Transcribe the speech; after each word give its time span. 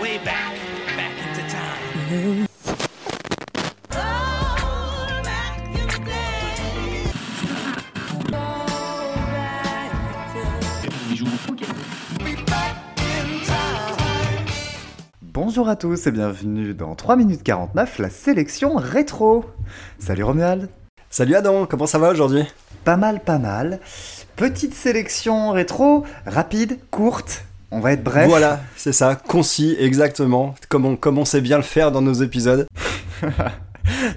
way 0.00 0.18
back, 0.18 0.54
back 0.96 1.12
into 1.26 1.42
time. 1.48 2.46
Bonjour 15.22 15.68
à 15.68 15.76
tous 15.76 16.06
et 16.06 16.10
bienvenue 16.10 16.74
dans 16.74 16.94
3 16.94 17.16
minutes 17.16 17.42
49, 17.42 17.98
la 17.98 18.10
sélection 18.10 18.76
rétro. 18.76 19.44
Salut 19.98 20.24
Romuald. 20.24 20.68
Salut 21.08 21.34
Adam, 21.34 21.66
comment 21.66 21.86
ça 21.86 21.98
va 21.98 22.10
aujourd'hui? 22.10 22.44
Pas 22.84 22.96
mal, 22.96 23.20
pas 23.20 23.38
mal. 23.38 23.80
Petite 24.36 24.74
sélection 24.74 25.52
rétro, 25.52 26.04
rapide, 26.26 26.78
courte. 26.90 27.44
On 27.70 27.80
va 27.80 27.92
être 27.92 28.04
bref. 28.04 28.28
Voilà, 28.28 28.60
c'est 28.76 28.92
ça, 28.92 29.16
concis, 29.16 29.76
exactement, 29.78 30.54
comme 30.68 30.84
on, 30.86 30.96
comme 30.96 31.18
on 31.18 31.24
sait 31.24 31.40
bien 31.40 31.56
le 31.56 31.62
faire 31.62 31.90
dans 31.90 32.00
nos 32.02 32.12
épisodes. 32.12 32.66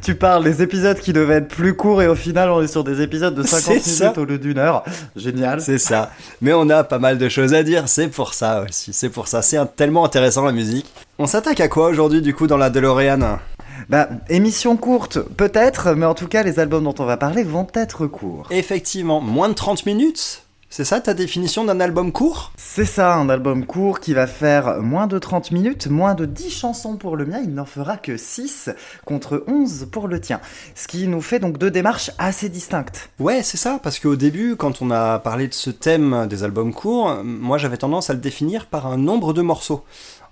tu 0.03 0.15
parles 0.15 0.43
des 0.43 0.61
épisodes 0.61 0.99
qui 0.99 1.13
devaient 1.13 1.35
être 1.35 1.47
plus 1.47 1.75
courts 1.75 2.01
et 2.01 2.07
au 2.07 2.15
final 2.15 2.49
on 2.49 2.61
est 2.61 2.67
sur 2.67 2.83
des 2.83 3.01
épisodes 3.01 3.33
de 3.33 3.43
50 3.43 3.61
C'est 3.61 3.71
minutes 3.73 3.83
ça. 3.85 4.13
au 4.17 4.25
lieu 4.25 4.37
d'une 4.37 4.57
heure. 4.59 4.83
Génial. 5.15 5.61
C'est 5.61 5.77
ça. 5.77 6.11
Mais 6.41 6.53
on 6.53 6.69
a 6.69 6.83
pas 6.83 6.99
mal 6.99 7.17
de 7.17 7.29
choses 7.29 7.53
à 7.53 7.63
dire, 7.63 7.87
c'est 7.87 8.07
pour 8.07 8.33
ça 8.33 8.63
aussi, 8.67 8.93
c'est 8.93 9.09
pour 9.09 9.27
ça. 9.27 9.41
C'est 9.41 9.57
tellement 9.75 10.05
intéressant 10.05 10.45
la 10.45 10.51
musique. 10.51 10.91
On 11.17 11.25
s'attaque 11.25 11.59
à 11.59 11.67
quoi 11.67 11.87
aujourd'hui 11.87 12.21
du 12.21 12.33
coup 12.33 12.47
dans 12.47 12.57
la 12.57 12.69
DeLorean? 12.69 13.39
Bah, 13.87 14.09
émission 14.29 14.75
courte, 14.77 15.19
peut-être, 15.19 15.93
mais 15.95 16.05
en 16.05 16.13
tout 16.13 16.27
cas, 16.27 16.43
les 16.43 16.59
albums 16.59 16.83
dont 16.83 16.95
on 16.99 17.05
va 17.05 17.17
parler 17.17 17.43
vont 17.43 17.67
être 17.73 18.05
courts. 18.07 18.47
Effectivement, 18.51 19.21
moins 19.21 19.49
de 19.49 19.53
30 19.53 19.85
minutes 19.85 20.43
C'est 20.71 20.83
ça 20.83 21.01
ta 21.01 21.15
définition 21.15 21.65
d'un 21.65 21.79
album 21.79 22.11
court? 22.11 22.51
C'est 22.55 22.85
ça, 22.85 23.15
un 23.15 23.27
album 23.29 23.65
court 23.65 23.99
qui 23.99 24.13
va 24.13 24.27
faire 24.27 24.83
moins 24.83 25.07
de 25.07 25.17
30 25.17 25.51
minutes, 25.51 25.87
moins 25.87 26.13
de 26.13 26.27
10 26.27 26.51
chansons 26.51 26.95
pour 26.95 27.17
le 27.17 27.25
mien, 27.25 27.39
il 27.43 27.55
n'en 27.55 27.65
fera 27.65 27.97
que 27.97 28.17
6 28.17 28.69
contre 29.03 29.43
11 29.47 29.87
pour 29.91 30.07
le 30.07 30.21
tien. 30.21 30.39
Ce 30.75 30.87
qui 30.87 31.07
nous 31.07 31.21
fait 31.21 31.39
donc 31.39 31.57
deux 31.57 31.71
démarches 31.71 32.11
assez 32.19 32.49
distinctes. 32.49 33.09
Ouais, 33.17 33.41
c'est 33.41 33.57
ça, 33.57 33.79
parce 33.81 33.97
qu'au 33.97 34.15
début, 34.15 34.55
quand 34.57 34.83
on 34.83 34.91
a 34.91 35.17
parlé 35.17 35.47
de 35.47 35.55
ce 35.55 35.71
thème 35.71 36.27
des 36.29 36.43
albums 36.43 36.71
courts, 36.71 37.23
moi 37.23 37.57
j'avais 37.57 37.77
tendance 37.77 38.11
à 38.11 38.13
le 38.13 38.19
définir 38.19 38.67
par 38.67 38.85
un 38.85 38.97
nombre 38.97 39.33
de 39.33 39.41
morceaux, 39.41 39.83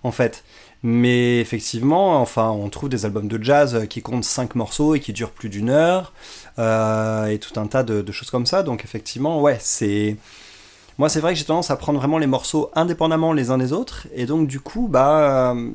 en 0.04 0.12
fait. 0.12 0.44
Mais 0.83 1.39
effectivement, 1.39 2.22
enfin, 2.22 2.50
on 2.50 2.70
trouve 2.70 2.89
des 2.89 3.06
albums 3.06 3.28
de 3.28 3.44
jazz 3.44 3.88
qui 3.89 4.02
comptent 4.02 4.23
5 4.23 4.56
morceaux 4.56 4.95
et 4.95 5.00
qui 5.00 5.11
durent 5.14 5.31
plus 5.31 5.50
d'une 5.50 5.70
heure, 5.70 6.14
euh, 6.59 7.25
et 7.25 7.39
tout 7.39 7.59
un 7.59 7.67
tas 7.67 7.83
de, 7.83 8.02
de 8.02 8.11
choses 8.11 8.30
comme 8.30 8.45
ça. 8.45 8.64
Donc 8.64 8.83
effectivement, 8.83 9.42
ouais, 9.42 9.58
c'est... 9.59 10.17
Moi, 10.98 11.09
c'est 11.09 11.20
vrai 11.20 11.33
que 11.33 11.39
j'ai 11.39 11.45
tendance 11.45 11.70
à 11.70 11.75
prendre 11.75 12.00
vraiment 12.00 12.17
les 12.17 12.25
morceaux 12.28 12.72
indépendamment 12.73 13.31
les 13.33 13.52
uns 13.52 13.58
des 13.58 13.72
autres, 13.72 14.08
et 14.16 14.25
donc 14.25 14.48
du 14.48 14.59
coup, 14.59 14.88
bah, 14.88 15.53
euh, 15.55 15.72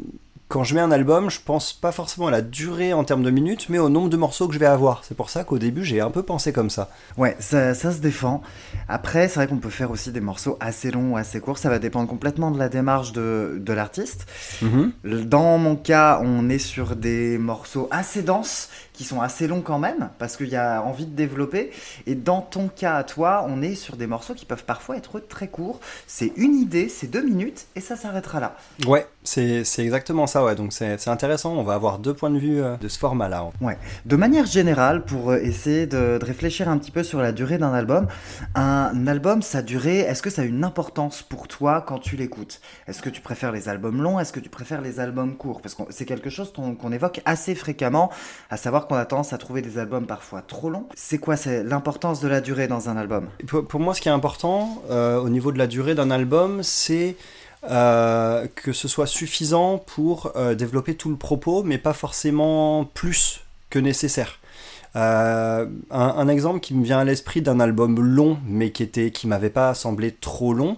quand 0.52 0.64
je 0.64 0.74
mets 0.74 0.82
un 0.82 0.92
album, 0.92 1.30
je 1.30 1.38
pense 1.42 1.72
pas 1.72 1.92
forcément 1.92 2.26
à 2.26 2.30
la 2.30 2.42
durée 2.42 2.92
en 2.92 3.04
termes 3.04 3.22
de 3.22 3.30
minutes, 3.30 3.70
mais 3.70 3.78
au 3.78 3.88
nombre 3.88 4.10
de 4.10 4.18
morceaux 4.18 4.48
que 4.48 4.52
je 4.52 4.58
vais 4.58 4.66
avoir. 4.66 5.02
C'est 5.02 5.16
pour 5.16 5.30
ça 5.30 5.44
qu'au 5.44 5.58
début, 5.58 5.82
j'ai 5.82 6.02
un 6.02 6.10
peu 6.10 6.22
pensé 6.22 6.52
comme 6.52 6.68
ça. 6.68 6.90
Ouais, 7.16 7.34
ça, 7.38 7.72
ça 7.72 7.90
se 7.90 8.00
défend. 8.00 8.42
Après, 8.86 9.28
c'est 9.28 9.36
vrai 9.36 9.46
qu'on 9.46 9.56
peut 9.56 9.70
faire 9.70 9.90
aussi 9.90 10.12
des 10.12 10.20
morceaux 10.20 10.58
assez 10.60 10.90
longs 10.90 11.12
ou 11.12 11.16
assez 11.16 11.40
courts, 11.40 11.56
ça 11.56 11.70
va 11.70 11.78
dépendre 11.78 12.06
complètement 12.06 12.50
de 12.50 12.58
la 12.58 12.68
démarche 12.68 13.12
de, 13.12 13.62
de 13.64 13.72
l'artiste. 13.72 14.26
Mhm. 14.60 14.92
Dans 15.24 15.56
mon 15.56 15.74
cas, 15.74 16.20
on 16.22 16.50
est 16.50 16.58
sur 16.58 16.96
des 16.96 17.38
morceaux 17.38 17.88
assez 17.90 18.20
denses, 18.20 18.68
qui 18.92 19.04
sont 19.04 19.20
assez 19.20 19.46
longs 19.46 19.62
quand 19.62 19.78
même, 19.78 20.10
parce 20.18 20.36
qu'il 20.36 20.48
y 20.48 20.56
a 20.56 20.82
envie 20.82 21.06
de 21.06 21.14
développer. 21.14 21.70
Et 22.06 22.14
dans 22.14 22.42
ton 22.42 22.68
cas 22.68 22.96
à 22.96 23.04
toi, 23.04 23.44
on 23.48 23.62
est 23.62 23.74
sur 23.74 23.96
des 23.96 24.06
morceaux 24.06 24.34
qui 24.34 24.44
peuvent 24.44 24.64
parfois 24.64 24.96
être 24.96 25.20
très 25.20 25.48
courts. 25.48 25.80
C'est 26.06 26.32
une 26.36 26.54
idée, 26.54 26.88
c'est 26.88 27.06
deux 27.06 27.22
minutes, 27.22 27.66
et 27.74 27.80
ça 27.80 27.96
s'arrêtera 27.96 28.40
là. 28.40 28.56
Ouais, 28.86 29.06
c'est 29.24 29.64
c'est 29.64 29.82
exactement 29.82 30.26
ça, 30.26 30.44
ouais. 30.44 30.54
Donc 30.54 30.72
c'est 30.72 30.98
c'est 30.98 31.10
intéressant, 31.10 31.54
on 31.54 31.62
va 31.62 31.74
avoir 31.74 31.98
deux 31.98 32.14
points 32.14 32.30
de 32.30 32.38
vue 32.38 32.62
euh, 32.62 32.76
de 32.76 32.88
ce 32.88 32.98
format-là. 32.98 33.50
Ouais. 33.60 33.78
De 34.04 34.16
manière 34.16 34.46
générale, 34.46 35.04
pour 35.04 35.30
euh, 35.30 35.38
essayer 35.38 35.86
de, 35.86 36.18
de 36.18 36.24
réfléchir 36.24 36.68
un 36.68 36.78
petit 36.78 36.90
peu 36.90 37.02
sur 37.02 37.20
la 37.20 37.32
durée 37.32 37.58
d'un 37.58 37.72
album, 37.72 38.08
un 38.54 39.06
album, 39.06 39.42
sa 39.42 39.62
durée, 39.62 40.00
est-ce 40.00 40.22
que 40.22 40.30
ça 40.30 40.42
a 40.42 40.44
une 40.44 40.64
importance 40.64 41.22
pour 41.22 41.48
toi 41.48 41.82
quand 41.86 41.98
tu 41.98 42.16
l'écoutes? 42.16 42.60
Est-ce 42.86 43.00
que 43.00 43.10
tu 43.10 43.20
préfères 43.20 43.52
les 43.52 43.68
albums 43.68 44.02
longs? 44.02 44.18
Est-ce 44.20 44.32
que 44.32 44.40
tu 44.40 44.50
préfères 44.50 44.80
les 44.80 45.00
albums 45.00 45.36
courts? 45.36 45.62
Parce 45.62 45.74
que 45.74 45.82
c'est 45.90 46.04
quelque 46.04 46.30
chose 46.30 46.52
qu'on 46.52 46.74
qu'on 46.74 46.92
évoque 46.92 47.20
assez 47.24 47.54
fréquemment, 47.54 48.10
à 48.50 48.56
savoir 48.56 48.88
qu'on 48.92 48.98
a 48.98 49.06
tendance 49.06 49.32
à 49.32 49.38
trouver 49.38 49.62
des 49.62 49.78
albums 49.78 50.06
parfois 50.06 50.42
trop 50.42 50.68
longs. 50.68 50.86
C'est 50.94 51.16
quoi 51.16 51.36
l'importance 51.64 52.20
de 52.20 52.28
la 52.28 52.42
durée 52.42 52.68
dans 52.68 52.90
un 52.90 52.96
album? 52.98 53.26
Pour, 53.46 53.66
pour 53.66 53.80
moi, 53.80 53.94
ce 53.94 54.02
qui 54.02 54.08
est 54.08 54.12
important 54.12 54.82
euh, 54.90 55.18
au 55.18 55.30
niveau 55.30 55.50
de 55.50 55.56
la 55.56 55.66
durée 55.66 55.94
d'un 55.94 56.10
album, 56.10 56.62
c'est 56.62 57.16
euh, 57.70 58.46
que 58.54 58.72
ce 58.74 58.88
soit 58.88 59.06
suffisant 59.06 59.78
pour 59.78 60.32
euh, 60.36 60.54
développer 60.54 60.94
tout 60.94 61.08
le 61.08 61.16
propos, 61.16 61.62
mais 61.62 61.78
pas 61.78 61.94
forcément 61.94 62.84
plus 62.84 63.40
que 63.70 63.78
nécessaire. 63.78 64.38
Euh, 64.94 65.66
un, 65.90 66.28
exemple 66.28 66.60
qui 66.60 66.74
me 66.74 66.84
vient 66.84 66.98
à 66.98 67.04
l'esprit 67.04 67.40
d'un 67.40 67.60
album 67.60 68.00
long, 68.00 68.38
mais 68.46 68.70
qui 68.70 68.82
était, 68.82 69.10
qui 69.10 69.26
m'avait 69.26 69.50
pas 69.50 69.74
semblé 69.74 70.12
trop 70.12 70.52
long. 70.52 70.76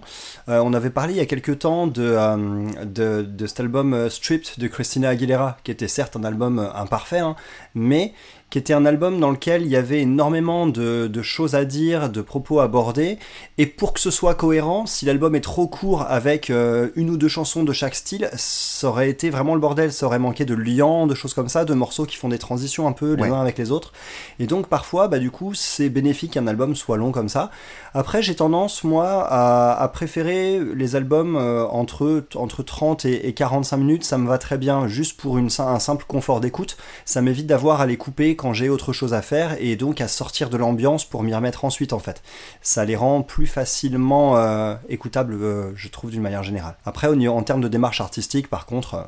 euh, 0.49 0.61
on 0.63 0.73
avait 0.73 0.89
parlé 0.89 1.13
il 1.13 1.17
y 1.17 1.21
a 1.21 1.25
quelques 1.25 1.59
temps 1.59 1.87
de, 1.87 2.03
euh, 2.03 2.85
de, 2.85 3.23
de 3.23 3.47
cet 3.47 3.59
album 3.59 4.09
Stripped 4.09 4.57
de 4.57 4.67
Christina 4.67 5.09
Aguilera, 5.09 5.57
qui 5.63 5.71
était 5.71 5.87
certes 5.87 6.15
un 6.15 6.23
album 6.23 6.59
imparfait, 6.75 7.19
hein, 7.19 7.35
mais 7.73 8.13
qui 8.49 8.59
était 8.59 8.73
un 8.73 8.85
album 8.85 9.19
dans 9.19 9.31
lequel 9.31 9.63
il 9.63 9.67
y 9.67 9.75
avait 9.75 9.99
énormément 10.01 10.65
de, 10.67 11.07
de 11.07 11.21
choses 11.21 11.55
à 11.55 11.65
dire, 11.65 12.09
de 12.09 12.21
propos 12.21 12.59
abordés, 12.61 13.17
et 13.57 13.65
pour 13.65 13.91
que 13.93 13.99
ce 13.99 14.11
soit 14.11 14.35
cohérent, 14.35 14.85
si 14.85 15.03
l'album 15.05 15.35
est 15.35 15.41
trop 15.41 15.67
court 15.67 16.05
avec 16.07 16.49
euh, 16.49 16.89
une 16.95 17.09
ou 17.09 17.17
deux 17.17 17.27
chansons 17.27 17.63
de 17.63 17.73
chaque 17.73 17.95
style, 17.95 18.29
ça 18.35 18.87
aurait 18.87 19.09
été 19.09 19.29
vraiment 19.29 19.55
le 19.55 19.59
bordel, 19.59 19.91
ça 19.91 20.05
aurait 20.05 20.19
manqué 20.19 20.45
de 20.45 20.53
liants, 20.55 21.05
de 21.07 21.15
choses 21.15 21.33
comme 21.33 21.49
ça, 21.49 21.65
de 21.65 21.73
morceaux 21.73 22.05
qui 22.05 22.15
font 22.15 22.29
des 22.29 22.37
transitions 22.39 22.87
un 22.87 22.93
peu 22.93 23.13
les 23.13 23.23
Ouais. 23.23 23.29
uns 23.29 23.41
avec 23.41 23.57
les 23.57 23.71
autres, 23.71 23.91
et 24.39 24.45
donc 24.47 24.67
parfois, 24.67 25.07
bah 25.09 25.19
du 25.19 25.31
coup, 25.31 25.53
c'est 25.53 25.89
bénéfique 25.89 26.33
qu'un 26.33 26.47
album 26.47 26.75
soit 26.75 26.97
long 26.97 27.11
comme 27.11 27.29
ça. 27.29 27.49
Après, 27.93 28.21
j'ai 28.21 28.35
tendance, 28.35 28.83
moi, 28.83 29.25
à, 29.27 29.73
à 29.81 29.87
préférer 29.87 30.59
les 30.75 30.95
albums 30.95 31.35
euh, 31.35 31.65
entre, 31.67 32.23
entre 32.35 32.61
30 32.63 33.05
et, 33.05 33.27
et 33.27 33.33
45 33.33 33.77
minutes, 33.77 34.03
ça 34.03 34.17
me 34.17 34.27
va 34.27 34.37
très 34.37 34.57
bien, 34.57 34.87
juste 34.87 35.19
pour 35.19 35.37
une, 35.37 35.49
un 35.59 35.79
simple 35.79 36.05
confort 36.07 36.39
d'écoute. 36.41 36.77
Ça 37.05 37.21
m'évite 37.21 37.47
d'avoir 37.47 37.81
à 37.81 37.85
les 37.85 37.97
couper 37.97 38.34
quand 38.35 38.53
j'ai 38.53 38.69
autre 38.69 38.93
chose 38.93 39.13
à 39.13 39.21
faire, 39.21 39.55
et 39.59 39.75
donc 39.75 40.01
à 40.01 40.07
sortir 40.07 40.49
de 40.49 40.57
l'ambiance 40.57 41.05
pour 41.05 41.23
m'y 41.23 41.33
remettre 41.33 41.65
ensuite, 41.65 41.93
en 41.93 41.99
fait. 41.99 42.21
Ça 42.61 42.85
les 42.85 42.95
rend 42.95 43.21
plus 43.21 43.47
facilement 43.47 44.37
euh, 44.37 44.75
écoutables, 44.89 45.33
euh, 45.33 45.71
je 45.75 45.87
trouve, 45.87 46.11
d'une 46.11 46.21
manière 46.21 46.43
générale. 46.43 46.75
Après, 46.85 47.13
niveau- 47.15 47.33
en 47.33 47.43
termes 47.43 47.61
de 47.61 47.67
démarche 47.67 48.01
artistique, 48.01 48.49
par 48.49 48.65
contre... 48.65 48.95
euh, 48.95 49.03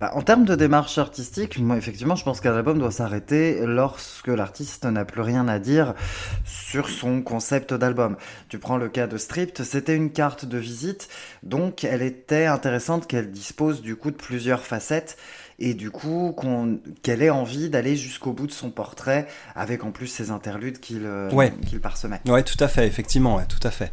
Bah, 0.00 0.10
en 0.14 0.22
termes 0.22 0.44
de 0.44 0.56
démarche 0.56 0.98
artistique, 0.98 1.58
moi 1.58 1.76
effectivement, 1.76 2.16
je 2.16 2.24
pense 2.24 2.40
qu'un 2.40 2.56
album 2.56 2.78
doit 2.80 2.90
s'arrêter 2.90 3.60
lorsque 3.64 4.26
l'artiste 4.26 4.84
n'a 4.84 5.04
plus 5.04 5.20
rien 5.22 5.46
à 5.46 5.60
dire 5.60 5.94
sur 6.44 6.88
son 6.88 7.22
concept 7.22 7.72
d'album. 7.72 8.16
Tu 8.48 8.58
prends 8.58 8.76
le 8.76 8.88
cas 8.88 9.06
de 9.06 9.16
Stripped, 9.16 9.64
c'était 9.64 9.94
une 9.94 10.10
carte 10.10 10.44
de 10.46 10.58
visite, 10.58 11.08
donc 11.44 11.84
elle 11.84 12.02
était 12.02 12.46
intéressante 12.46 13.06
qu'elle 13.06 13.30
dispose 13.30 13.82
du 13.82 13.94
coup 13.94 14.10
de 14.10 14.16
plusieurs 14.16 14.62
facettes 14.62 15.16
et 15.58 15.74
du 15.74 15.90
coup 15.90 16.32
qu'on- 16.36 16.78
qu'elle 17.02 17.22
ait 17.22 17.30
envie 17.30 17.68
d'aller 17.68 17.96
jusqu'au 17.96 18.32
bout 18.32 18.46
de 18.46 18.52
son 18.52 18.70
portrait 18.70 19.26
avec 19.54 19.84
en 19.84 19.90
plus 19.90 20.06
ces 20.08 20.30
interludes 20.30 20.80
qu'il 20.80 21.02
euh, 21.04 21.30
Ouais. 21.30 21.52
qu'il 21.66 21.80
parsemait. 21.80 22.20
Ouais, 22.26 22.42
tout 22.42 22.56
à 22.60 22.68
fait, 22.68 22.86
effectivement, 22.86 23.36
ouais, 23.36 23.46
tout 23.46 23.66
à 23.66 23.70
fait. 23.70 23.92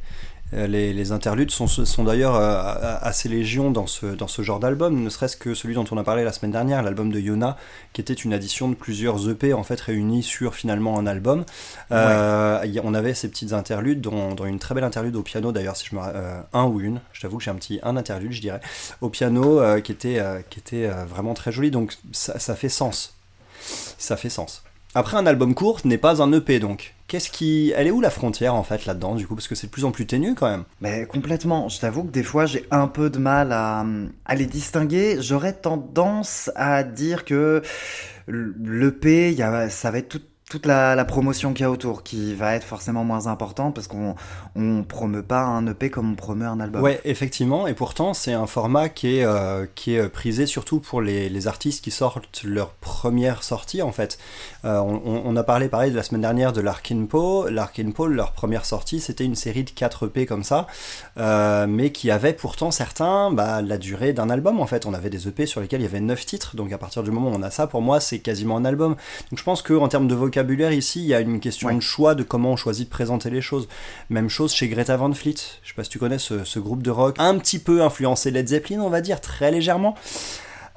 Euh, 0.54 0.68
Les, 0.68 0.94
les 0.94 1.12
interludes 1.12 1.52
sont, 1.52 1.68
sont 1.68 2.04
d'ailleurs 2.04 2.36
euh, 2.36 2.98
assez 3.02 3.30
légion 3.30 3.72
dans 3.72 3.88
ce, 3.88 4.06
dans 4.06 4.28
ce 4.28 4.42
genre 4.42 4.60
d'album, 4.60 5.02
ne 5.02 5.10
serait-ce 5.10 5.38
que 5.38 5.54
celui 5.54 5.76
dont 5.76 5.86
on 5.92 5.98
a 5.98 6.04
parlé 6.04 6.24
la 6.24 6.34
semaine 6.34 6.52
dernière, 6.52 6.84
l'album 6.84 7.12
de 7.12 7.20
Yona, 7.20 7.58
qui 7.94 8.02
était 8.02 8.14
une 8.14 8.34
addition 8.34 8.68
de 8.70 8.76
plusieurs 8.76 9.30
EP 9.30 9.54
en 9.54 9.64
fait 9.64 9.80
réunis 9.80 10.24
sur 10.24 10.56
finalement 10.56 11.00
un 11.00 11.08
album. 11.08 11.46
Euh, 11.92 12.60
On 12.84 12.94
avait 12.94 13.14
ces 13.14 13.30
petites 13.30 13.54
interludes, 13.54 14.02
dont, 14.02 14.34
dont 14.34 14.46
une 14.46 14.60
très 14.60 14.76
belle 14.76 14.84
interlude 14.84 15.16
au 15.16 15.24
piano 15.24 15.52
d'ailleurs, 15.52 15.78
si 15.78 15.88
je 15.90 15.96
me 15.96 16.02
euh, 16.04 16.42
un 16.54 16.66
ou 16.66 16.80
une, 16.82 17.00
je 17.14 17.22
t'avoue 17.22 17.38
que 17.38 17.44
j'ai 17.44 17.52
un 17.52 17.56
petit 17.56 17.80
un 17.84 17.96
interlude, 17.96 18.32
je 18.32 18.42
dirais, 18.42 18.60
au 19.02 19.10
piano 19.10 19.60
euh, 19.62 19.80
qui 19.80 19.92
était, 19.92 20.22
qui 20.50 20.60
était 20.60 20.88
vraiment 21.08 21.34
très 21.34 21.52
joli, 21.52 21.72
donc 21.72 21.94
ça, 22.12 22.40
ça 22.40 22.56
fait 22.56 22.70
sens. 22.70 23.16
Ça 23.98 24.18
fait 24.18 24.30
sens. 24.30 24.64
Après, 24.94 25.16
un 25.18 25.26
album 25.26 25.56
court 25.56 25.80
n'est 25.86 25.98
pas 25.98 26.22
un 26.22 26.32
EP 26.34 26.60
donc. 26.60 26.96
Qu'est-ce 27.08 27.30
qui. 27.30 27.74
Elle 27.76 27.88
est 27.88 27.92
où 27.92 28.02
la 28.02 28.10
frontière 28.10 28.56
en 28.56 28.64
fait 28.64 28.86
là-dedans 28.86 29.16
du 29.16 29.28
coup? 29.28 29.36
Parce 29.36 29.48
que 29.48 29.56
c'est 29.56 29.68
de 29.68 29.72
plus 29.72 29.86
en 29.86 29.92
plus 29.92 30.06
ténu 30.06 30.36
quand 30.36 30.50
même. 30.50 30.64
Mais 30.80 31.06
complètement. 31.06 31.70
Je 31.70 31.80
t'avoue 31.80 32.04
que 32.04 32.12
des 32.12 32.24
fois, 32.24 32.46
j'ai 32.46 32.66
un 32.72 32.88
peu 32.88 33.10
de 33.10 33.20
mal 33.20 33.52
à, 33.52 33.86
à 34.26 34.36
les 34.36 34.46
distinguer. 34.46 35.18
J'aurais 35.22 35.54
tendance 35.54 36.52
à 36.56 36.84
dire 36.84 37.26
que 37.26 37.62
l'EP, 38.28 39.36
ça 39.70 39.92
va 39.92 39.98
être 39.98 40.10
tout 40.10 40.22
toute 40.52 40.66
la, 40.66 41.06
promotion 41.06 41.54
qu'il 41.54 41.64
y 41.64 41.66
a 41.66 41.72
autour 41.72 42.04
qui 42.04 42.36
va 42.36 42.56
être 42.56 42.66
forcément 42.66 43.06
moins 43.06 43.28
importante 43.28 43.74
parce 43.74 43.88
qu'on 43.88 44.16
on 44.56 44.84
promeut 44.84 45.24
pas 45.24 45.44
un 45.44 45.66
EP 45.66 45.90
comme 45.90 46.12
on 46.12 46.16
promeut 46.16 46.46
un 46.46 46.60
album. 46.60 46.82
Ouais, 46.82 47.00
effectivement, 47.06 47.68
et 47.68 47.74
pourtant 47.74 48.14
c'est 48.14 48.34
un 48.34 48.48
format 48.48 48.90
qui 48.90 49.20
est, 49.20 49.24
euh, 49.24 49.66
qui 49.76 49.96
est 49.96 50.10
prisé 50.10 50.46
surtout 50.46 50.82
pour 50.82 51.02
les, 51.02 51.48
artistes 51.48 51.84
qui 51.84 51.90
sortent 51.90 52.44
leur 52.44 52.72
première 52.74 53.44
sortie 53.44 53.82
en 53.82 53.94
fait. 53.94 54.20
Euh, 54.66 54.80
on, 54.80 55.36
a 55.36 55.44
parlé 55.44 55.70
pareil 55.70 55.90
de 55.90 55.96
la 55.96 56.04
semaine 56.04 56.22
dernière 56.22 56.52
de 56.52 56.62
Larkin 56.62 57.06
Poe. 57.06 57.50
Larkin 57.50 57.92
Poe, 57.92 58.08
leur 58.08 58.34
première 58.34 58.66
sortie, 58.66 59.00
c'était 59.00 59.24
une 59.24 59.36
série 59.36 59.64
de 59.64 59.72
4 59.72 60.08
EP 60.08 60.26
comme 60.26 60.44
ça, 60.44 60.68
euh, 61.18 61.66
mais 61.66 61.92
qui 61.92 62.12
avait 62.12 62.34
pourtant 62.34 62.70
certains 62.70 63.32
bah, 63.32 63.62
la 63.62 63.78
durée 63.78 64.12
d'un 64.12 64.30
album 64.30 64.60
en 64.60 64.68
fait. 64.68 64.86
On 64.86 64.94
avait 64.94 65.10
des 65.10 65.30
EP 65.30 65.46
sur 65.46 65.62
lesquels 65.62 65.80
il 65.80 65.86
y 65.86 65.88
avait 65.88 66.02
9 66.02 66.26
titres, 66.26 66.56
donc 66.58 66.74
à 66.74 66.78
partir 66.78 67.02
du 67.04 67.10
moment 67.10 67.30
où 67.32 67.36
on 67.36 67.42
a 67.42 67.50
ça, 67.50 67.66
pour 67.68 67.82
moi 67.82 68.02
c'est 68.02 68.20
quasiment 68.20 68.58
un 68.58 68.66
album. 68.66 68.96
Donc 69.32 69.40
je 69.40 69.44
pense 69.44 69.62
qu'en 69.62 69.88
termes 69.88 70.10
de 70.10 70.16
vocabulaire, 70.16 70.41
ici, 70.72 71.02
il 71.02 71.08
y 71.08 71.14
a 71.14 71.20
une 71.20 71.40
question 71.40 71.74
de 71.74 71.80
choix 71.80 72.16
de 72.16 72.24
comment 72.24 72.52
on 72.52 72.56
choisit 72.56 72.86
de 72.86 72.92
présenter 72.92 73.30
les 73.30 73.42
choses. 73.42 73.68
Même 74.10 74.30
chose 74.30 74.54
chez 74.54 74.68
Greta 74.68 74.98
Van 74.98 75.12
Fleet. 75.14 75.36
Je 75.64 75.70
sais 75.70 75.76
pas 75.76 75.84
si 75.84 75.90
tu 75.90 76.00
connais 76.00 76.20
ce, 76.20 76.60
groupe 76.60 76.84
de 76.84 76.92
rock, 76.92 77.16
un 77.20 77.38
petit 77.38 77.60
peu 77.60 77.82
influencé 77.84 78.32
Led 78.32 78.48
Zeppelin, 78.48 78.82
on 78.82 78.90
va 78.90 79.02
dire, 79.02 79.22
très 79.22 79.52
légèrement. 79.52 79.96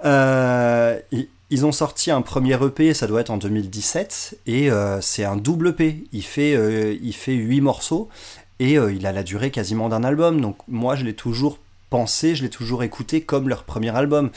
Euh, 0.04 0.98
ils 1.50 1.66
ont 1.66 1.72
sorti 1.72 2.10
un 2.10 2.22
premier 2.22 2.54
EP, 2.64 2.94
ça 2.94 3.06
doit 3.06 3.20
être 3.20 3.30
en 3.30 3.36
2017, 3.36 4.38
et 4.46 4.70
euh, 4.70 5.00
c'est 5.00 5.24
un 5.24 5.36
double 5.36 5.68
EP. 5.68 6.04
Il 6.12 6.24
fait, 6.24 6.54
euh, 6.54 6.96
il 7.02 7.14
fait 7.14 7.34
8 7.34 7.60
morceaux, 7.60 8.08
et 8.60 8.74
il 8.74 9.06
a 9.06 9.12
la 9.12 9.22
durée 9.22 9.50
quasiment 9.50 9.88
d'un 9.88 10.04
album. 10.04 10.40
Donc 10.40 10.56
moi, 10.68 10.96
je 10.96 11.04
l'ai 11.04 11.14
toujours 11.14 11.58
pensé, 11.90 12.34
je 12.34 12.42
l'ai 12.42 12.50
toujours 12.50 12.82
écouté 12.82 13.20
comme 13.20 13.48
leur 13.48 13.64
premier 13.64 13.94
album. 13.94 14.30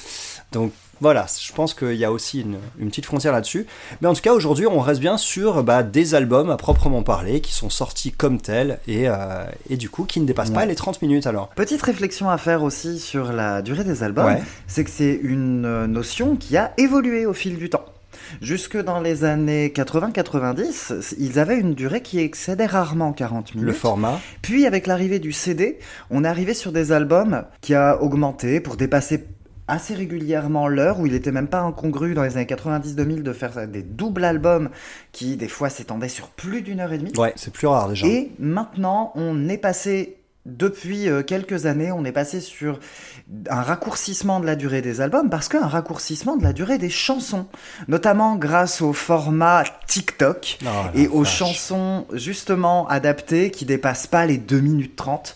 Donc 0.51 0.71
voilà, 1.01 1.25
je 1.39 1.51
pense 1.53 1.73
qu'il 1.73 1.95
y 1.95 2.05
a 2.05 2.11
aussi 2.11 2.41
une, 2.41 2.89
petite 2.89 3.05
frontière 3.05 3.33
là-dessus. 3.33 3.65
Mais 4.01 4.07
en 4.07 4.13
tout 4.13 4.21
cas, 4.21 4.33
aujourd'hui, 4.33 4.67
on 4.67 4.79
reste 4.79 4.99
bien 4.99 5.17
sur 5.17 5.63
bah, 5.63 5.83
des 5.83 6.15
albums 6.15 6.49
à 6.49 6.57
proprement 6.57 7.03
parler 7.03 7.41
qui 7.41 7.53
sont 7.53 7.69
sortis 7.69 8.11
comme 8.11 8.41
tels 8.41 8.79
et, 8.87 9.07
euh, 9.07 9.45
du 9.69 9.89
coup 9.89 10.05
qui 10.05 10.19
ne 10.19 10.25
dépassent 10.25 10.51
pas 10.51 10.65
les 10.65 10.75
30 10.75 11.01
minutes 11.01 11.27
alors. 11.27 11.49
Petite 11.49 11.81
réflexion 11.81 12.29
à 12.29 12.37
faire 12.37 12.63
aussi 12.63 12.99
sur 12.99 13.31
la 13.31 13.61
durée 13.61 13.83
des 13.83 14.03
albums, 14.03 14.37
c'est 14.67 14.83
que 14.83 14.89
c'est 14.89 15.19
une 15.21 15.65
euh, 15.65 15.87
notion 15.87 16.35
qui 16.35 16.57
a 16.57 16.73
évolué 16.77 17.25
au 17.25 17.33
fil 17.33 17.57
du 17.57 17.69
temps. 17.69 17.85
Jusque 18.41 18.77
dans 18.77 18.99
les 18.99 19.23
années 19.23 19.69
80-90, 19.69 21.15
ils 21.17 21.39
avaient 21.39 21.57
une 21.57 21.73
durée 21.73 22.01
qui 22.01 22.19
excédait 22.19 22.65
rarement 22.65 23.13
40 23.13 23.55
minutes. 23.55 23.67
Le 23.67 23.73
format. 23.73 24.19
Puis 24.41 24.65
avec 24.65 24.87
l'arrivée 24.87 25.19
du 25.19 25.31
CD, 25.31 25.79
on 26.09 26.23
est 26.23 26.27
arrivé 26.27 26.53
sur 26.53 26.71
des 26.71 26.91
albums 26.91 27.43
qui 27.61 27.73
a 27.73 28.01
augmenté 28.01 28.59
pour 28.59 28.75
dépasser 28.75 29.25
assez 29.67 29.93
régulièrement 29.93 30.67
l'heure, 30.67 30.99
où 30.99 31.07
il 31.07 31.13
était 31.13 31.31
même 31.31 31.47
pas 31.47 31.61
incongru 31.61 32.13
dans 32.13 32.23
les 32.23 32.37
années 32.37 32.45
90-2000 32.45 33.23
de 33.23 33.33
faire 33.33 33.67
des 33.67 33.83
doubles 33.83 34.23
albums 34.23 34.69
qui 35.11 35.37
des 35.37 35.47
fois 35.47 35.69
s'étendaient 35.69 36.09
sur 36.09 36.29
plus 36.29 36.61
d'une 36.61 36.79
heure 36.79 36.93
et 36.93 36.97
demie. 36.97 37.11
Ouais, 37.17 37.33
c'est 37.35 37.51
plus 37.51 37.67
rare 37.67 37.89
déjà. 37.89 38.07
Et 38.07 38.31
maintenant, 38.39 39.11
on 39.15 39.49
est 39.49 39.57
passé 39.57 40.17
depuis 40.47 41.09
euh, 41.09 41.23
quelques 41.23 41.65
années, 41.65 41.91
on 41.91 42.05
est 42.05 42.13
passé 42.13 42.39
sur 42.39 42.79
un 43.49 43.61
raccourcissement 43.61 44.39
de 44.39 44.45
la 44.45 44.55
durée 44.55 44.81
des 44.81 45.01
albums 45.01 45.29
parce 45.29 45.49
qu'un 45.49 45.67
raccourcissement 45.67 46.37
de 46.37 46.43
la 46.43 46.53
durée 46.53 46.77
des 46.77 46.89
chansons, 46.89 47.47
notamment 47.89 48.37
grâce 48.37 48.81
au 48.81 48.93
format 48.93 49.65
TikTok 49.87 50.59
oh 50.63 50.67
et 50.95 51.09
aux 51.09 51.25
chansons 51.25 52.05
justement 52.13 52.87
adaptées 52.87 53.51
qui 53.51 53.65
dépassent 53.65 54.07
pas 54.07 54.25
les 54.25 54.37
2 54.37 54.59
minutes 54.61 54.95
30 54.95 55.35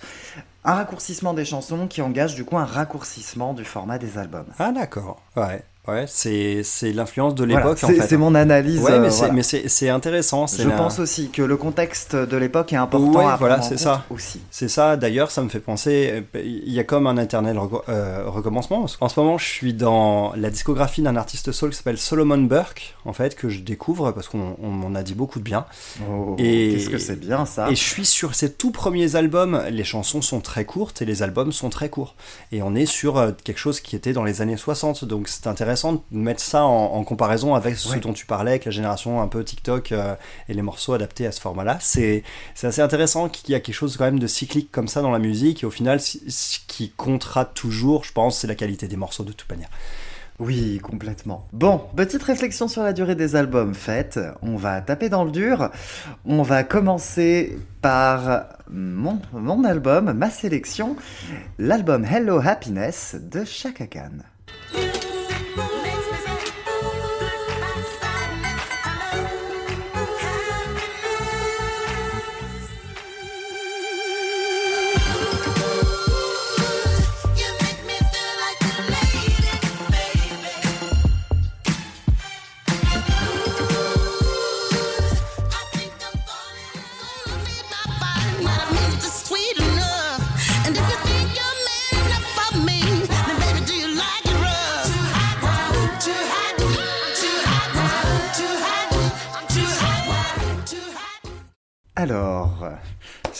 un 0.63 0.75
raccourcissement 0.75 1.33
des 1.33 1.45
chansons 1.45 1.87
qui 1.87 2.01
engage 2.01 2.35
du 2.35 2.45
coup 2.45 2.57
un 2.57 2.65
raccourcissement 2.65 3.53
du 3.53 3.65
format 3.65 3.97
des 3.97 4.17
albums. 4.17 4.47
Ah 4.59 4.71
d'accord, 4.71 5.21
ouais. 5.35 5.63
Ouais, 5.87 6.05
c'est, 6.07 6.61
c'est 6.63 6.91
l'influence 6.91 7.33
de 7.33 7.43
l'époque 7.43 7.83
en 7.83 7.87
fait. 7.87 8.07
C'est 8.07 8.17
mon 8.17 8.35
analyse. 8.35 8.81
Ouais, 8.81 8.99
mais, 8.99 9.09
c'est, 9.09 9.31
mais 9.31 9.41
c'est, 9.41 9.67
c'est 9.67 9.89
intéressant. 9.89 10.45
Je 10.45 10.69
pense 10.69 10.99
aussi 10.99 11.29
que 11.29 11.41
le 11.41 11.57
contexte 11.57 12.15
de 12.15 12.37
l'époque 12.37 12.71
est 12.71 12.75
important 12.75 13.27
à 13.27 13.35
voilà, 13.35 13.63
c'est 13.63 13.77
ça. 13.77 14.05
aussi. 14.11 14.41
C'est 14.51 14.67
ça. 14.67 14.95
D'ailleurs, 14.95 15.31
ça 15.31 15.41
me 15.41 15.49
fait 15.49 15.59
penser. 15.59 16.23
Il 16.35 16.71
y 16.71 16.79
a 16.79 16.83
comme 16.83 17.07
un 17.07 17.17
éternel 17.17 17.59
euh, 17.89 18.23
recommencement. 18.27 18.85
En 18.99 19.09
ce 19.09 19.19
moment, 19.19 19.39
je 19.39 19.45
suis 19.45 19.73
dans 19.73 20.33
la 20.35 20.51
discographie 20.51 21.01
d'un 21.01 21.15
artiste 21.15 21.51
soul 21.51 21.71
qui 21.71 21.77
s'appelle 21.77 21.97
Solomon 21.97 22.37
Burke, 22.37 22.95
en 23.05 23.13
fait, 23.13 23.35
que 23.35 23.49
je 23.49 23.61
découvre 23.61 24.11
parce 24.11 24.27
qu'on 24.27 24.55
m'en 24.61 24.93
a 24.93 25.01
dit 25.01 25.15
beaucoup 25.15 25.39
de 25.39 25.43
bien. 25.43 25.65
Oh, 26.07 26.35
et 26.37 26.75
qu'est-ce 26.75 26.89
que 26.91 26.99
c'est 26.99 27.19
bien 27.19 27.47
ça 27.47 27.71
Et 27.71 27.75
je 27.75 27.83
suis 27.83 28.05
sur 28.05 28.35
ses 28.35 28.51
tout 28.51 28.71
premiers 28.71 29.15
albums. 29.15 29.63
Les 29.71 29.83
chansons 29.83 30.21
sont 30.21 30.41
très 30.41 30.65
courtes 30.65 31.01
et 31.01 31.05
les 31.05 31.23
albums 31.23 31.51
sont 31.51 31.71
très 31.71 31.89
courts. 31.89 32.13
Et 32.51 32.61
on 32.61 32.75
est 32.75 32.85
sur 32.85 33.17
euh, 33.17 33.31
quelque 33.43 33.59
chose 33.59 33.79
qui 33.79 33.95
était 33.95 34.13
dans 34.13 34.23
les 34.23 34.43
années 34.43 34.57
60. 34.57 35.05
Donc 35.05 35.27
c'est 35.27 35.47
intéressant 35.47 35.70
intéressant 35.71 35.93
de 35.93 36.17
mettre 36.17 36.41
ça 36.41 36.63
en, 36.63 37.03
comparaison 37.03 37.55
avec 37.55 37.77
ce 37.77 37.97
dont 37.99 38.13
tu 38.13 38.25
parlais, 38.25 38.51
avec 38.51 38.65
la 38.65 38.71
génération 38.71 39.21
un 39.21 39.27
peu 39.27 39.43
TikTok 39.43 39.91
euh, 39.91 40.15
et 40.49 40.53
les 40.53 40.61
morceaux 40.61 40.93
adaptés 40.93 41.25
à 41.25 41.31
ce 41.31 41.39
format-là. 41.39 41.77
C'est 41.79 42.23
assez 42.61 42.81
intéressant 42.81 43.29
qu'il 43.29 43.51
y 43.51 43.55
a 43.55 43.59
quelque 43.59 43.75
chose 43.75 43.95
quand 43.97 44.05
même 44.05 44.19
de 44.19 44.27
cyclique 44.27 44.71
comme 44.71 44.87
ça 44.87 45.01
dans 45.01 45.11
la 45.11 45.19
musique, 45.19 45.63
et 45.63 45.65
au 45.65 45.71
final, 45.71 45.99
ce 46.01 46.59
qui 46.67 46.91
comptera 46.91 47.45
toujours, 47.45 48.03
je 48.03 48.11
pense, 48.11 48.39
c'est 48.39 48.47
la 48.47 48.55
qualité 48.55 48.87
des 48.87 48.97
morceaux 48.97 49.23
de 49.23 49.31
toute 49.31 49.49
manière. 49.49 49.69
Oui, 50.39 50.79
complètement. 50.79 51.47
Bon, 51.53 51.79
petite 51.95 52.23
réflexion 52.23 52.67
sur 52.67 52.81
la 52.81 52.93
durée 52.93 53.15
des 53.15 53.35
albums 53.35 53.75
faite. 53.75 54.19
On 54.41 54.55
va 54.55 54.81
taper 54.81 55.07
dans 55.07 55.23
le 55.23 55.31
dur. 55.31 55.69
On 56.25 56.41
va 56.41 56.63
commencer 56.63 57.59
par 57.81 58.47
mon, 58.69 59.21
mon 59.33 59.63
album, 59.63 60.13
ma 60.13 60.31
sélection, 60.31 60.95
l'album 61.59 62.03
Hello 62.05 62.41
Happiness 62.43 63.15
de 63.21 63.45
Chaka 63.45 63.85
Khan. 63.85 64.23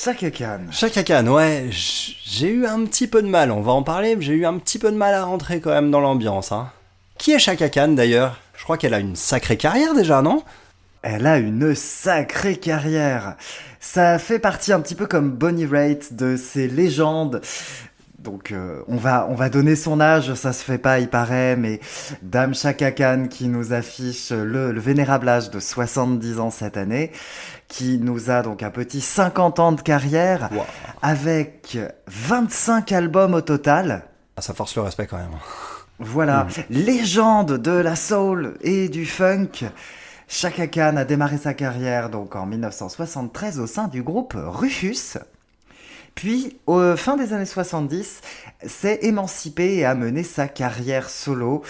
Chaka 0.04 0.32
Khan. 0.32 0.62
Chaka 0.72 1.04
Khan, 1.04 1.28
ouais, 1.28 1.70
j'ai 1.70 2.48
eu 2.48 2.66
un 2.66 2.86
petit 2.86 3.06
peu 3.06 3.22
de 3.22 3.28
mal, 3.28 3.52
on 3.52 3.62
va 3.62 3.72
en 3.72 3.84
parler, 3.84 4.16
mais 4.16 4.24
j'ai 4.24 4.34
eu 4.34 4.48
un 4.48 4.58
petit 4.58 4.80
peu 4.80 4.92
de 4.92 4.98
mal 4.98 5.14
à 5.14 5.24
rentrer 5.24 5.60
quand 5.60 5.70
même 5.70 5.92
dans 5.92 6.00
l'ambiance. 6.00 6.52
Hein. 6.52 6.72
Qui 7.20 7.34
est 7.34 7.40
Chaka 7.40 7.70
Khan 7.70 7.90
d'ailleurs? 7.90 8.40
Je 8.58 8.64
crois 8.64 8.78
qu'elle 8.78 8.96
a 8.96 9.00
une 9.00 9.16
sacrée 9.16 9.58
carrière 9.58 9.94
déjà, 9.94 10.24
non? 10.24 10.42
Elle 11.04 11.28
a 11.28 11.38
une 11.38 11.76
sacrée 11.76 12.56
carrière. 12.56 13.36
Ça 13.80 14.18
fait 14.18 14.40
partie 14.40 14.74
un 14.74 14.80
petit 14.80 14.96
peu 14.96 15.06
comme 15.06 15.30
Bonnie 15.30 15.68
Raitt 15.68 16.16
de 16.16 16.36
ces 16.36 16.68
légendes 16.68 17.40
donc 18.24 18.52
euh, 18.52 18.82
on 18.88 18.98
va 18.98 19.28
on 19.30 19.36
va 19.36 19.50
donner 19.50 19.76
son 19.76 20.00
âge, 20.00 20.34
ça 20.36 20.54
se 20.54 20.64
fait 20.64 20.78
pas, 20.78 21.00
il 21.00 21.10
paraît, 21.10 21.56
mais 21.56 21.80
Dame 22.22 22.54
Chaka 22.54 22.92
Khan 22.92 23.28
qui 23.30 23.48
nous 23.48 23.74
affiche 23.74 24.32
le, 24.32 24.72
vénérable 24.80 25.28
âge 25.30 25.50
de 25.50 25.60
70 25.60 26.40
ans 26.40 26.52
cette 26.52 26.78
année, 26.78 27.12
qui 27.68 28.00
nous 28.00 28.30
a 28.30 28.42
donc 28.42 28.64
un 28.64 28.70
petit 28.70 29.02
50 29.02 29.60
ans 29.60 29.72
de 29.72 29.82
carrière, 29.82 30.50
avec 31.02 31.78
25 32.08 32.92
albums 32.92 33.34
au 33.34 33.42
total. 33.42 34.04
Ah, 34.38 34.42
ça 34.42 34.54
force 34.54 34.76
le 34.76 34.84
respect 34.84 35.08
quand 35.08 35.18
même. 35.18 35.36
Voilà, 36.00 36.46
mm. 36.46 36.74
légende 36.74 37.58
de 37.58 37.72
la 37.72 37.96
soul 37.96 38.58
et 38.62 38.90
du 38.90 39.06
funk. 39.06 39.66
Chaka 40.28 40.68
Khan 40.68 40.96
a 40.96 41.04
démarré 41.06 41.38
sa 41.38 41.54
carrière 41.54 42.10
donc 42.10 42.36
en 42.36 42.46
1973 42.46 43.60
au 43.60 43.68
sein 43.68 43.88
du 43.88 44.02
groupe 44.02 44.36
Rufus. 44.38 45.18
Puis, 46.22 46.56
au 46.68 46.96
fin 46.98 47.18
des 47.18 47.34
années 47.34 47.48
70, 47.48 48.22
s'est 48.68 49.00
émancipé 49.02 49.78
et 49.78 49.86
a 49.86 49.96
mené 49.96 50.22
sa 50.22 50.48
carrière 50.48 51.10
solo 51.10 51.64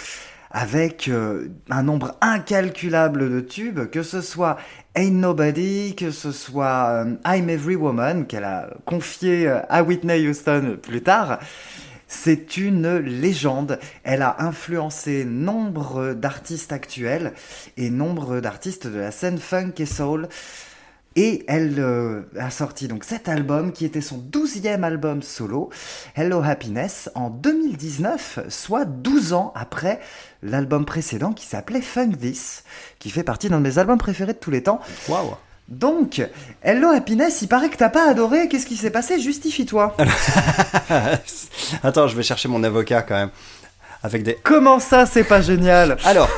avec 0.50 1.08
euh, 1.08 1.48
un 1.70 1.82
nombre 1.82 2.18
incalculable 2.20 3.32
de 3.32 3.40
tubes, 3.40 3.88
que 3.88 4.02
ce 4.02 4.20
soit 4.20 4.58
Ain't 4.94 5.12
Nobody, 5.12 5.94
que 5.96 6.10
ce 6.10 6.32
soit 6.32 7.06
euh, 7.06 7.14
I'm 7.24 7.48
Every 7.48 7.76
Woman, 7.76 8.26
qu'elle 8.26 8.44
a 8.44 8.68
confié 8.84 9.48
euh, 9.48 9.60
à 9.70 9.82
Whitney 9.82 10.28
Houston 10.28 10.76
plus 10.82 11.02
tard. 11.02 11.38
C'est 12.06 12.58
une 12.58 12.98
légende. 12.98 13.78
Elle 14.04 14.20
a 14.20 14.36
influencé 14.40 15.24
nombre 15.24 16.12
d'artistes 16.12 16.72
actuels 16.72 17.32
et 17.78 17.88
nombre 17.88 18.40
d'artistes 18.40 18.86
de 18.86 18.98
la 18.98 19.12
scène 19.12 19.38
funk 19.38 19.72
et 19.78 19.86
soul 19.86 20.28
Et 21.16 21.44
elle 21.46 21.74
euh, 21.78 22.22
a 22.38 22.50
sorti 22.50 22.88
donc 22.88 23.04
cet 23.04 23.28
album 23.28 23.72
qui 23.72 23.84
était 23.84 24.00
son 24.00 24.16
douzième 24.16 24.82
album 24.82 25.22
solo, 25.22 25.70
Hello 26.14 26.42
Happiness, 26.42 27.10
en 27.14 27.28
2019, 27.28 28.40
soit 28.48 28.86
12 28.86 29.34
ans 29.34 29.52
après 29.54 30.00
l'album 30.42 30.86
précédent 30.86 31.32
qui 31.32 31.46
s'appelait 31.46 31.82
Funk 31.82 32.12
This, 32.20 32.64
qui 32.98 33.10
fait 33.10 33.24
partie 33.24 33.48
d'un 33.50 33.58
de 33.58 33.62
mes 33.62 33.78
albums 33.78 33.98
préférés 33.98 34.32
de 34.32 34.38
tous 34.38 34.50
les 34.50 34.62
temps. 34.62 34.80
Waouh 35.08 35.34
Donc, 35.68 36.26
Hello 36.62 36.88
Happiness, 36.88 37.42
il 37.42 37.48
paraît 37.48 37.68
que 37.68 37.76
t'as 37.76 37.90
pas 37.90 38.08
adoré, 38.08 38.48
qu'est-ce 38.48 38.66
qui 38.66 38.76
s'est 38.76 38.90
passé? 38.90 39.20
Justifie-toi. 39.20 39.94
Attends, 41.82 42.08
je 42.08 42.16
vais 42.16 42.22
chercher 42.22 42.48
mon 42.48 42.64
avocat 42.64 43.02
quand 43.02 43.16
même. 43.16 43.30
Avec 44.04 44.24
des... 44.24 44.36
Comment 44.42 44.80
ça, 44.80 45.06
c'est 45.06 45.22
pas 45.22 45.40
génial? 45.40 45.96
Alors, 46.04 46.28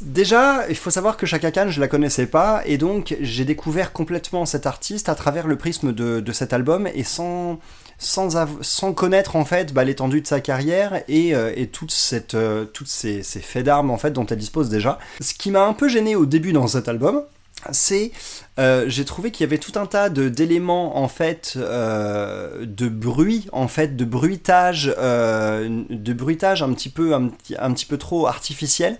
déjà, 0.00 0.68
il 0.68 0.76
faut 0.76 0.90
savoir 0.90 1.16
que 1.16 1.26
Chaka 1.26 1.50
Khan, 1.50 1.66
je 1.68 1.80
la 1.80 1.88
connaissais 1.88 2.26
pas, 2.26 2.62
et 2.64 2.78
donc 2.78 3.16
j'ai 3.20 3.44
découvert 3.44 3.92
complètement 3.92 4.46
cet 4.46 4.66
artiste 4.66 5.08
à 5.08 5.16
travers 5.16 5.48
le 5.48 5.56
prisme 5.56 5.92
de, 5.92 6.20
de 6.20 6.32
cet 6.32 6.52
album, 6.52 6.86
et 6.94 7.02
sans, 7.02 7.58
sans, 7.98 8.46
sans 8.60 8.92
connaître 8.92 9.34
en 9.34 9.44
fait 9.44 9.74
bah, 9.74 9.82
l'étendue 9.82 10.20
de 10.20 10.28
sa 10.28 10.40
carrière 10.40 11.02
et, 11.08 11.34
euh, 11.34 11.52
et 11.56 11.64
euh, 11.64 12.64
toutes 12.66 12.88
ces, 12.88 13.22
ces 13.22 13.40
faits 13.40 13.64
d'armes 13.64 13.90
en 13.90 13.98
fait 13.98 14.12
dont 14.12 14.26
elle 14.26 14.38
dispose 14.38 14.68
déjà. 14.68 15.00
Ce 15.20 15.34
qui 15.34 15.50
m'a 15.50 15.64
un 15.64 15.72
peu 15.72 15.88
gêné 15.88 16.14
au 16.14 16.24
début 16.24 16.52
dans 16.52 16.68
cet 16.68 16.86
album, 16.88 17.24
c'est 17.72 18.12
euh, 18.58 18.84
j'ai 18.88 19.04
trouvé 19.04 19.30
qu'il 19.30 19.44
y 19.44 19.48
avait 19.48 19.58
tout 19.58 19.78
un 19.78 19.86
tas 19.86 20.08
d'éléments 20.08 20.98
en 20.98 21.08
fait 21.08 21.54
euh, 21.56 22.64
de 22.66 22.88
bruit 22.88 23.46
en 23.52 23.68
fait 23.68 23.96
de 23.96 24.04
bruitage 24.04 24.94
euh, 24.98 25.84
de 25.88 26.12
bruitage 26.12 26.62
un 26.62 26.72
petit 26.72 26.88
peu 26.88 27.14
un, 27.14 27.30
un 27.58 27.72
petit 27.72 27.86
peu 27.86 27.98
trop 27.98 28.26
artificiel 28.26 28.98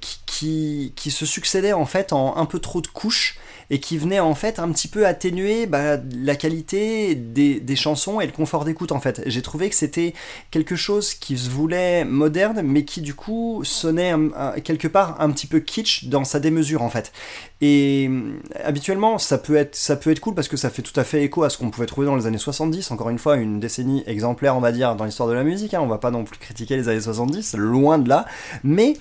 qui, 0.00 0.20
qui, 0.26 0.92
qui 0.94 1.10
se 1.10 1.26
succédaient 1.26 1.72
en 1.72 1.86
fait 1.86 2.12
en 2.12 2.36
un 2.36 2.46
peu 2.46 2.58
trop 2.58 2.80
de 2.80 2.86
couches 2.86 3.38
et 3.70 3.80
qui 3.80 3.98
venaient 3.98 4.20
en 4.20 4.34
fait 4.34 4.58
un 4.58 4.70
petit 4.72 4.88
peu 4.88 5.06
atténuer 5.06 5.66
bah, 5.66 5.98
la 6.20 6.36
qualité 6.36 7.14
des, 7.14 7.76
chansons 7.76 8.20
et 8.20 8.26
le 8.26 8.32
confort 8.32 8.64
d'écoute 8.64 8.92
en 8.92 9.00
fait. 9.00 9.22
J'ai 9.26 9.42
trouvé 9.42 9.68
que 9.68 9.74
c'était 9.74 10.14
quelque 10.50 10.74
chose 10.74 11.14
qui 11.14 11.38
se 11.38 11.48
voulait 11.48 12.04
moderne 12.04 12.62
mais 12.64 12.84
qui 12.84 13.00
du 13.00 13.14
coup 13.14 13.62
sonnait 13.64 14.14
quelque 14.64 14.88
part 14.88 15.20
un 15.20 15.30
petit 15.30 15.46
peu 15.46 15.60
kitsch 15.60 16.06
dans 16.06 16.24
sa 16.24 16.40
démesure 16.40 16.82
en 16.82 16.88
fait. 16.90 17.12
Et 17.60 18.06
hum, 18.08 18.40
habituellement, 18.64 19.18
ça 19.18 19.38
peut 19.38 19.56
être 19.56 19.74
ça 19.74 19.96
peut 19.96 20.10
être 20.10 20.20
cool 20.20 20.34
parce 20.34 20.48
que 20.48 20.56
ça 20.56 20.70
fait 20.70 20.82
tout 20.82 20.98
à 20.98 21.04
fait 21.04 21.22
écho 21.22 21.42
à 21.42 21.50
ce 21.50 21.58
qu'on 21.58 21.70
pouvait 21.70 21.86
trouver 21.86 22.06
dans 22.06 22.16
les 22.16 22.26
années 22.26 22.38
70. 22.38 22.90
Encore 22.90 23.10
une 23.10 23.18
fois, 23.18 23.36
une 23.36 23.60
décennie 23.60 24.02
exemplaire, 24.06 24.56
on 24.56 24.60
va 24.60 24.72
dire, 24.72 24.94
dans 24.96 25.04
l'histoire 25.04 25.28
de 25.28 25.34
la 25.34 25.44
musique. 25.44 25.74
hein. 25.74 25.80
On 25.82 25.86
va 25.86 25.98
pas 25.98 26.10
non 26.10 26.24
plus 26.24 26.38
critiquer 26.38 26.76
les 26.76 26.88
années 26.88 27.00
70, 27.00 27.54
loin 27.56 27.98
de 27.98 28.08
là. 28.08 28.26
Mais 28.62 28.94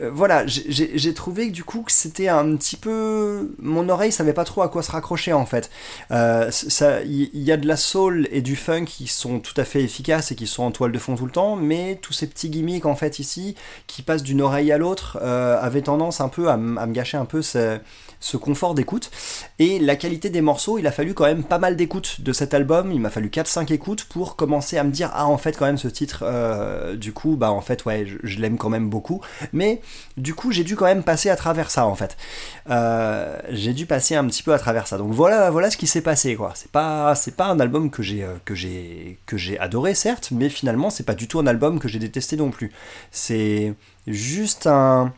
euh, 0.00 0.10
voilà, 0.12 0.46
j'ai- 0.46 1.14
trouvé 1.14 1.50
du 1.50 1.64
coup 1.64 1.82
que 1.82 1.90
c'était 1.90 2.28
un 2.28 2.56
petit 2.56 2.76
peu 2.76 3.50
mon 3.58 3.88
oreille 3.88 4.12
savait 4.12 4.32
pas 4.32 4.44
trop 4.44 4.62
à 4.62 4.68
quoi 4.68 4.82
se 4.82 4.90
raccrocher 4.90 5.32
en 5.32 5.46
fait. 5.46 5.70
Euh, 6.10 6.50
il 7.04 7.30
y, 7.42 7.50
a 7.50 7.56
de 7.56 7.66
la 7.66 7.76
soul 7.76 8.28
et 8.30 8.42
du 8.42 8.56
funk 8.56 8.84
qui 8.84 9.06
sont 9.06 9.40
tout 9.40 9.58
à 9.58 9.64
fait 9.64 9.82
efficaces 9.82 10.30
et 10.30 10.34
qui 10.34 10.46
sont 10.46 10.62
en 10.62 10.70
toile 10.70 10.92
de 10.92 10.98
fond 10.98 11.16
tout 11.16 11.26
le 11.26 11.32
temps, 11.32 11.56
mais 11.56 11.98
tous 12.00 12.12
ces 12.12 12.26
petits 12.26 12.50
gimmicks 12.50 12.86
en 12.86 12.94
fait 12.94 13.18
ici 13.18 13.56
qui 13.86 14.02
passent 14.02 14.22
d'une 14.22 14.42
oreille 14.42 14.70
à 14.70 14.78
l'autre 14.78 15.18
euh, 15.22 15.58
avaient 15.60 15.82
tendance 15.82 16.20
un 16.20 16.28
peu 16.28 16.48
à, 16.48 16.56
me 16.56 16.92
gâcher 16.92 17.16
un 17.16 17.24
peu 17.24 17.42
ce, 17.42 17.78
ce 18.20 18.36
confort 18.36 18.74
d'écoute. 18.74 19.10
Et 19.58 19.78
la 19.78 19.96
qualité 19.96 20.30
des 20.30 20.40
morceaux, 20.40 20.78
il 20.78 20.86
a 20.86 20.92
fallu 20.92 21.14
quand 21.14 21.24
même 21.24 21.44
pas 21.44 21.58
mal 21.58 21.76
d'écoutes 21.76 22.20
de 22.20 22.32
cet 22.32 22.54
album. 22.54 22.92
Il 22.92 23.00
m'a 23.00 23.10
fallu 23.10 23.28
4-5 23.28 23.72
écoutes 23.72 24.04
pour 24.04 24.36
commencer 24.36 24.78
à 24.78 24.84
me 24.84 24.90
dire 24.90 25.10
ah 25.14 25.26
en 25.26 25.38
fait 25.38 25.56
quand 25.56 25.66
même 25.66 25.78
ce 25.78 25.88
titre, 25.88 26.20
euh, 26.22 26.96
du 26.96 27.12
coup 27.12 27.36
bah 27.36 27.50
en 27.50 27.60
fait 27.60 27.84
ouais 27.84 28.06
je, 28.22 28.38
l'aime 28.38 28.58
quand 28.58 28.70
même 28.70 28.88
beaucoup. 28.88 29.20
Mais 29.52 29.80
du 30.16 30.34
coup 30.34 30.52
j'ai 30.52 30.64
dû 30.64 30.76
quand 30.76 30.86
même 30.86 31.02
passer 31.02 31.30
à 31.30 31.36
travers 31.36 31.70
ça 31.70 31.86
en 31.86 31.94
fait. 31.94 32.16
Euh, 32.70 33.38
j'ai 33.50 33.72
dû 33.72 33.86
passer 33.86 34.14
un 34.14 34.26
petit 34.26 34.42
peu 34.42 34.52
à 34.52 34.58
travers 34.58 34.86
ça. 34.86 34.98
Donc 34.98 35.12
voilà 35.12 35.50
voilà 35.50 35.70
ce 35.70 35.76
qui 35.76 35.86
s'est 35.86 36.02
passé 36.02 36.36
quoi. 36.36 36.52
C'est 36.54 36.70
pas 36.70 37.14
pas 37.36 37.46
un 37.46 37.60
album 37.60 37.90
que 37.90 38.02
j'ai 38.02 38.24
euh, 38.24 38.34
que 38.44 38.54
j'ai 38.54 39.18
que 39.26 39.36
j'ai 39.36 39.58
adoré 39.58 39.94
certes, 39.94 40.30
mais 40.32 40.48
finalement 40.48 40.90
c'est 40.90 41.04
pas 41.04 41.14
du 41.14 41.28
tout 41.28 41.38
un 41.38 41.46
album 41.46 41.78
que 41.78 41.88
j'ai 41.88 41.98
détesté 41.98 42.36
non 42.36 42.50
plus. 42.50 42.72
C'est 43.10 43.74
juste 44.06 44.66
un 44.66 45.12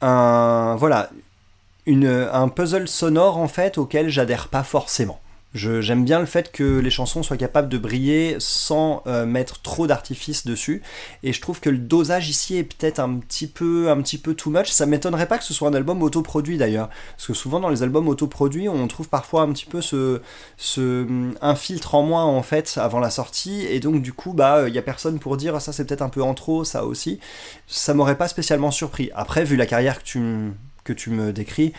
un 0.00 0.76
voilà 0.76 1.10
un 1.88 2.48
puzzle 2.48 2.88
sonore 2.88 3.38
en 3.38 3.48
fait 3.48 3.78
auquel 3.78 4.08
j'adhère 4.08 4.48
pas 4.48 4.62
forcément. 4.62 5.20
J'aime 5.54 6.04
bien 6.04 6.20
le 6.20 6.26
fait 6.26 6.52
que 6.52 6.78
les 6.78 6.90
chansons 6.90 7.22
soient 7.22 7.38
capables 7.38 7.70
de 7.70 7.78
briller 7.78 8.36
sans 8.38 9.02
euh, 9.06 9.24
mettre 9.24 9.62
trop 9.62 9.86
d'artifice 9.86 10.46
dessus, 10.46 10.82
et 11.22 11.32
je 11.32 11.40
trouve 11.40 11.58
que 11.58 11.70
le 11.70 11.78
dosage 11.78 12.28
ici 12.28 12.58
est 12.58 12.64
peut-être 12.64 12.98
un 12.98 13.16
petit 13.16 13.46
peu, 13.46 13.88
un 13.88 13.96
petit 14.02 14.18
peu 14.18 14.34
too 14.34 14.50
much. 14.50 14.68
Ça 14.68 14.84
m'étonnerait 14.84 15.26
pas 15.26 15.38
que 15.38 15.44
ce 15.44 15.54
soit 15.54 15.70
un 15.70 15.74
album 15.74 16.02
autoproduit 16.02 16.58
d'ailleurs, 16.58 16.90
parce 17.16 17.28
que 17.28 17.32
souvent 17.32 17.60
dans 17.60 17.70
les 17.70 17.82
albums 17.82 18.08
autoproduits, 18.08 18.68
on 18.68 18.86
trouve 18.88 19.08
parfois 19.08 19.40
un 19.40 19.52
petit 19.52 19.64
peu 19.64 19.80
ce, 19.80 20.20
ce 20.58 21.06
filtre 21.56 21.94
en 21.94 22.02
moins 22.02 22.24
en 22.24 22.42
fait 22.42 22.76
avant 22.76 23.00
la 23.00 23.10
sortie, 23.10 23.64
et 23.64 23.80
donc 23.80 24.02
du 24.02 24.12
coup 24.12 24.34
bah 24.34 24.68
il 24.68 24.74
y 24.74 24.78
a 24.78 24.82
personne 24.82 25.18
pour 25.18 25.38
dire 25.38 25.54
Ah, 25.56 25.60
ça 25.60 25.72
c'est 25.72 25.86
peut-être 25.86 26.02
un 26.02 26.10
peu 26.10 26.22
en 26.22 26.34
trop, 26.34 26.62
ça 26.62 26.84
aussi. 26.84 27.20
Ça 27.66 27.94
m'aurait 27.94 28.18
pas 28.18 28.28
spécialement 28.28 28.70
surpris. 28.70 29.10
Après 29.14 29.44
vu 29.44 29.56
la 29.56 29.66
carrière 29.66 29.98
que 29.98 30.04
tu 30.04 30.52
que 30.88 30.92
tu 30.94 31.10
me 31.10 31.32
décris, 31.32 31.74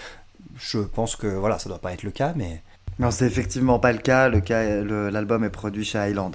je 0.59 0.77
pense 0.79 1.15
que 1.15 1.25
voilà, 1.25 1.57
ça 1.57 1.67
doit 1.67 1.79
pas 1.79 1.93
être 1.93 2.03
le 2.03 2.11
cas, 2.11 2.33
mais 2.35 2.61
Non, 2.99 3.09
c'est 3.09 3.25
effectivement 3.25 3.79
pas 3.79 3.91
le 3.91 3.97
cas. 3.97 4.29
Le 4.29 4.39
cas, 4.39 4.63
l'album 5.09 5.43
est 5.43 5.49
produit 5.49 5.83
chez 5.83 5.97
Highland. 5.97 6.31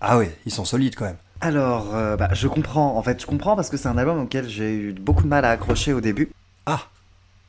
ah 0.00 0.18
oui, 0.18 0.26
ils 0.44 0.52
sont 0.52 0.64
solides 0.64 0.94
quand 0.94 1.06
même. 1.06 1.16
Alors, 1.40 1.94
euh, 1.94 2.16
bah, 2.16 2.28
je 2.32 2.48
comprends. 2.48 2.96
En 2.96 3.02
fait, 3.02 3.20
je 3.20 3.26
comprends 3.26 3.56
parce 3.56 3.70
que 3.70 3.76
c'est 3.76 3.88
un 3.88 3.98
album 3.98 4.20
auquel 4.20 4.48
j'ai 4.48 4.72
eu 4.72 4.92
beaucoup 4.92 5.22
de 5.24 5.28
mal 5.28 5.44
à 5.44 5.50
accrocher 5.50 5.92
au 5.92 6.00
début. 6.00 6.30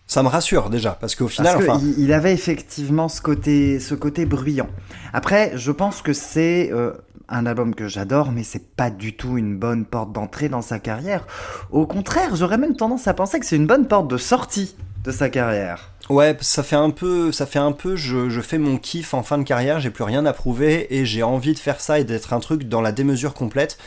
Ça 0.07 0.23
me 0.23 0.29
rassure 0.29 0.69
déjà, 0.69 0.91
parce 0.99 1.15
qu'au 1.15 1.27
final, 1.27 1.57
Parce 1.57 1.67
enfin, 1.69 1.85
il 1.97 2.13
avait 2.13 2.33
effectivement 2.33 3.09
ce 3.09 3.21
côté, 3.21 3.79
ce 3.81 3.93
côté 3.93 4.25
bruyant. 4.25 4.69
Après, 5.13 5.51
je 5.55 5.71
pense 5.71 6.01
que 6.01 6.13
c'est 6.13 6.69
euh, 6.71 6.93
un 7.27 7.45
album 7.45 7.75
que 7.75 7.89
j'adore, 7.89 8.31
mais 8.31 8.43
c'est 8.43 8.65
pas 8.75 8.89
du 8.89 9.17
tout 9.17 9.37
une 9.37 9.57
bonne 9.57 9.83
porte 9.85 10.13
d'entrée 10.13 10.47
dans 10.47 10.61
sa 10.61 10.79
carrière. 10.79 11.27
Au 11.71 11.85
contraire, 11.85 12.37
j'aurais 12.37 12.57
même 12.57 12.77
tendance 12.77 13.07
à 13.09 13.13
penser 13.13 13.37
que 13.39 13.45
c'est 13.45 13.57
une 13.57 13.67
bonne 13.67 13.85
porte 13.87 14.07
de 14.07 14.15
sortie 14.17 14.77
de 15.03 15.11
sa 15.11 15.29
carrière. 15.29 15.91
ouais, 16.09 16.35
ça 16.41 16.63
fait 16.63 16.75
un 16.77 16.89
peu, 16.89 17.31
ça 17.33 17.45
fait 17.45 17.59
un 17.59 17.71
peu, 17.73 17.95
je, 17.97 18.29
je 18.29 18.41
fais 18.41 18.57
mon 18.57 18.77
kiff 18.77 19.13
en 19.13 19.23
fin 19.23 19.37
de 19.37 19.43
carrière, 19.43 19.79
j'ai 19.81 19.89
plus 19.89 20.03
rien 20.05 20.25
à 20.25 20.31
prouver 20.33 20.87
et 20.97 21.05
j'ai 21.05 21.23
envie 21.23 21.53
de 21.53 21.59
faire 21.59 21.79
ça 21.81 21.99
et 21.99 22.03
d'être 22.05 22.31
un 22.33 22.39
truc 22.39 22.63
dans 22.69 22.81
la 22.81 22.91
démesure 22.93 23.33
complète. 23.33 23.77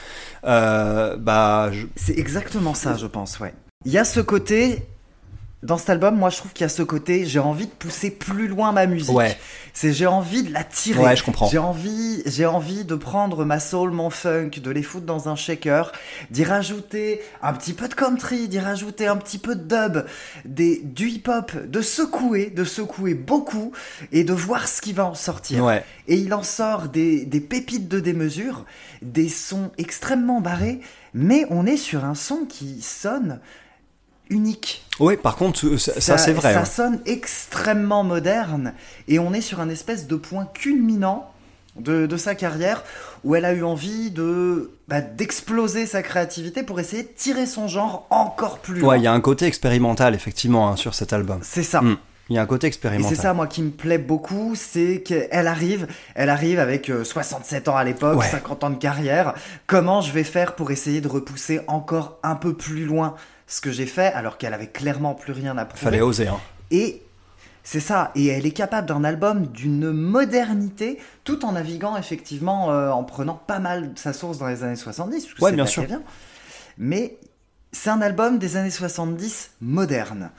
Euh, 0.45 1.17
bah, 1.17 1.71
je- 1.73 1.87
C'est 1.97 2.19
exactement 2.19 2.75
ça, 2.75 2.97
je 2.97 3.07
pense, 3.07 3.39
ouais. 3.41 3.55
Il 3.87 3.93
y 3.93 3.99
a 3.99 4.05
ce 4.05 4.21
côté. 4.21 4.83
Dans 5.63 5.77
cet 5.77 5.91
album, 5.91 6.17
moi 6.17 6.31
je 6.31 6.39
trouve 6.39 6.55
qu'il 6.55 6.65
y 6.65 6.67
a 6.67 6.71
ce 6.71 6.83
côté, 6.83 7.27
j'ai 7.27 7.39
envie 7.39 7.67
de 7.67 7.71
pousser 7.73 8.11
plus 8.11 8.49
loin 8.49 8.73
ma 8.73 8.87
musique. 8.87 9.15
Ouais. 9.15 9.37
C'est 9.75 9.93
j'ai 9.93 10.07
envie 10.07 10.43
de 10.43 10.53
la 10.55 10.65
tirer. 10.65 11.03
Ouais, 11.03 11.17
je 11.17 11.23
comprends. 11.23 11.49
J'ai 11.51 11.59
envie, 11.59 12.23
j'ai 12.25 12.47
envie 12.47 12.85
de 12.85 12.95
prendre 12.95 13.45
ma 13.45 13.61
soul, 13.61 13.91
mon 13.91 14.09
funk, 14.09 14.53
de 14.63 14.71
les 14.71 14.83
foutre 14.83 15.05
dans 15.05 15.29
un 15.29 15.37
shaker, 15.37 15.93
d'y 16.31 16.45
rajouter 16.45 17.21
un 17.43 17.53
petit 17.53 17.75
peu 17.75 17.89
de 17.89 17.95
country, 17.95 18.49
d'y 18.49 18.59
rajouter 18.59 19.07
un 19.07 19.17
petit 19.17 19.37
peu 19.37 19.55
de 19.55 19.63
dub, 19.63 20.07
des, 20.47 20.81
du 20.83 21.09
hip-hop, 21.09 21.53
de 21.67 21.83
secouer, 21.83 22.49
de 22.49 22.65
secouer 22.65 23.13
beaucoup 23.13 23.73
et 24.13 24.25
de 24.25 24.33
voir 24.33 24.67
ce 24.67 24.81
qui 24.81 24.95
va 24.95 25.05
en 25.05 25.15
sortir. 25.15 25.65
ouais. 25.65 25.85
Et 26.09 26.17
il 26.17 26.33
en 26.33 26.43
sort 26.43 26.89
des, 26.89 27.27
des 27.27 27.41
pépites 27.41 27.87
de 27.87 28.01
démesure, 28.01 28.65
des 29.03 29.29
sons 29.29 29.71
extrêmement 29.77 30.41
barrés, 30.41 30.81
mais 31.13 31.45
on 31.51 31.67
est 31.67 31.77
sur 31.77 32.07
un 32.07 32.15
son 32.15 32.47
qui 32.47 32.81
sonne 32.81 33.41
unique. 34.31 34.85
Ouais, 34.99 35.17
par 35.17 35.37
contre, 35.37 35.67
euh, 35.67 35.79
ça, 35.79 36.01
ça, 36.01 36.19
c'est 36.19 36.33
vrai. 36.33 36.55
Ça 36.55 36.61
hein. 36.61 36.65
sonne 36.65 37.01
extrêmement 37.07 38.05
moderne 38.05 38.75
et 39.09 39.19
on 39.19 39.33
est 39.33 39.41
sur 39.41 39.61
un 39.61 39.69
espèce 39.69 40.07
de 40.07 40.17
point 40.17 40.47
culminant 40.55 41.31
de, 41.77 42.07
de 42.07 42.17
sa 42.17 42.35
carrière 42.35 42.83
où 43.25 43.35
elle 43.35 43.45
a 43.45 43.53
eu 43.53 43.63
envie 43.63 44.11
de 44.11 44.73
bah, 44.89 45.01
d'exploser 45.01 45.87
sa 45.87 46.03
créativité 46.03 46.63
pour 46.63 46.81
essayer 46.81 47.03
de 47.03 47.09
tirer 47.09 47.47
son 47.47 47.69
genre 47.69 48.07
encore 48.11 48.59
plus 48.59 48.81
loin. 48.81 48.91
Ouais, 48.91 49.01
il 49.01 49.05
y 49.05 49.07
a 49.07 49.13
un 49.13 49.21
côté 49.21 49.47
expérimental 49.47 50.15
effectivement 50.15 50.69
hein, 50.69 50.77
sur 50.77 50.95
cet 50.95 51.13
album. 51.13 51.41
C'est 51.43 51.63
ça. 51.63 51.81
Mm. 51.81 51.97
Il 52.31 52.37
y 52.37 52.39
a 52.39 52.43
un 52.43 52.47
côté 52.47 52.69
expérimental. 52.69 53.17
c'est 53.17 53.21
ça, 53.21 53.35
moi, 53.35 53.49
qui 53.49 53.61
me 53.61 53.71
plaît 53.71 53.99
beaucoup, 53.99 54.55
c'est 54.55 55.03
qu'elle 55.03 55.49
arrive, 55.49 55.89
elle 56.15 56.31
arrive 56.31 56.61
avec 56.61 56.89
euh, 56.89 57.03
67 57.03 57.67
ans 57.67 57.77
à 57.77 57.83
l'époque, 57.83 58.19
Ouais. 58.19 58.29
50 58.29 58.65
ans 58.65 58.71
de 58.71 58.77
carrière. 58.77 59.35
Comment 59.67 60.01
je 60.01 60.13
vais 60.13 60.23
faire 60.23 60.55
pour 60.55 60.71
essayer 60.71 61.01
de 61.01 61.09
repousser 61.09 61.61
encore 61.67 62.19
un 62.23 62.37
peu 62.37 62.55
plus 62.55 62.85
loin 62.85 63.17
ce 63.51 63.61
que 63.61 63.73
j'ai 63.73 63.87
fait, 63.87 64.13
alors 64.13 64.39
qu'elle 64.39 64.55
avait 64.55 64.69
clairement 64.69 65.15
plus 65.15 65.33
rien 65.33 65.59
à 65.59 65.65
prouver. 65.65 65.83
Fallait 65.83 66.01
oser. 66.01 66.29
Hein. 66.29 66.41
Et 66.71 67.03
c'est 67.65 67.81
ça, 67.81 68.13
et 68.15 68.29
elle 68.29 68.47
est 68.47 68.53
capable 68.53 68.87
d'un 68.87 69.03
album 69.03 69.49
d'une 69.49 69.91
modernité, 69.91 70.99
tout 71.25 71.45
en 71.45 71.53
naviguant 71.53 71.97
effectivement, 71.97 72.71
euh, 72.71 72.91
en 72.91 73.03
prenant 73.03 73.35
pas 73.35 73.59
mal 73.59 73.91
sa 73.97 74.13
source 74.13 74.39
dans 74.39 74.47
les 74.47 74.63
années 74.63 74.77
70. 74.77 75.27
parce 75.27 75.35
que 75.35 75.45
Ouais, 75.45 75.53
bien 75.53 75.65
là 75.65 75.71
sûr. 75.71 75.85
Mais 76.79 77.19
c'est 77.73 77.91
un 77.91 78.01
album 78.01 78.39
des 78.39 78.57
années 78.57 78.71
70 78.71 79.51
moderne. 79.61 80.31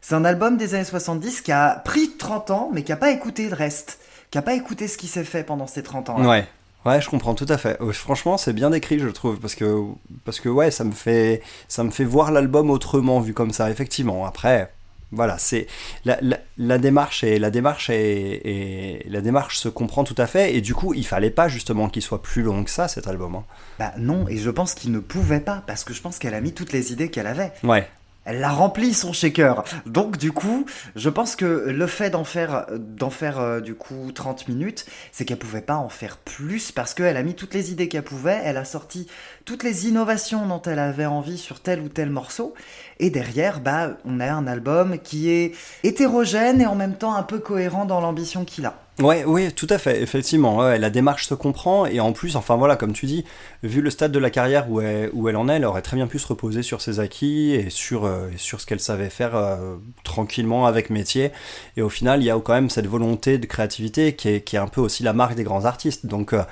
C'est 0.00 0.14
un 0.14 0.24
album 0.24 0.56
des 0.56 0.74
années 0.74 0.84
70 0.84 1.42
qui 1.42 1.52
a 1.52 1.82
pris 1.84 2.16
30 2.16 2.50
ans, 2.52 2.70
mais 2.72 2.84
qui 2.84 2.92
a 2.92 2.96
pas 2.96 3.10
écouté 3.10 3.48
le 3.48 3.54
reste, 3.54 3.98
qui 4.30 4.38
a 4.38 4.42
pas 4.42 4.54
écouté 4.54 4.86
ce 4.86 4.96
qui 4.96 5.08
s'est 5.08 5.24
fait 5.24 5.42
pendant 5.42 5.66
ces 5.66 5.82
30 5.82 6.08
ans. 6.10 6.24
Ouais. 6.24 6.46
Ouais, 6.86 7.00
je 7.00 7.08
comprends 7.10 7.34
tout 7.34 7.46
à 7.48 7.58
fait. 7.58 7.80
Euh, 7.82 7.92
Franchement, 7.92 8.38
c'est 8.38 8.52
bien 8.54 8.70
décrit, 8.70 8.98
je 8.98 9.08
trouve, 9.08 9.38
parce 9.38 9.54
que 9.54 9.82
parce 10.24 10.40
que 10.40 10.48
ouais, 10.48 10.70
ça 10.70 10.84
me 10.84 10.92
fait 10.92 11.42
ça 11.68 11.84
me 11.84 11.90
fait 11.90 12.04
voir 12.04 12.30
l'album 12.32 12.70
autrement 12.70 13.20
vu 13.20 13.34
comme 13.34 13.50
ça. 13.52 13.70
Effectivement. 13.70 14.24
Après, 14.26 14.72
Voilà, 15.12 15.38
c'est 15.38 15.66
la, 16.04 16.18
la, 16.22 16.38
la 16.56 16.78
démarche 16.78 17.24
et 17.24 17.38
la 17.40 17.50
démarche 17.50 17.90
et 17.90 19.04
la 19.08 19.20
démarche 19.20 19.58
se 19.58 19.68
comprend 19.68 20.04
tout 20.04 20.14
à 20.18 20.26
fait 20.28 20.54
et 20.54 20.60
du 20.60 20.72
coup 20.74 20.94
il 20.94 21.04
fallait 21.04 21.30
pas 21.30 21.48
justement 21.48 21.88
qu'il 21.88 22.00
soit 22.02 22.22
plus 22.22 22.42
long 22.42 22.62
que 22.64 22.70
ça 22.70 22.86
cet 22.88 23.08
album. 23.08 23.34
Hein. 23.34 23.44
Bah 23.78 23.92
non, 23.98 24.28
et 24.28 24.38
je 24.38 24.50
pense 24.50 24.74
qu'il 24.74 24.92
ne 24.92 25.00
pouvait 25.00 25.40
pas 25.40 25.62
parce 25.66 25.82
que 25.84 25.92
je 25.92 26.00
pense 26.00 26.18
qu'elle 26.18 26.34
a 26.34 26.40
mis 26.40 26.52
toutes 26.52 26.72
les 26.72 26.92
idées 26.92 27.10
qu'elle 27.10 27.26
avait. 27.26 27.52
Ouais. 27.64 27.88
Elle 28.24 28.40
l'a 28.40 28.50
rempli 28.50 28.92
son 28.92 29.12
shaker. 29.12 29.64
Donc 29.86 30.18
du 30.18 30.30
coup, 30.30 30.66
je 30.94 31.08
pense 31.08 31.36
que 31.36 31.44
le 31.44 31.86
fait 31.86 32.10
d'en 32.10 32.24
faire, 32.24 32.66
d'en 32.78 33.08
faire 33.08 33.40
euh, 33.40 33.60
du 33.60 33.74
coup 33.74 34.12
30 34.12 34.46
minutes, 34.48 34.84
c'est 35.10 35.24
qu'elle 35.24 35.38
pouvait 35.38 35.62
pas 35.62 35.76
en 35.76 35.88
faire 35.88 36.18
plus 36.18 36.70
parce 36.70 36.92
qu'elle 36.92 37.16
a 37.16 37.22
mis 37.22 37.34
toutes 37.34 37.54
les 37.54 37.72
idées 37.72 37.88
qu'elle 37.88 38.02
pouvait, 38.02 38.40
elle 38.44 38.58
a 38.58 38.66
sorti 38.66 39.06
toutes 39.46 39.62
les 39.62 39.88
innovations 39.88 40.46
dont 40.46 40.60
elle 40.62 40.78
avait 40.78 41.06
envie 41.06 41.38
sur 41.38 41.60
tel 41.60 41.80
ou 41.80 41.88
tel 41.88 42.10
morceau. 42.10 42.54
Et 42.98 43.08
derrière, 43.08 43.60
bah, 43.60 43.96
on 44.04 44.20
a 44.20 44.30
un 44.30 44.46
album 44.46 44.98
qui 44.98 45.30
est 45.30 45.54
hétérogène 45.82 46.60
et 46.60 46.66
en 46.66 46.74
même 46.74 46.96
temps 46.96 47.14
un 47.14 47.22
peu 47.22 47.38
cohérent 47.38 47.86
dans 47.86 48.00
l'ambition 48.00 48.44
qu'il 48.44 48.66
a. 48.66 48.74
Ouais, 49.00 49.24
oui, 49.26 49.50
tout 49.50 49.66
à 49.70 49.78
fait, 49.78 50.02
effectivement. 50.02 50.62
La 50.62 50.90
démarche 50.90 51.26
se 51.26 51.32
comprend 51.32 51.86
et 51.86 52.00
en 52.00 52.12
plus, 52.12 52.36
enfin 52.36 52.56
voilà, 52.56 52.76
comme 52.76 52.92
tu 52.92 53.06
dis, 53.06 53.24
vu 53.62 53.80
le 53.80 53.88
stade 53.88 54.12
de 54.12 54.18
la 54.18 54.28
carrière 54.28 54.70
où 54.70 54.80
elle, 54.80 55.36
en 55.36 55.48
est, 55.48 55.56
elle 55.56 55.64
aurait 55.64 55.80
très 55.80 55.96
bien 55.96 56.06
pu 56.06 56.18
se 56.18 56.26
reposer 56.26 56.62
sur 56.62 56.82
ses 56.82 57.00
acquis 57.00 57.54
et 57.54 57.70
sur, 57.70 58.04
euh, 58.04 58.28
ce 58.36 58.66
qu'elle 58.66 58.80
savait 58.80 59.08
faire 59.08 59.34
euh, 59.34 59.76
tranquillement 60.04 60.66
avec 60.66 60.90
métier. 60.90 61.30
Et 61.78 61.82
au 61.82 61.88
final, 61.88 62.20
il 62.20 62.26
y 62.26 62.30
a 62.30 62.38
quand 62.38 62.52
même 62.52 62.68
cette 62.68 62.86
volonté 62.86 63.38
de 63.38 63.46
créativité 63.46 64.14
qui 64.14 64.28
est, 64.28 64.54
un 64.56 64.68
peu 64.68 64.82
aussi 64.82 65.02
la 65.02 65.14
marque 65.14 65.34
des 65.34 65.44
grands 65.44 65.64
artistes. 65.64 66.04
Donc 66.04 66.34
euh, 66.34 66.42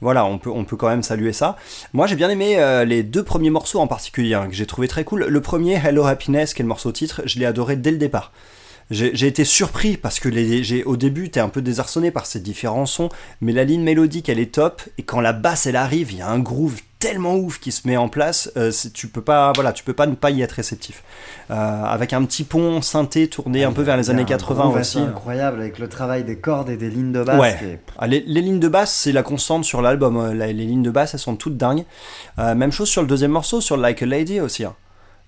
voilà, 0.00 0.24
on 0.24 0.38
peut, 0.38 0.50
on 0.50 0.64
peut 0.64 0.76
quand 0.76 0.88
même 0.88 1.04
saluer 1.04 1.32
ça. 1.32 1.56
Moi, 1.92 2.08
j'ai 2.08 2.16
bien 2.16 2.30
aimé 2.30 2.84
les 2.84 3.04
deux 3.04 3.22
premiers 3.22 3.50
morceaux 3.50 3.78
en 3.78 3.86
particulier, 3.86 4.34
hein, 4.34 4.48
que 4.48 4.54
j'ai 4.54 4.66
trouvé 4.66 4.88
très 4.88 5.04
cool. 5.04 5.26
Le 5.26 5.40
premier, 5.40 5.74
Hello 5.74 6.04
Happiness, 6.04 6.52
qui 6.52 6.62
est 6.62 6.64
le 6.64 6.68
morceau 6.68 6.90
titre, 6.90 7.22
je 7.26 7.38
l'ai 7.38 7.46
adoré 7.46 7.76
dès 7.76 7.92
le 7.92 7.98
départ. 7.98 8.32
J'ai 8.90 9.26
été 9.26 9.44
surpris 9.44 9.96
parce 9.96 10.20
que 10.20 10.28
les, 10.28 10.82
au 10.84 10.96
début, 10.96 11.30
t'es 11.30 11.40
un 11.40 11.48
peu 11.48 11.62
désarçonné 11.62 12.10
par 12.10 12.26
ces 12.26 12.40
différents 12.40 12.84
sons, 12.86 13.08
mais 13.40 13.52
la 13.52 13.64
ligne 13.64 13.82
mélodique, 13.82 14.28
elle 14.28 14.38
est 14.38 14.54
top. 14.54 14.82
Et 14.98 15.02
quand 15.02 15.20
la 15.20 15.32
basse, 15.32 15.66
elle 15.66 15.76
arrive, 15.76 16.12
il 16.12 16.18
y 16.18 16.22
a 16.22 16.28
un 16.28 16.38
groove 16.40 16.80
tellement 16.98 17.34
ouf 17.36 17.58
qui 17.58 17.72
se 17.72 17.88
met 17.88 17.96
en 17.96 18.08
place. 18.08 18.52
euh, 18.56 18.70
tu 18.94 19.08
peux 19.08 19.22
pas, 19.22 19.52
voilà, 19.54 19.72
tu 19.72 19.82
peux 19.82 19.92
pas 19.94 20.06
ne 20.06 20.14
pas 20.14 20.30
y 20.30 20.40
être 20.42 20.52
réceptif. 20.52 21.02
Euh, 21.50 21.54
avec 21.54 22.12
un 22.12 22.22
petit 22.24 22.44
pont 22.44 22.80
synthé 22.82 23.26
tourné 23.28 23.64
un 23.64 23.72
peu 23.72 23.82
vers 23.82 23.96
les 23.96 24.10
années 24.10 24.22
un 24.22 24.26
80 24.26 24.64
groove 24.64 24.76
aussi. 24.80 24.98
incroyable 24.98 25.60
avec 25.60 25.78
le 25.80 25.88
travail 25.88 26.22
des 26.22 26.36
cordes 26.36 26.68
et 26.70 26.76
des 26.76 26.90
lignes 26.90 27.12
de 27.12 27.24
basse. 27.24 27.40
Ouais. 27.40 27.80
Ah, 27.98 28.06
les, 28.06 28.20
les 28.26 28.40
lignes 28.42 28.60
de 28.60 28.68
basse, 28.68 28.94
c'est 28.94 29.10
la 29.12 29.22
constante 29.24 29.64
sur 29.64 29.80
l'album. 29.82 30.16
Euh, 30.16 30.32
Les 30.34 30.52
lignes 30.52 30.82
de 30.82 30.90
basse, 30.90 31.14
elles 31.14 31.20
sont 31.20 31.34
toutes 31.36 31.56
dingues. 31.56 31.84
Euh, 32.38 32.54
même 32.54 32.70
chose 32.72 32.88
sur 32.88 33.00
le 33.02 33.08
deuxième 33.08 33.32
morceau, 33.32 33.60
sur 33.60 33.76
Like 33.76 34.02
a 34.02 34.06
Lady 34.06 34.38
aussi. 34.40 34.64
hein. 34.64 34.74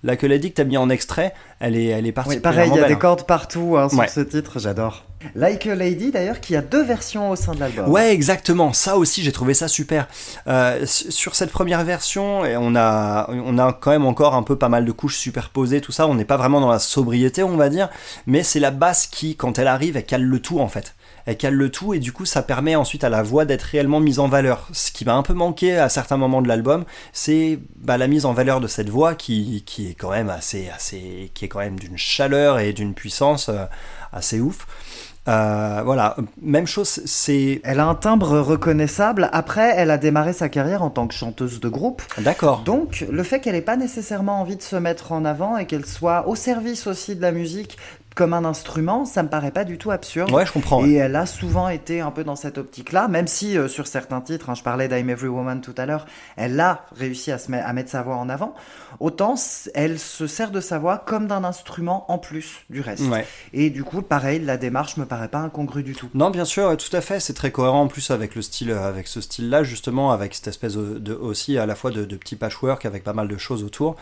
Like 0.03 0.23
a 0.23 0.27
Lady 0.27 0.51
que 0.51 0.55
t'as 0.57 0.63
mis 0.65 0.77
en 0.77 0.89
extrait, 0.89 1.33
elle 1.59 1.75
est, 1.75 1.85
elle 1.85 2.05
est 2.05 2.13
Oui, 2.27 2.39
pareil, 2.39 2.69
il 2.69 2.75
y 2.75 2.77
a 2.77 2.81
belle, 2.81 2.87
des 2.89 2.93
hein. 2.93 2.97
cordes 2.97 3.25
partout 3.25 3.75
hein, 3.77 3.89
sur 3.89 3.97
Ouais. 3.97 4.07
ce 4.07 4.19
titre, 4.19 4.59
j'adore. 4.59 5.03
Like 5.33 5.65
a 5.65 5.73
Lady, 5.73 6.11
d'ailleurs, 6.11 6.39
qui 6.39 6.55
a 6.55 6.61
deux 6.61 6.83
versions 6.83 7.31
au 7.31 7.35
sein 7.35 7.53
de 7.55 7.59
l'album. 7.59 7.89
Ouais, 7.89 8.13
exactement. 8.13 8.73
Ça 8.73 8.97
aussi, 8.97 9.23
j'ai 9.23 9.31
trouvé 9.31 9.55
ça 9.55 9.67
super. 9.67 10.07
Euh, 10.47 10.85
sur 10.85 11.33
cette 11.33 11.49
première 11.49 11.83
version, 11.83 12.45
et 12.45 12.55
on 12.55 12.75
a, 12.75 13.27
on 13.31 13.57
a 13.57 13.73
quand 13.73 13.89
même 13.89 14.05
encore 14.05 14.35
un 14.35 14.43
peu 14.43 14.55
pas 14.55 14.69
mal 14.69 14.85
de 14.85 14.91
couches 14.91 15.17
superposées, 15.17 15.81
tout 15.81 15.91
ça. 15.91 16.05
On 16.07 16.13
n'est 16.13 16.25
pas 16.25 16.37
vraiment 16.37 16.61
dans 16.61 16.69
la 16.69 16.77
sobriété, 16.79 17.41
on 17.41 17.57
va 17.57 17.69
dire. 17.69 17.89
Mais 18.27 18.43
c'est 18.43 18.59
la 18.59 18.69
basse 18.71 19.07
qui, 19.07 19.35
quand 19.35 19.57
elle 19.57 19.67
arrive, 19.67 19.97
elle 19.97 20.05
cale 20.05 20.21
le 20.23 20.39
tout 20.39 20.59
en 20.59 20.67
fait. 20.67 20.93
Elle 21.25 21.37
cale 21.37 21.55
le 21.55 21.69
tout 21.69 21.93
et 21.93 21.99
du 21.99 22.11
coup, 22.11 22.25
ça 22.25 22.41
permet 22.41 22.75
ensuite 22.75 23.03
à 23.03 23.09
la 23.09 23.23
voix 23.23 23.45
d'être 23.45 23.63
réellement 23.63 23.99
mise 23.99 24.19
en 24.19 24.27
valeur. 24.27 24.67
Ce 24.73 24.91
qui 24.91 25.05
m'a 25.05 25.15
un 25.15 25.23
peu 25.23 25.33
manqué 25.33 25.77
à 25.77 25.89
certains 25.89 26.17
moments 26.17 26.41
de 26.41 26.47
l'album, 26.47 26.85
c'est 27.13 27.59
bah, 27.75 27.97
la 27.97 28.07
mise 28.07 28.25
en 28.25 28.33
valeur 28.33 28.61
de 28.61 28.67
cette 28.67 28.89
voix 28.89 29.15
qui, 29.15 29.63
qui 29.65 29.89
est 29.89 29.93
quand 29.93 30.11
même 30.11 30.29
assez, 30.29 30.69
assez, 30.69 31.31
qui 31.33 31.45
est 31.45 31.47
quand 31.47 31.59
même 31.59 31.79
d'une 31.79 31.97
chaleur 31.97 32.59
et 32.59 32.73
d'une 32.73 32.93
puissance 32.93 33.49
euh, 33.49 33.65
assez 34.11 34.39
ouf. 34.39 34.67
Euh, 35.27 35.81
voilà, 35.83 36.15
même 36.39 36.67
chose, 36.67 37.01
c'est 37.05 37.61
Elle 37.63 37.79
a 37.79 37.87
un 37.87 37.95
timbre 37.95 38.39
reconnaissable. 38.39 39.29
Après, 39.33 39.73
elle 39.75 39.89
a 39.89 39.97
démarré 39.97 40.33
sa 40.33 40.49
carrière 40.49 40.83
en 40.83 40.91
tant 40.91 41.07
que 41.07 41.15
chanteuse 41.15 41.59
de 41.59 41.67
groupe. 41.67 42.03
D'accord. 42.19 42.59
Donc, 42.59 43.05
le 43.09 43.23
fait 43.23 43.39
qu'elle 43.39 43.55
n'ait 43.55 43.61
pas 43.61 43.77
nécessairement 43.77 44.39
envie 44.39 44.55
de 44.55 44.61
se 44.61 44.75
mettre 44.75 45.11
en 45.11 45.25
avant 45.25 45.57
et 45.57 45.65
qu'elle 45.65 45.85
soit 45.85 46.27
au 46.27 46.35
service 46.35 46.85
aussi 46.85 47.15
de 47.15 47.21
la 47.21 47.31
musique 47.31 47.77
comme 48.15 48.33
un 48.33 48.45
instrument, 48.45 49.05
ça 49.05 49.21
me 49.23 49.29
paraît 49.29 49.51
pas 49.51 49.65
du 49.65 49.77
tout 49.77 49.91
absurde. 49.91 50.31
Ouais, 50.31 50.45
je 50.45 50.51
comprends. 50.53 50.81
ouais. 50.81 50.89
Et 50.89 50.93
elle 50.95 51.15
a 51.15 51.25
souvent 51.25 51.69
été 51.69 52.01
un 52.01 52.11
peu 52.11 52.23
dans 52.23 52.35
cette 52.37 52.57
optique-là, 52.57 53.07
même 53.07 53.27
si 53.27 53.57
euh, 53.57 53.67
sur 53.67 53.85
certains 53.87 54.21
titres, 54.21 54.49
hein, 54.49 54.55
je 54.55 54.63
parlais 54.63 54.87
d'I'm 54.87 55.09
Every 55.09 55.27
Woman 55.27 55.61
tout 55.61 55.75
à 55.77 55.85
l'heure, 55.85 56.05
elle 56.37 56.59
a 56.59 56.85
réussi 56.97 57.31
à, 57.31 57.37
se 57.37 57.51
met- 57.51 57.59
à 57.61 57.73
mettre 57.73 57.91
sa 57.91 58.01
voix 58.01 58.15
en 58.15 58.29
avant. 58.29 58.55
Autant, 59.01 59.35
elle 59.73 59.99
se 59.99 60.25
sert 60.27 60.51
de 60.51 60.61
sa 60.61 60.79
voix 60.79 60.97
comme 60.97 61.27
d'un 61.27 61.43
instrument 61.43 62.05
en 62.09 62.17
plus 62.17 62.61
du 62.69 62.79
reste. 62.79 63.03
Ouais. 63.09 63.27
Et 63.51 63.69
du 63.69 63.83
coup, 63.83 64.01
pareil, 64.01 64.39
la 64.39 64.55
démarche 64.55 64.95
me 64.95 65.05
paraît 65.05 65.27
pas 65.27 65.39
incongrue 65.39 65.83
du 65.83 65.93
tout. 65.93 66.09
Non, 66.13 66.29
bien 66.29 66.45
sûr, 66.45 66.75
tout 66.77 66.95
à 66.95 67.01
fait. 67.01 67.19
C'est 67.19 67.33
très 67.33 67.51
cohérent 67.51 67.81
en 67.81 67.87
plus 67.87 68.09
avec 68.11 68.33
le 68.35 68.41
style, 68.41 68.71
euh, 68.71 68.87
avec 68.87 69.07
ce 69.09 69.19
style-là 69.19 69.63
justement, 69.63 70.11
avec 70.13 70.33
cette 70.33 70.47
espèce 70.47 70.75
de, 70.75 70.97
de- 70.99 71.13
aussi 71.13 71.57
à 71.57 71.65
la 71.65 71.75
fois 71.75 71.91
de, 71.91 72.05
de 72.05 72.15
petit 72.15 72.37
patchwork 72.37 72.85
avec 72.85 73.03
pas 73.03 73.11
mal 73.13 73.27
de 73.27 73.37
choses 73.37 73.63
autour. 73.65 73.97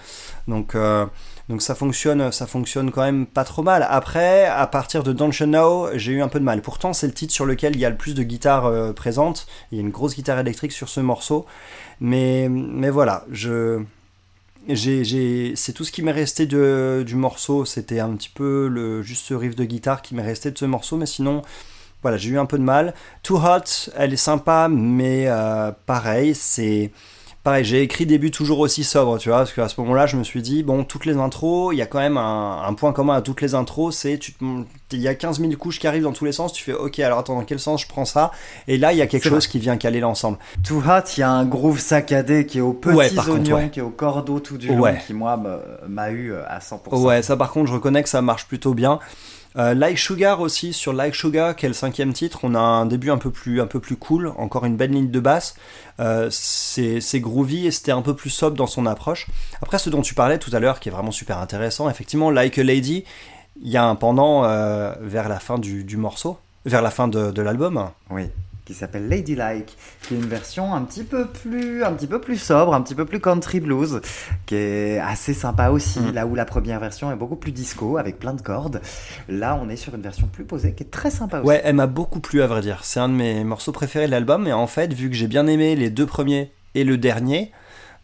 Donc, 0.48 0.75
euh, 0.75 1.08
donc 1.50 1.62
ça 1.62 1.76
fonctionne, 1.76 2.32
ça 2.32 2.48
fonctionne 2.48 2.92
quand 2.92 3.01
même 3.01 3.25
pas 3.25 3.44
trop 3.44 3.64
mal. 3.64 3.86
Après, 3.90 4.46
à 4.46 4.66
partir 4.68 5.03
de 5.03 5.12
Don't 5.12 5.32
You 5.38 5.46
Know, 5.46 5.90
j'ai 5.96 6.14
eu 6.14 6.22
un 6.22 6.29
peu 6.29 6.40
de 6.40 6.46
mal. 6.46 6.62
Pourtant, 6.62 6.94
c'est 6.94 7.08
le 7.08 7.14
titre 7.14 7.34
sur 7.34 7.46
lequel 7.46 7.75
il 7.75 7.79
y 7.79 7.86
a 7.86 7.90
le 7.90 7.98
plus 7.98 8.14
de 8.16 8.24
guitares 8.24 8.66
euh, 8.66 8.94
présentes. 8.94 9.48
Il 9.72 9.77
y 9.77 9.82
a 9.82 9.84
une 9.84 9.92
grosse 9.92 10.16
guitare 10.16 10.40
électrique 10.40 10.72
sur 10.72 10.90
ce 10.90 11.00
morceau, 11.01 11.46
mais 12.00 12.48
mais 12.50 12.90
voilà, 12.90 13.25
je 13.32 13.84
c'est 14.68 15.74
tout 15.74 15.84
ce 15.84 15.92
qui 15.92 16.01
m'est 16.01 16.12
resté 16.12 16.46
de, 16.46 17.03
du 17.06 17.16
morceau. 17.16 17.66
C'était 17.66 18.00
un 18.00 18.16
petit 18.16 18.29
peu 18.29 18.68
le 18.68 19.01
juste 19.01 19.25
ce 19.25 19.34
riff 19.34 19.56
de 19.56 19.66
guitare 19.66 20.01
qui 20.01 20.16
m'est 20.16 20.24
resté 20.24 20.51
de 20.51 20.58
ce 20.58 20.66
morceau, 20.66 20.98
mais 20.98 21.06
sinon, 21.06 21.42
voilà, 22.01 22.18
j'ai 22.18 22.29
eu 22.29 22.40
un 22.40 22.46
peu 22.46 22.58
de 22.58 22.64
mal. 22.64 22.94
Too 23.24 23.38
Hot, 23.38 23.92
elle 23.96 24.14
est 24.14 24.18
sympa, 24.18 24.68
mais 24.70 25.25
euh, 25.27 25.72
pareil, 25.86 26.36
c'est 26.36 26.92
pareil. 27.44 27.64
J'ai 27.66 27.82
écrit 27.82 28.06
début 28.06 28.32
toujours 28.32 28.60
aussi 28.60 28.84
sobre, 28.84 29.18
tu 29.18 29.29
vois, 29.29 29.40
parce 29.40 29.53
qu'à 29.53 29.68
ce 29.68 29.79
moment-là, 29.82 30.06
je 30.08 30.18
me 30.18 30.24
suis 30.24 30.42
dit 30.42 30.64
bon, 30.64 30.84
toutes 30.84 31.06
les 31.06 31.18
intros, 31.18 31.74
il 31.74 31.77
y 31.77 31.82
a 31.82 31.86
quand 31.86 32.00
même 32.00 32.18
un, 32.18 32.62
un 32.68 32.74
point 32.74 32.94
commun 32.94 33.16
à 33.16 33.22
toutes 33.22 33.42
les 33.42 33.53
intros, 33.56 33.96
c'est 33.96 34.20
il 34.92 35.00
y 35.01 35.08
a 35.08 35.16
15 35.16 35.40
000 35.40 35.51
couches 35.53 35.79
qui 35.79 35.88
arrivent 35.88 36.03
dans 36.03 36.12
tous 36.14 36.25
les 36.25 36.32
sens. 36.32 36.53
Tu 36.53 36.64
fais 36.64 36.74
ok, 36.74 37.00
alors 37.00 37.20
attends, 37.20 37.36
dans 37.36 37.44
quel 37.46 37.60
sens 37.60 37.82
je 37.82 37.88
prends 37.88 38.06
ça? 38.06 38.32
Et 38.68 38.77
là, 38.77 38.92
il 38.94 38.98
y 38.98 39.01
a 39.01 39.08
quelque 39.08 39.27
chose 39.29 39.48
qui 39.48 39.60
vient 39.60 39.75
caler 39.77 40.00
l'ensemble. 40.00 40.38
Too 40.64 40.77
Hot, 40.88 41.01
il 41.18 41.20
y 41.22 41.24
a 41.24 41.32
un 41.32 41.46
groove 41.46 41.79
saccadé 41.79 42.46
qui 42.46 42.60
est 42.60 42.62
aux 42.62 42.74
petits 42.74 42.96
Ouais, 42.96 43.10
contre, 43.10 43.72
qui 43.72 43.79
est 43.79 43.84
au 43.84 43.90
cordeau 43.90 44.40
tout 44.40 44.58
du 44.58 44.68
long, 44.68 44.79
Ouais. 44.79 45.01
qui 45.06 45.14
moi 45.14 45.40
m'a 45.88 46.12
eu 46.12 46.32
euh, 46.32 46.44
à 46.48 46.60
100%. 46.60 46.96
Ouais, 47.01 47.22
ça 47.22 47.36
par 47.36 47.51
contre, 47.51 47.68
je 47.70 47.74
reconnais 47.74 48.03
que 48.03 48.10
ça 48.10 48.22
marche 48.22 48.46
plutôt 48.48 48.74
bien. 48.74 49.00
Euh, 49.57 49.74
like 49.74 49.98
Sugar 49.98 50.42
aussi, 50.42 50.74
sur 50.74 50.94
Like 50.94 51.16
Sugar, 51.16 51.55
qui 51.55 51.66
est 51.66 51.70
le 51.70 51.74
cinquième 51.74 52.13
titre, 52.13 52.39
on 52.44 52.55
a 52.55 52.59
un 52.59 52.85
début 52.85 53.11
un 53.11 53.18
peu 53.18 53.31
plus, 53.31 53.61
un 53.61 53.68
peu 53.68 53.79
plus 53.79 53.96
cool, 53.96 54.33
encore 54.37 54.66
une 54.66 54.75
belle 54.75 54.92
ligne 54.92 55.11
de 55.11 55.20
basse. 55.20 55.55
Euh, 56.00 56.29
c'est 56.31 57.20
groovy 57.20 57.68
et 57.68 57.72
c'était 57.72 57.92
un 57.92 58.01
peu 58.01 58.16
plus 58.16 58.29
sobre 58.29 58.57
dans 58.57 58.68
son 58.68 58.85
approche. 58.85 59.27
Après, 59.61 59.77
ce 59.77 59.89
dont 59.89 60.01
tu 60.01 60.16
parlais 60.16 60.39
tout 60.39 60.51
à 60.53 60.59
l'heure, 60.59 60.79
qui 60.79 60.89
est 60.89 60.92
vraiment 60.92 61.11
super 61.11 61.37
intéressant, 61.37 61.89
effectivement, 61.89 62.31
Like 62.31 62.57
a 62.57 62.63
Lady, 62.63 63.03
il 63.61 63.70
y 63.70 63.77
a 63.77 63.85
un 63.85 63.96
pendant 63.96 64.46
euh, 64.46 64.94
vers 65.01 65.29
la 65.29 65.39
fin 65.39 65.59
du, 65.59 65.98
morceau, 65.98 66.37
vers 66.66 66.81
la 66.81 66.89
fin 66.89 67.07
de 67.07 67.42
l'album. 67.42 67.89
Oui, 68.09 68.29
qui 68.66 68.74
s'appelle 68.74 69.10
Ladylike, 69.10 69.78
qui 70.02 70.14
est 70.14 70.18
une 70.18 70.28
version 70.28 70.74
un 70.74 70.82
petit 70.82 71.04
peu 71.04 71.28
plus, 71.28 71.84
un 71.84 71.92
petit 71.94 72.08
peu 72.08 72.22
plus 72.22 72.38
sobre, 72.38 72.74
un 72.74 72.82
petit 72.82 72.96
peu 72.96 73.06
plus 73.06 73.20
country 73.20 73.60
blues, 73.60 74.02
qui 74.46 74.56
est 74.56 75.00
assez 75.00 75.34
sympa 75.34 75.70
aussi. 75.70 76.00
Mm. 76.00 76.14
Là 76.14 76.26
où 76.26 76.36
la 76.36 76.46
première 76.46 76.80
version 76.80 77.12
est 77.12 77.16
beaucoup 77.16 77.36
plus 77.36 77.52
disco, 77.52 77.98
avec 77.98 78.20
plein 78.20 78.34
de 78.34 78.42
cordes. 78.42 78.82
Là, 79.28 79.60
on 79.62 79.70
est 79.70 79.76
sur 79.76 79.96
une 79.96 80.02
version 80.02 80.28
plus 80.28 80.46
posée, 80.46 80.74
qui 80.74 80.84
est 80.84 80.92
très 80.92 81.12
sympa 81.12 81.40
aussi. 81.40 81.48
Ouais, 81.48 81.62
elle 81.64 81.76
m'a 81.76 81.88
beaucoup 81.88 82.20
plu 82.20 82.42
à 82.42 82.48
vrai 82.48 82.62
dire. 82.62 82.80
C'est 82.84 83.00
un 83.00 83.10
de 83.10 83.14
mes 83.14 83.44
morceaux 83.44 83.72
préférés 83.72 84.06
de 84.06 84.12
l'album. 84.12 84.48
Et 84.48 84.54
en 84.54 84.68
fait, 84.68 84.94
vu 84.94 85.10
que 85.10 85.16
j'ai 85.16 85.28
bien 85.28 85.48
aimé 85.48 85.76
les 85.76 85.90
deux 85.90 86.06
premiers 86.06 86.52
et 86.76 86.84
le 86.84 86.98
dernier, 86.98 87.52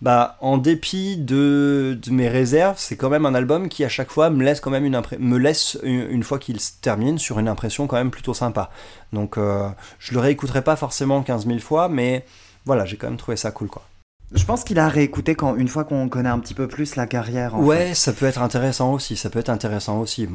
bah 0.01 0.37
en 0.39 0.57
dépit 0.57 1.17
de, 1.17 1.97
de 2.01 2.11
mes 2.11 2.29
réserves, 2.29 2.77
c'est 2.77 2.95
quand 2.95 3.09
même 3.09 3.25
un 3.25 3.35
album 3.35 3.67
qui 3.67 3.83
à 3.83 3.89
chaque 3.89 4.09
fois 4.09 4.29
me 4.29 4.43
laisse 4.43 4.61
quand 4.61 4.71
même 4.71 4.85
une 4.85 5.01
me 5.19 5.37
laisse 5.37 5.77
une, 5.83 6.09
une 6.09 6.23
fois 6.23 6.39
qu'il 6.39 6.59
se 6.61 6.71
termine 6.81 7.17
sur 7.17 7.39
une 7.39 7.47
impression 7.47 7.87
quand 7.87 7.97
même 7.97 8.11
plutôt 8.11 8.33
sympa. 8.33 8.71
Donc 9.11 9.37
euh, 9.37 9.67
je 9.99 10.13
le 10.13 10.19
réécouterai 10.19 10.63
pas 10.63 10.75
forcément 10.75 11.21
15 11.21 11.47
000 11.47 11.59
fois, 11.59 11.89
mais 11.89 12.25
voilà, 12.65 12.85
j'ai 12.85 12.95
quand 12.95 13.07
même 13.07 13.17
trouvé 13.17 13.35
ça 13.35 13.51
cool 13.51 13.67
quoi. 13.67 13.83
Je 14.31 14.45
pense 14.45 14.63
qu'il 14.63 14.77
a 14.77 14.87
réécouté 14.87 15.33
quand, 15.33 15.55
une 15.55 15.67
fois 15.67 15.83
qu'on 15.83 16.07
connaît 16.07 16.29
un 16.29 16.37
petit 16.37 16.53
peu 16.53 16.67
plus 16.67 16.95
la 16.95 17.07
carrière. 17.07 17.55
en 17.55 17.63
ouais, 17.63 17.95
ça 17.95 18.13
peut 18.13 18.27
être 18.27 18.41
intéressant 18.41 18.93
aussi. 18.93 19.17
Ça 19.17 19.29
peut 19.31 19.39
être 19.39 19.49
intéressant 19.49 19.99
aussi. 19.99 20.27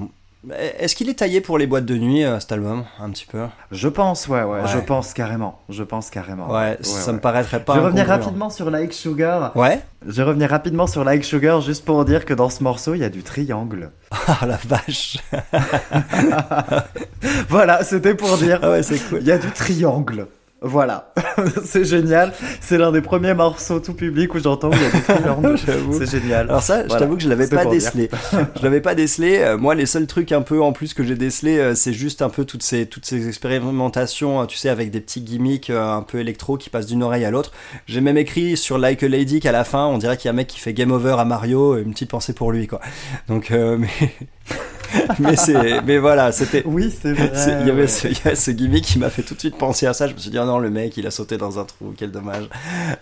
Bon. 0.44 0.54
Est-ce 0.78 0.94
qu'il 0.94 1.08
est 1.08 1.14
taillé 1.14 1.40
pour 1.40 1.58
les 1.58 1.66
boîtes 1.66 1.86
de 1.86 1.96
nuit 1.96 2.24
euh, 2.24 2.38
cet 2.40 2.52
album 2.52 2.84
un 3.00 3.10
petit 3.10 3.26
peu? 3.26 3.44
Je 3.70 3.88
pense, 3.88 4.28
ouais, 4.28 4.42
ouais, 4.42 4.60
Ouais. 4.60 4.68
je 4.68 4.78
pense 4.78 5.12
carrément. 5.14 5.60
Je 5.68 5.82
pense 5.82 6.10
carrément. 6.10 6.50
Ouais, 6.52 6.76
ça 6.82 7.08
ouais. 7.08 7.12
me 7.14 7.20
paraîtrait 7.20 7.64
pas. 7.64 7.74
Je 7.74 7.78
vais 7.80 7.84
revenir 7.86 8.10
hein. 8.10 8.16
rapidement 8.16 8.50
sur 8.50 8.70
Like 8.70 8.92
Sugar. 8.92 9.56
Ouais. 9.56 9.80
Je 10.06 10.12
vais 10.12 10.22
revenir 10.22 10.50
rapidement 10.50 10.86
sur 10.86 11.02
Like 11.04 11.24
Sugar 11.24 11.60
juste 11.62 11.84
pour 11.84 12.04
dire 12.04 12.24
que 12.26 12.34
dans 12.34 12.50
ce 12.50 12.62
morceau, 12.62 12.94
il 12.94 13.00
y 13.00 13.04
a 13.04 13.10
du 13.10 13.22
triangle. 13.22 13.90
Ah 14.26 14.46
la 14.46 14.58
vache. 14.64 15.18
Voilà, 17.48 17.82
c'était 17.84 18.14
pour 18.14 18.36
dire. 18.36 18.60
Ah 18.62 18.70
ouais, 18.70 18.82
c'est 18.82 18.98
cool. 19.08 19.18
Il 19.20 19.26
y 19.26 19.32
a 19.32 19.38
du 19.38 19.50
triangle. 19.50 20.26
Voilà, 20.66 21.12
c'est 21.64 21.84
génial. 21.84 22.32
C'est 22.60 22.78
l'un 22.78 22.90
des 22.90 23.02
premiers 23.02 23.34
morceaux 23.34 23.80
tout 23.80 23.92
public 23.94 24.34
où 24.34 24.38
j'entends 24.38 24.70
qu'il 24.70 24.80
y 24.82 24.84
a 24.86 24.90
des. 24.90 25.96
C'est 26.06 26.10
génial. 26.10 26.48
Alors 26.48 26.62
ça, 26.62 26.82
je 26.82 26.86
Voilà. 26.88 27.00
t'avoue 27.00 27.16
que 27.16 27.22
je 27.22 27.28
l'avais 27.28 27.46
pas 27.46 27.66
décelé. 27.66 28.08
je 28.56 28.62
l'avais 28.62 28.80
pas 28.80 28.94
décelé. 28.94 29.38
Euh, 29.38 29.58
moi, 29.58 29.74
les 29.74 29.86
seuls 29.86 30.06
trucs 30.06 30.32
un 30.32 30.42
peu 30.42 30.62
en 30.62 30.72
plus 30.72 30.94
que 30.94 31.04
j'ai 31.04 31.16
décelé, 31.16 31.58
euh, 31.58 31.74
c'est 31.74 31.92
juste 31.92 32.22
un 32.22 32.30
peu 32.30 32.44
toutes 32.44 32.62
ces 32.62 32.86
toutes 32.86 33.04
ces 33.04 33.28
expérimentations, 33.28 34.40
euh, 34.42 34.46
tu 34.46 34.56
sais, 34.56 34.68
avec 34.70 34.90
des 34.90 35.00
petits 35.00 35.20
gimmicks 35.20 35.70
un 35.70 36.02
peu 36.02 36.18
électro 36.18 36.56
qui 36.56 36.70
passent 36.70 36.86
d'une 36.86 37.02
oreille 37.02 37.24
à 37.24 37.30
l'autre. 37.30 37.52
J'ai 37.86 38.00
même 38.00 38.16
écrit 38.18 38.56
sur 38.56 38.78
Like 38.78 39.02
a 39.02 39.08
Lady 39.08 39.40
qu'à 39.40 39.52
la 39.52 39.64
fin, 39.64 39.86
on 39.86 39.98
dirait 39.98 40.16
qu'il 40.16 40.26
y 40.26 40.30
a 40.30 40.32
un 40.32 40.36
mec 40.36 40.46
qui 40.46 40.60
fait 40.60 40.72
game 40.72 40.90
over 40.92 41.16
à 41.18 41.24
Mario, 41.24 41.76
une 41.76 41.92
petite 41.92 42.10
pensée 42.10 42.32
pour 42.32 42.52
lui, 42.52 42.66
quoi. 42.66 42.80
Donc, 43.28 43.50
euh, 43.50 43.76
mais 43.78 43.88
mais 45.18 45.36
c'est 45.36 45.80
mais 45.82 45.98
voilà, 45.98 46.32
c'était 46.32 46.62
Oui, 46.66 46.92
c'est 47.02 47.12
vrai. 47.12 47.32
Il 47.60 47.66
y, 47.66 47.70
avait 47.70 47.82
ouais. 47.82 47.88
ce, 47.88 48.08
y 48.08 48.28
a 48.28 48.34
ce 48.34 48.50
gimmick 48.50 48.84
qui 48.84 48.98
m'a 48.98 49.10
fait 49.10 49.22
tout 49.22 49.34
de 49.34 49.40
suite 49.40 49.56
penser 49.56 49.86
à 49.86 49.92
ça. 49.92 50.06
Je 50.06 50.14
me 50.14 50.18
suis 50.18 50.30
dit, 50.30 50.38
oh 50.38 50.44
non, 50.44 50.58
le 50.58 50.70
mec, 50.70 50.96
il 50.96 51.06
a 51.06 51.10
sauté 51.10 51.36
dans 51.36 51.58
un 51.58 51.64
trou, 51.64 51.94
quel 51.96 52.10
dommage. 52.10 52.48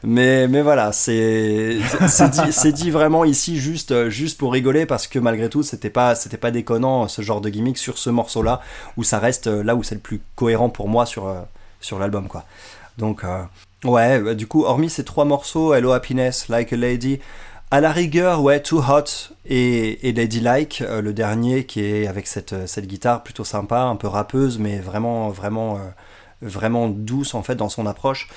Mais, 0.03 0.49
mais 0.49 0.63
voilà, 0.63 0.93
c'est 0.93 1.79
c'est 2.09 2.73
dit, 2.73 2.91
vraiment 2.91 3.25
ici 3.25 3.59
juste, 3.59 4.09
juste 4.09 4.39
pour 4.39 4.53
rigoler 4.53 4.87
parce 4.87 5.07
que 5.07 5.19
malgré 5.19 5.49
tout, 5.49 5.63
c'était 5.63 5.91
pas, 5.91 6.15
c'était 6.15 6.37
pas 6.37 6.51
déconnant 6.51 7.09
ce 7.09 7.23
genre 7.23 7.41
de 7.41 7.49
gimmick 7.49 7.79
sur 7.79 7.99
ce 7.99 8.11
morceau-là 8.11 8.61
où 8.97 9.05
ça 9.05 9.19
reste 9.19 9.47
euh, 9.47 9.63
là 9.63 9.75
où 9.75 9.83
c'est 9.83 9.95
le 9.95 10.01
plus 10.01 10.21
cohérent 10.37 10.69
pour 10.69 10.89
moi 10.89 11.07
sur, 11.07 11.27
euh, 11.27 11.41
sur 11.81 11.99
l'album, 11.99 12.29
quoi. 12.29 12.45
Donc, 12.99 13.25
euh, 13.25 13.43
ouais, 13.85 14.21
bah, 14.21 14.35
du 14.35 14.47
coup, 14.47 14.65
hormis 14.65 14.91
ces 14.91 15.05
trois 15.05 15.25
morceaux, 15.25 15.75
Hello 15.75 15.93
Happiness, 15.93 16.49
Like 16.49 16.73
a 16.73 16.77
Lady, 16.77 17.21
à 17.73 17.81
la 17.81 17.91
rigueur, 17.91 18.43
ouais, 18.43 18.61
Too 18.61 18.83
Hot 18.87 19.33
et, 19.47 20.07
et 20.07 20.13
Ladylike, 20.13 20.83
euh, 20.83 21.01
le 21.01 21.15
dernier 21.15 21.65
qui 21.65 21.81
est 21.81 22.07
avec 22.07 22.27
cette, 22.27 22.53
euh, 22.53 22.67
cette 22.67 22.87
guitare 22.87 23.23
plutôt 23.23 23.45
sympa, 23.45 23.81
un 23.81 23.97
peu 23.97 24.09
rappeuse, 24.09 24.59
mais 24.59 24.79
vraiment, 24.79 25.31
vraiment, 25.31 25.77
euh, 25.77 25.81
vraiment 26.43 26.89
douce 26.89 27.35
en 27.35 27.43
fait 27.43 27.55
dans 27.55 27.71
son 27.71 27.87
approche. 27.87 28.29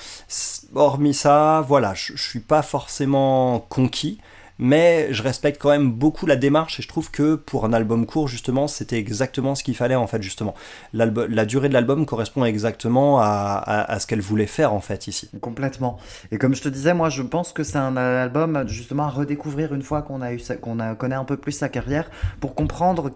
Hormis 0.74 1.12
ça, 1.12 1.62
voilà, 1.68 1.92
je 1.92 2.16
suis 2.16 2.40
pas 2.40 2.62
forcément 2.62 3.60
conquis, 3.68 4.22
mais 4.58 5.12
je 5.12 5.22
respecte 5.22 5.60
quand 5.60 5.70
même 5.70 5.90
beaucoup 5.92 6.26
la 6.26 6.36
démarche 6.36 6.78
et 6.80 6.82
je 6.82 6.88
trouve 6.88 7.10
que 7.10 7.34
pour 7.34 7.64
un 7.64 7.72
album 7.72 8.06
court, 8.06 8.28
justement, 8.28 8.68
c'était 8.68 8.98
exactement 8.98 9.54
ce 9.54 9.62
qu'il 9.62 9.76
fallait 9.76 9.94
en 9.94 10.06
fait, 10.06 10.22
justement. 10.22 10.54
La 10.92 11.44
durée 11.44 11.68
de 11.68 11.74
l'album 11.74 12.06
correspond 12.06 12.44
exactement 12.44 13.20
à, 13.20 13.24
à- 13.26 13.92
à 13.92 13.98
ce 14.00 14.06
qu'elle 14.06 14.20
voulait 14.20 14.46
faire 14.46 14.72
en 14.72 14.80
fait 14.80 15.06
ici. 15.06 15.30
Complètement. 15.40 15.98
Et 16.32 16.38
comme 16.38 16.54
je 16.54 16.62
te 16.62 16.68
disais, 16.68 16.94
moi, 16.94 17.08
je 17.10 17.22
pense 17.22 17.52
que 17.52 17.62
c'est 17.62 17.78
un 17.78 17.96
album 17.96 18.64
justement 18.66 19.04
à 19.04 19.10
redécouvrir 19.10 19.74
une 19.74 19.82
fois 19.82 20.02
qu'on 20.02 20.22
a 20.22 20.32
eu, 20.32 20.40
qu'on 20.60 20.76
connaît 20.94 21.14
un 21.14 21.24
peu 21.24 21.36
plus 21.36 21.52
sa 21.52 21.68
carrière, 21.68 22.10
pour 22.40 22.54
comprendre 22.54 23.10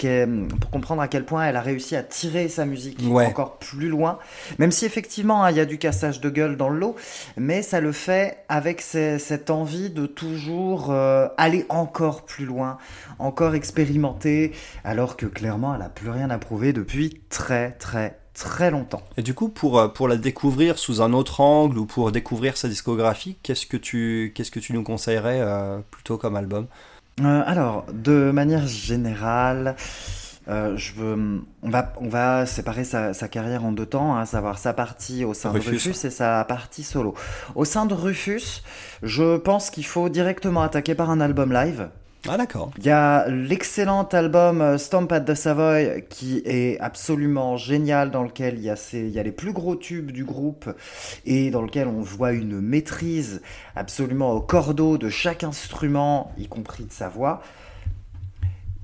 pour 0.61 0.70
comprendre 0.70 1.03
à 1.03 1.09
quel 1.09 1.24
point 1.24 1.44
elle 1.46 1.57
a 1.57 1.61
réussi 1.61 1.96
à 1.96 2.03
tirer 2.03 2.48
sa 2.48 2.64
musique 2.66 2.98
Ouais. 3.09 3.26
encore 3.26 3.57
plus 3.59 3.88
loin. 3.88 4.18
Même 4.59 4.70
si 4.72 4.85
effectivement, 4.85 5.42
hein, 5.44 5.50
il 5.50 5.57
y 5.57 5.61
a 5.61 5.64
du 5.64 5.79
cassage 5.79 6.20
de 6.20 6.29
gueule 6.31 6.57
dans 6.57 6.68
le 6.68 6.79
lot, 6.79 6.96
mais 7.37 7.62
ça 7.62 7.81
le 7.81 7.92
fait 7.92 8.38
avec 8.48 8.81
cette 8.83 9.50
envie 9.50 9.90
de 9.90 10.07
toujours 10.07 10.90
euh, 10.90 11.29
aller 11.37 11.66
encore 11.69 12.23
plus 12.23 12.45
loin, 12.45 12.79
encore 13.19 13.55
expérimenter, 13.55 14.53
alors 14.85 15.16
que 15.16 15.27
clairement, 15.27 15.75
elle 15.75 15.83
a 15.83 15.88
plus 15.88 16.11
rien 16.11 16.31
à 16.31 16.38
prouver 16.38 16.73
depuis 16.73 17.21
très 17.29 17.73
très 17.73 18.19
très 18.35 18.71
longtemps. 18.71 19.03
Et 19.16 19.23
du 19.23 19.35
coup, 19.35 19.49
pour, 19.49 19.79
euh, 19.79 19.88
pour 19.88 20.09
la 20.09 20.16
découvrir 20.16 20.79
sous 20.79 21.03
un 21.03 21.12
autre 21.12 21.40
angle 21.40 21.79
ou 21.79 21.87
pour 21.87 22.11
découvrir 22.12 22.57
sa 22.57 22.69
discographie, 22.69 23.37
qu'est-ce 23.43 23.66
que 23.66 23.77
tu, 23.77 24.33
qu'est-ce 24.35 24.51
que 24.51 24.61
tu 24.61 24.73
nous 24.73 24.83
conseillerais 24.83 25.40
euh, 25.40 25.79
plutôt 25.90 26.16
comme 26.16 26.37
album? 26.37 26.66
Euh, 27.21 27.43
alors, 27.45 27.85
de 27.93 28.31
manière 28.31 28.66
générale, 28.66 29.77
euh, 30.51 30.77
je 30.77 30.93
veux, 30.95 31.41
on 31.63 31.71
va, 31.71 31.93
on 32.01 32.09
va 32.09 32.45
séparer 32.45 32.85
sa, 32.85 33.15
sa 33.15 33.29
carrière 33.29 33.65
en 33.65 33.73
deux 33.73 33.87
temps, 33.87 34.17
hein, 34.17 34.21
à 34.23 34.27
savoir 34.27 34.59
sa 34.59 34.73
partie 34.73 35.25
au 35.25 35.33
sein 35.33 35.51
Rufus. 35.51 35.71
de 35.71 35.75
Rufus 35.77 36.07
et 36.07 36.11
sa 36.11 36.45
partie 36.45 36.83
solo. 36.83 37.15
Au 37.55 37.65
sein 37.65 37.87
de 37.87 37.95
Rufus, 37.95 38.63
je 39.03 39.37
pense 39.37 39.71
qu'il 39.71 39.87
faut 39.87 40.09
directement 40.09 40.63
attaquer 40.63 40.95
par 40.95 41.11
un 41.11 41.21
album 41.21 41.53
live. 41.53 41.89
Ah 42.29 42.37
d'accord. 42.37 42.71
Il 42.77 42.85
y 42.85 42.91
a 42.91 43.27
l'excellent 43.29 44.03
album 44.05 44.61
euh, 44.61 44.77
Stomp 44.77 45.11
at 45.11 45.21
the 45.23 45.35
Savoy 45.35 46.05
qui 46.11 46.43
est 46.45 46.79
absolument 46.79 47.57
génial, 47.57 48.11
dans 48.11 48.25
lequel 48.25 48.57
il 48.59 48.63
y, 48.65 48.69
a 48.69 48.77
ces- 48.77 49.01
il 49.01 49.09
y 49.09 49.19
a 49.19 49.23
les 49.23 49.33
plus 49.33 49.55
gros 49.55 49.75
tubes 49.75 50.11
du 50.11 50.25
groupe 50.25 50.69
et 51.25 51.51
dans 51.51 51.63
lequel 51.63 51.89
on 51.89 52.03
voit 52.03 52.33
une 52.33 52.61
maîtrise 52.61 53.41
absolument 53.75 54.33
au 54.33 54.43
cordeau 54.43 54.99
de 54.99 55.09
chaque 55.09 55.45
instrument, 55.45 56.31
y 56.37 56.47
compris 56.47 56.85
de 56.85 56.93
sa 56.93 57.09
voix. 57.09 57.41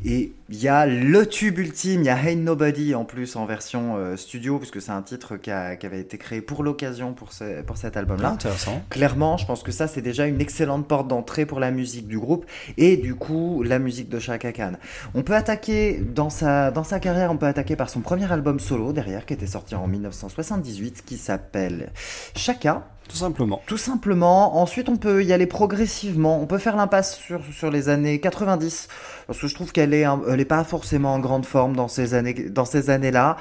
Et 0.04 0.32
il 0.50 0.62
y 0.62 0.68
a 0.68 0.86
le 0.86 1.26
tube 1.26 1.58
ultime, 1.58 2.02
il 2.02 2.06
y 2.06 2.10
a 2.10 2.16
Ain't 2.16 2.36
Nobody 2.42 2.94
en 2.94 3.04
plus 3.04 3.34
en 3.34 3.46
version 3.46 3.96
euh, 3.96 4.16
studio, 4.16 4.58
puisque 4.58 4.80
c'est 4.80 4.92
un 4.92 5.00
titre 5.02 5.36
qui, 5.36 5.50
a- 5.50 5.74
qui 5.74 5.86
avait 5.86 5.98
été 6.00 6.18
créé 6.18 6.42
pour 6.42 6.62
l'occasion 6.62 7.14
pour, 7.14 7.32
ce- 7.32 7.62
pour 7.62 7.76
cet 7.78 7.96
album-là. 7.96 8.28
intéressant. 8.28 8.82
Clairement, 8.90 9.36
je 9.38 9.46
pense 9.46 9.62
que 9.62 9.72
ça, 9.72 9.88
c'est 9.88 10.02
déjà 10.02 10.26
une 10.26 10.40
excellente 10.40 10.86
porte 10.86 11.08
d'entrée 11.08 11.46
pour 11.46 11.60
la 11.60 11.70
musique 11.70 12.06
du 12.06 12.18
groupe 12.18 12.44
et 12.76 12.98
du 12.98 13.14
coup, 13.14 13.62
la 13.64 13.78
musique 13.78 14.08
de 14.10 14.18
Chaka 14.20 14.52
Khan. 14.52 14.72
On 15.14 15.22
peut 15.22 15.34
attaquer, 15.34 15.98
dans 16.14 16.30
sa, 16.30 16.70
dans 16.70 16.84
sa 16.84 17.00
carrière, 17.00 17.32
on 17.32 17.38
peut 17.38 17.46
attaquer 17.46 17.74
par 17.74 17.88
son 17.88 18.00
premier 18.00 18.30
album 18.30 18.60
solo 18.60 18.92
derrière, 18.92 19.24
qui 19.24 19.32
était 19.32 19.46
sorti 19.46 19.74
en 19.74 19.86
1978, 19.88 21.04
qui 21.06 21.16
s'appelle 21.16 21.90
Chaka. 22.36 22.86
Tout 23.08 23.16
simplement. 23.16 23.62
Tout 23.66 23.76
simplement. 23.78 24.60
Ensuite, 24.60 24.88
on 24.88 24.96
peut 24.96 25.22
y 25.24 25.32
aller 25.32 25.46
progressivement. 25.46 26.40
On 26.42 26.46
peut 26.46 26.58
faire 26.58 26.74
l'impasse 26.74 27.16
sur, 27.16 27.40
sur 27.52 27.70
les 27.70 27.88
années 27.88 28.18
90, 28.18 28.88
parce 29.26 29.40
que 29.40 29.46
je 29.46 29.54
trouve 29.54 29.72
qu'elle 29.72 29.94
est, 29.94 30.06
elle 30.28 30.40
est 30.40 30.44
pas 30.44 30.64
forcément 30.64 31.14
en 31.14 31.18
grande 31.18 31.46
forme 31.46 31.74
dans 31.74 31.88
ces 31.88 32.14
années, 32.14 32.34
dans 32.34 32.64
ces 32.64 32.90
années-là. 32.90 33.36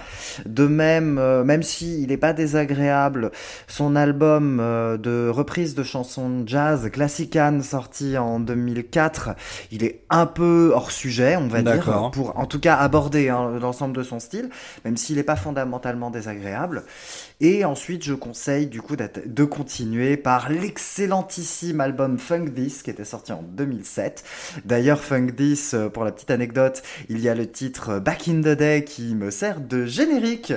De 0.46 0.68
même, 0.68 1.18
euh, 1.20 1.44
même 1.44 1.64
si 1.64 2.02
il 2.02 2.12
est 2.12 2.18
pas 2.18 2.34
désagréable, 2.34 3.32
son 3.68 3.96
album 3.96 4.60
euh, 4.60 4.98
de 4.98 5.30
reprise 5.30 5.76
de 5.76 5.84
chansons 5.84 6.42
de 6.42 6.48
jazz, 6.48 6.90
Classican, 6.92 7.62
sorti 7.62 8.18
en 8.18 8.40
2004, 8.40 9.32
il 9.72 9.84
est 9.84 10.02
un 10.10 10.26
peu 10.26 10.72
hors 10.74 10.92
sujet, 10.92 11.36
on 11.36 11.48
va 11.48 11.62
dire, 11.62 12.12
pour 12.12 12.38
en 12.38 12.46
tout 12.46 12.60
cas 12.60 12.76
aborder 12.76 13.30
hein, 13.30 13.52
l'ensemble 13.62 13.96
de 13.96 14.04
son 14.04 14.20
style, 14.20 14.50
même 14.84 14.98
s'il 14.98 15.18
n'est 15.18 15.24
pas 15.24 15.36
fondamentalement 15.36 16.10
désagréable. 16.10 16.84
Et 17.42 17.66
ensuite, 17.66 18.04
je 18.04 18.14
conseille 18.14 18.68
du 18.68 18.82
coup 18.82 18.96
de 18.96 19.44
continuer 19.44 20.16
par 20.16 20.50
l'excellentissime 20.50 21.82
album 21.82 22.18
Funk 22.18 22.46
This 22.56 22.82
qui 22.82 22.90
était 22.90 23.06
sorti 23.06 23.34
en 23.34 23.44
2007. 23.44 24.24
D'ailleurs, 24.64 25.02
Funk 25.02 25.28
This, 25.36 25.75
euh, 25.76 25.90
pour 25.90 26.04
la 26.04 26.12
petite 26.12 26.32
anecdote, 26.32 26.82
il 27.10 27.20
y 27.20 27.30
a 27.30 27.36
le 27.36 27.50
titre 27.50 28.00
Back 28.00 28.28
in 28.28 28.42
the 28.42 28.58
Day 28.58 28.84
qui 28.84 29.14
me 29.16 29.30
sert 29.32 29.60
de 29.60 29.86
générique. 29.86 30.54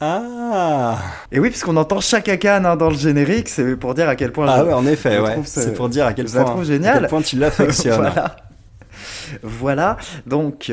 Ah 0.00 0.98
Et 1.30 1.38
oui, 1.38 1.50
puisqu'on 1.50 1.76
entend 1.76 2.00
Chaka 2.00 2.36
Khan 2.36 2.62
hein, 2.64 2.76
dans 2.76 2.90
le 2.90 2.96
générique, 2.96 3.48
c'est 3.48 3.76
pour 3.76 3.94
dire 3.94 4.08
à 4.08 4.16
quel 4.16 4.32
point 4.32 4.46
Ah 4.48 4.58
je- 4.58 4.64
ouais, 4.66 4.72
en 4.72 4.86
effet, 4.86 5.20
ouais. 5.20 5.36
ce- 5.44 5.60
C'est 5.60 5.72
pour 5.74 5.88
dire 5.88 6.04
à 6.06 6.12
quel 6.12 6.26
point, 6.26 6.44
trouve 6.44 6.64
géniale. 6.64 6.96
à 6.96 7.00
quel 7.00 7.08
point 7.08 7.22
tu 7.22 7.36
l'affectionnes. 7.36 7.96
voilà. 8.00 8.36
Voilà, 9.42 9.96
donc 10.26 10.72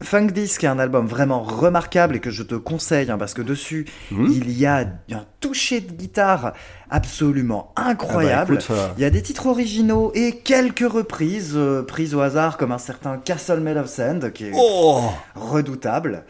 Funk 0.00 0.28
Disc 0.28 0.62
est 0.62 0.68
un 0.68 0.78
album 0.78 1.06
vraiment 1.08 1.42
remarquable 1.42 2.14
et 2.16 2.20
que 2.20 2.30
je 2.30 2.44
te 2.44 2.54
conseille 2.54 3.10
hein, 3.10 3.18
parce 3.18 3.34
que 3.34 3.42
dessus 3.42 3.84
Hmm 4.12 4.26
il 4.30 4.50
y 4.52 4.64
a 4.64 4.80
un 5.10 5.24
toucher 5.40 5.80
de 5.80 5.90
guitare 5.92 6.52
absolument 6.88 7.72
Ah 7.74 7.82
bah, 7.82 7.90
incroyable. 7.90 8.54
écoute, 8.54 8.68
euh, 8.70 8.88
il 8.96 9.02
y 9.02 9.04
a 9.04 9.10
des 9.10 9.22
titres 9.22 9.46
originaux 9.46 10.12
et 10.14 10.36
quelques 10.38 10.88
reprises 10.88 11.54
euh, 11.56 11.82
prises 11.82 12.14
au 12.14 12.20
hasard 12.20 12.56
comme 12.58 12.70
un 12.70 12.78
certain 12.78 13.16
Castle 13.18 13.58
Made 13.60 13.76
of 13.76 13.88
Sand 13.88 14.32
qui 14.32 14.46
est 14.46 14.52
Oh 14.54 15.00
redoutable. 15.34 16.24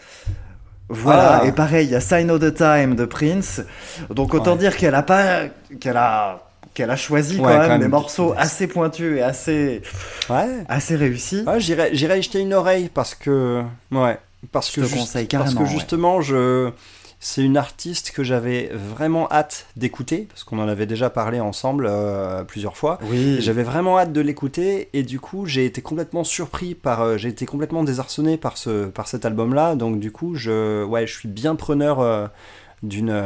Voilà, 0.89 1.41
Ah. 1.43 1.47
et 1.47 1.53
pareil, 1.53 1.87
il 1.87 1.91
y 1.93 1.95
a 1.95 2.01
Sign 2.01 2.31
of 2.31 2.41
the 2.41 2.55
Time 2.55 2.95
de 2.95 3.05
Prince. 3.05 3.61
Donc 4.09 4.33
autant 4.33 4.53
Ouais. 4.53 4.59
dire 4.61 4.77
qu'elle 4.79 4.95
a 4.95 5.03
pas 5.03 5.43
qu'elle 5.79 5.99
a 5.99 6.48
qu'elle 6.79 6.91
a 6.91 6.97
choisi 6.97 7.37
Ouais, 7.39 7.43
quand, 7.43 7.59
quand 7.63 7.69
même 7.69 7.81
des 7.81 7.89
morceaux 7.89 8.35
assez 8.37 8.67
pointus 8.69 9.19
et 9.19 9.23
assez 9.23 9.83
Ouais. 10.31 10.65
assez 10.69 10.97
réussis. 10.97 11.43
Ouais, 11.47 11.61
j'irai, 11.61 11.91
j'irai 11.93 12.23
jeter 12.23 12.41
une 12.41 12.55
oreille 12.55 12.89
parce 12.93 13.15
que, 13.15 13.63
ouais, 13.93 14.19
parce 14.53 14.71
Je 14.71 14.77
que 14.77 14.81
te 14.83 14.87
juste- 14.87 15.29
parce 15.33 15.55
que 15.55 15.65
justement, 15.67 16.21
je, 16.21 16.71
c'est 17.21 17.43
une 17.43 17.57
artiste 17.57 18.13
que 18.13 18.23
j'avais 18.23 18.71
vraiment 18.73 19.29
hâte 19.33 19.67
d'écouter 19.77 20.29
parce 20.29 20.45
qu'on 20.45 20.61
en 20.61 20.69
avait 20.69 20.87
déjà 20.87 21.11
parlé 21.11 21.41
ensemble 21.41 21.87
euh, 21.91 22.45
plusieurs 22.45 22.77
fois. 22.77 23.01
Oui, 23.11 23.39
J'avais 23.41 23.65
vraiment 23.65 23.99
hâte 23.99 24.13
de 24.13 24.21
l'écouter 24.21 24.89
et 24.93 25.03
du 25.03 25.19
coup 25.19 25.45
j'ai 25.47 25.67
été 25.67 25.83
complètement 25.83 26.23
surpris 26.23 26.77
par, 26.77 27.01
euh, 27.03 27.17
j'ai 27.17 27.29
été 27.31 27.45
complètement 27.45 27.83
désarçonné 27.83 28.37
par 28.37 28.57
ce, 28.57 28.87
par 28.87 29.09
cet 29.09 29.25
album-là. 29.25 29.75
Donc 29.75 29.99
du 29.99 30.13
coup 30.13 30.37
je, 30.37 30.85
ouais, 30.85 31.09
je 31.09 31.15
suis 31.19 31.29
bien 31.29 31.57
preneur 31.57 31.99
euh, 31.99 32.29
d'une, 32.85 33.25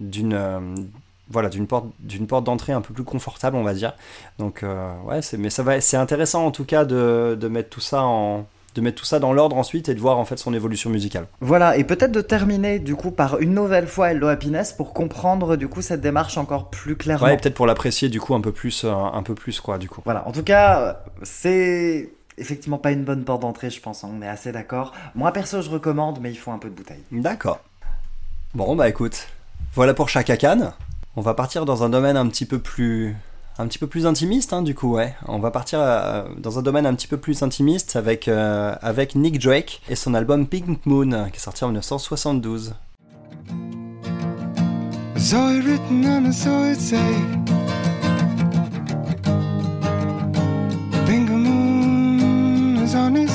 d'une, 0.00 0.88
voilà, 1.30 1.48
d'une 1.48 1.66
porte, 1.66 1.86
d'une 2.00 2.26
porte 2.26 2.44
d'entrée 2.44 2.72
un 2.72 2.80
peu 2.80 2.94
plus 2.94 3.04
confortable, 3.04 3.56
on 3.56 3.62
va 3.62 3.74
dire. 3.74 3.94
Donc 4.38 4.62
euh, 4.62 4.94
ouais, 5.04 5.22
c'est, 5.22 5.36
mais 5.36 5.50
ça 5.50 5.62
va, 5.62 5.80
c'est 5.80 5.96
intéressant 5.96 6.46
en 6.46 6.50
tout 6.50 6.64
cas 6.64 6.84
de, 6.84 7.36
de 7.38 7.48
mettre 7.48 7.68
tout 7.68 7.80
ça 7.80 8.02
en, 8.02 8.46
de 8.74 8.80
mettre 8.80 8.98
tout 8.98 9.04
ça 9.04 9.18
dans 9.18 9.32
l'ordre 9.32 9.56
ensuite 9.56 9.88
et 9.88 9.94
de 9.94 10.00
voir 10.00 10.18
en 10.18 10.24
fait 10.24 10.36
son 10.36 10.54
évolution 10.54 10.88
musicale. 10.90 11.26
Voilà, 11.40 11.76
et 11.76 11.84
peut-être 11.84 12.12
de 12.12 12.20
terminer 12.20 12.78
du 12.78 12.94
coup 12.94 13.10
par 13.10 13.40
une 13.40 13.52
nouvelle 13.52 13.88
fois 13.88 14.12
Hello 14.12 14.28
Happiness 14.28 14.72
pour 14.72 14.92
comprendre 14.92 15.56
du 15.56 15.68
coup 15.68 15.82
cette 15.82 16.00
démarche 16.00 16.38
encore 16.38 16.70
plus 16.70 16.96
clairement. 16.96 17.26
Ouais, 17.26 17.36
peut-être 17.36 17.54
pour 17.54 17.66
l'apprécier 17.66 18.08
du 18.08 18.20
coup 18.20 18.34
un 18.34 18.40
peu 18.40 18.52
plus, 18.52 18.84
euh, 18.84 18.92
un 18.92 19.22
peu 19.22 19.34
plus 19.34 19.60
quoi, 19.60 19.78
du 19.78 19.88
coup. 19.88 20.00
Voilà, 20.04 20.26
en 20.28 20.32
tout 20.32 20.44
cas, 20.44 21.02
c'est 21.22 22.10
effectivement 22.36 22.78
pas 22.78 22.92
une 22.92 23.04
bonne 23.04 23.24
porte 23.24 23.42
d'entrée, 23.42 23.68
je 23.68 23.80
pense, 23.80 24.04
hein, 24.04 24.10
on 24.16 24.22
est 24.22 24.28
assez 24.28 24.52
d'accord. 24.52 24.92
Moi 25.14 25.32
perso, 25.32 25.60
je 25.60 25.70
recommande, 25.70 26.20
mais 26.20 26.30
il 26.30 26.36
faut 26.36 26.52
un 26.52 26.58
peu 26.58 26.68
de 26.68 26.74
bouteille. 26.74 27.02
D'accord. 27.10 27.58
Bon, 28.54 28.76
bah 28.76 28.88
écoute, 28.88 29.26
voilà 29.74 29.92
pour 29.92 30.08
Chaka 30.08 30.36
Khan. 30.36 30.72
On 31.18 31.20
va 31.20 31.34
partir 31.34 31.64
dans 31.64 31.82
un 31.82 31.88
domaine 31.88 32.16
un 32.16 32.28
petit 32.28 32.44
peu 32.44 32.60
plus 32.60 33.16
un 33.58 33.66
petit 33.66 33.80
peu 33.80 33.88
plus 33.88 34.06
intimiste, 34.06 34.52
hein, 34.52 34.62
du 34.62 34.76
coup, 34.76 34.94
ouais. 34.94 35.16
On 35.26 35.40
va 35.40 35.50
partir 35.50 35.80
euh, 35.80 36.22
dans 36.36 36.60
un 36.60 36.62
domaine 36.62 36.86
un 36.86 36.94
petit 36.94 37.08
peu 37.08 37.16
plus 37.16 37.42
intimiste 37.42 37.96
avec, 37.96 38.28
euh, 38.28 38.76
avec 38.82 39.16
Nick 39.16 39.40
Drake 39.40 39.82
et 39.88 39.96
son 39.96 40.14
album 40.14 40.46
Pink 40.46 40.86
Moon, 40.86 41.28
qui 41.32 41.38
est 41.38 41.40
sorti 41.40 41.64
en 41.64 41.70
1972. 41.70 42.74
Pink 51.04 51.28
moon 51.28 52.84
is 52.84 52.94
on 52.94 53.27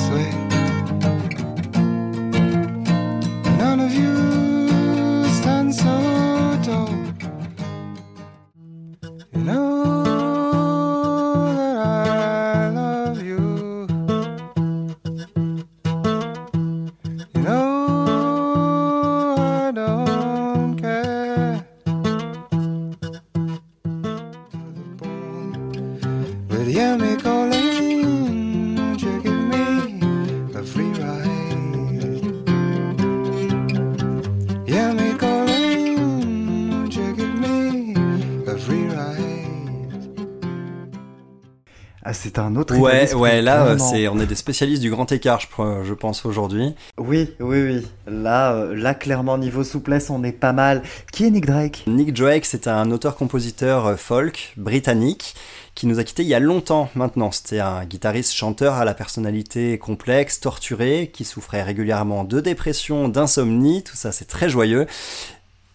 c'est 42.34 42.40
un 42.40 42.56
autre 42.56 42.76
Ouais, 42.76 43.14
ouais, 43.14 43.42
là, 43.42 43.78
c'est, 43.78 44.08
on 44.08 44.18
est 44.18 44.26
des 44.26 44.34
spécialistes 44.34 44.82
du 44.82 44.90
grand 44.90 45.10
écart, 45.12 45.40
je, 45.40 45.92
pense, 45.94 46.24
aujourd'hui. 46.24 46.74
Oui, 46.98 47.30
oui, 47.40 47.62
oui. 47.62 47.86
Là, 48.06 48.54
euh, 48.54 48.74
là, 48.74 48.94
clairement, 48.94 49.38
niveau 49.38 49.62
souplesse, 49.62 50.10
on 50.10 50.24
est 50.24 50.32
pas 50.32 50.52
mal. 50.52 50.82
Qui 51.12 51.26
est 51.26 51.30
Nick 51.30 51.46
Drake? 51.46 51.84
Nick 51.86 52.12
Drake, 52.12 52.44
c'est 52.44 52.66
un 52.66 52.90
auteur-compositeur 52.90 53.86
euh, 53.86 53.96
folk 53.96 54.52
britannique 54.56 55.34
qui 55.74 55.86
nous 55.86 55.98
a 55.98 56.04
quittés 56.04 56.22
il 56.22 56.28
y 56.28 56.34
a 56.34 56.40
longtemps 56.40 56.88
maintenant. 56.94 57.30
C'était 57.30 57.60
un 57.60 57.84
guitariste-chanteur 57.84 58.74
à 58.74 58.84
la 58.84 58.94
personnalité 58.94 59.78
complexe, 59.78 60.40
torturée, 60.40 61.10
qui 61.12 61.24
souffrait 61.24 61.62
régulièrement 61.62 62.24
de 62.24 62.40
dépression, 62.40 63.08
d'insomnie, 63.08 63.82
tout 63.82 63.96
ça 63.96 64.12
c'est 64.12 64.26
très 64.26 64.48
joyeux. 64.48 64.86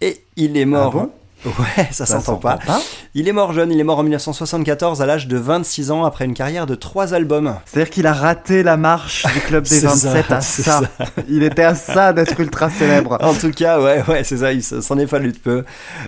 Et 0.01 0.23
il 0.37 0.55
est 0.55 0.65
mort 0.65 0.95
ah 0.95 1.18
Ouais, 1.45 1.87
ça, 1.91 2.05
s'entend 2.05 2.35
pas. 2.35 2.59
Il 3.13 3.27
est 3.27 3.31
mort 3.31 3.53
jeune, 3.53 3.71
il 3.71 3.79
est 3.79 3.83
mort 3.83 3.99
en 3.99 4.03
1974 4.03 5.01
à 5.01 5.05
l'âge 5.05 5.27
de 5.27 5.37
26 5.37 5.91
ans 5.91 6.03
après 6.03 6.25
une 6.25 6.33
carrière 6.33 6.65
de 6.65 6.75
3 6.75 7.13
albums. 7.13 7.55
C'est-à-dire 7.65 7.89
qu'il 7.89 8.07
a 8.07 8.13
raté 8.13 8.61
la 8.61 8.75
marche 8.77 9.25
du 9.33 9.39
club 9.41 9.63
des 9.69 9.79
27 9.79 10.31
à 10.31 10.41
ça. 10.41 10.81
Il 11.27 11.43
était 11.43 11.63
à 11.63 11.75
ça 11.75 12.11
d'être 12.13 12.39
ultra 12.39 12.69
célèbre. 12.69 13.17
En 13.21 13.33
tout 13.33 13.51
cas, 13.51 13.81
ouais, 13.81 14.03
ouais, 14.07 14.23
c'est 14.23 14.37
ça, 14.37 14.51
il 14.51 14.63
s'en 14.63 14.97
est 14.97 15.07
fallu 15.07 15.31
de 15.31 15.37
peu. 15.37 15.63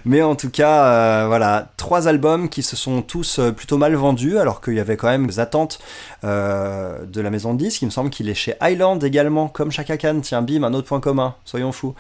Mais 0.06 0.22
en 0.22 0.36
tout 0.36 0.50
cas, 0.50 0.84
euh, 0.86 1.26
voilà, 1.28 1.72
trois 1.78 2.08
albums 2.08 2.50
qui 2.50 2.62
se 2.62 2.76
sont 2.76 3.02
tous 3.02 3.40
euh, 3.40 3.52
plutôt 3.52 3.78
mal 3.78 3.96
vendus 3.96 4.38
alors 4.38 4.62
qu'il 4.62 4.74
y 4.74 4.80
avait 4.80 4.98
quand 4.98 5.08
même 5.08 5.28
des 5.28 5.40
attentes 5.40 5.80
euh, 6.24 7.06
de 7.06 7.22
la 7.22 7.30
maison 7.30 7.54
de 7.54 7.60
disques. 7.60 7.82
Il 7.82 7.86
me 7.86 7.92
semble 7.92 8.10
qu'il 8.10 8.30
est 8.30 8.36
chez 8.36 8.56
Island 8.62 9.04
également, 9.04 9.48
comme 9.48 9.72
Chaka 9.72 9.98
Khan. 9.98 10.20
Tiens, 10.22 10.42
bim, 10.42 10.64
un 10.64 10.74
autre 10.74 10.88
point 10.88 11.00
commun, 11.00 11.36
soyons 11.46 11.72
fous. 11.72 11.96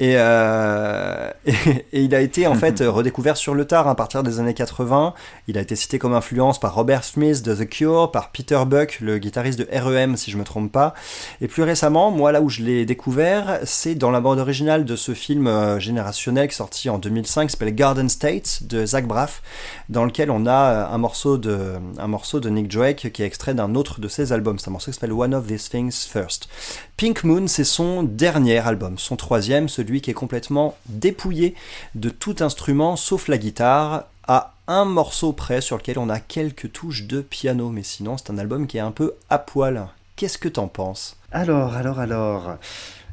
Et, 0.00 0.14
et, 0.14 1.48
et 1.92 2.02
il 2.02 2.14
a 2.14 2.20
été 2.20 2.46
en 2.46 2.54
fait 2.54 2.80
euh, 2.80 2.90
redécouvert 2.98 3.36
sur 3.36 3.54
le 3.54 3.64
tard 3.64 3.88
à 3.88 3.94
partir 3.94 4.22
des 4.22 4.40
années 4.40 4.54
80. 4.54 5.14
Il 5.46 5.58
a 5.58 5.60
été 5.60 5.76
cité 5.76 5.98
comme 5.98 6.14
influence 6.14 6.60
par 6.60 6.74
Robert 6.74 7.04
Smith 7.04 7.42
de 7.42 7.54
The 7.54 7.68
Cure, 7.68 8.10
par 8.10 8.30
Peter 8.30 8.60
Buck, 8.66 8.98
le 9.00 9.18
guitariste 9.18 9.58
de 9.58 9.68
REM 9.72 10.16
si 10.16 10.30
je 10.30 10.36
me 10.36 10.44
trompe 10.44 10.72
pas. 10.72 10.94
Et 11.40 11.48
plus 11.48 11.62
récemment, 11.62 12.10
moi 12.10 12.32
là 12.32 12.40
où 12.40 12.48
je 12.48 12.62
l'ai 12.62 12.84
découvert, 12.86 13.60
c'est 13.64 13.94
dans 13.94 14.10
la 14.10 14.20
bande 14.20 14.38
originale 14.38 14.84
de 14.84 14.96
ce 14.96 15.14
film 15.14 15.46
euh, 15.46 15.78
générationnel 15.78 16.48
qui 16.48 16.54
est 16.54 16.56
sorti 16.56 16.90
en 16.90 16.98
2005, 16.98 17.46
qui 17.46 17.52
s'appelle 17.52 17.74
Garden 17.74 18.08
State 18.08 18.62
de 18.62 18.84
Zach 18.84 19.06
Braff, 19.06 19.42
dans 19.88 20.04
lequel 20.04 20.30
on 20.30 20.46
a 20.46 20.50
euh, 20.50 20.86
un 20.88 20.98
morceau 20.98 21.38
de, 21.38 21.74
un 21.98 22.06
morceau 22.06 22.40
de 22.40 22.48
Nick 22.48 22.68
Drake 22.68 23.10
qui 23.12 23.22
est 23.22 23.26
extrait 23.26 23.54
d'un 23.54 23.74
autre 23.74 24.00
de 24.00 24.08
ses 24.08 24.32
albums. 24.32 24.58
C'est 24.58 24.68
un 24.68 24.72
morceau 24.72 24.90
qui 24.90 24.94
s'appelle 24.94 25.12
One 25.12 25.34
of 25.34 25.46
These 25.46 25.70
Things 25.70 26.06
First. 26.08 26.48
Pink 26.96 27.22
Moon, 27.24 27.46
c'est 27.46 27.64
son 27.64 28.02
dernier 28.02 28.58
album, 28.58 28.98
son 28.98 29.16
troisième, 29.16 29.68
celui 29.68 29.87
qui 30.00 30.10
est 30.10 30.14
complètement 30.14 30.76
dépouillé 30.86 31.54
de 31.94 32.10
tout 32.10 32.36
instrument 32.40 32.96
sauf 32.96 33.28
la 33.28 33.38
guitare, 33.38 34.04
à 34.26 34.54
un 34.66 34.84
morceau 34.84 35.32
près 35.32 35.60
sur 35.60 35.78
lequel 35.78 35.98
on 35.98 36.10
a 36.10 36.20
quelques 36.20 36.72
touches 36.72 37.04
de 37.04 37.22
piano, 37.22 37.70
mais 37.70 37.82
sinon 37.82 38.16
c'est 38.18 38.30
un 38.30 38.38
album 38.38 38.66
qui 38.66 38.76
est 38.76 38.80
un 38.80 38.90
peu 38.92 39.14
à 39.30 39.38
poil. 39.38 39.86
Qu'est-ce 40.16 40.38
que 40.38 40.48
t'en 40.48 40.68
penses? 40.68 41.16
Alors, 41.32 41.74
alors, 41.74 41.98
alors. 41.98 42.56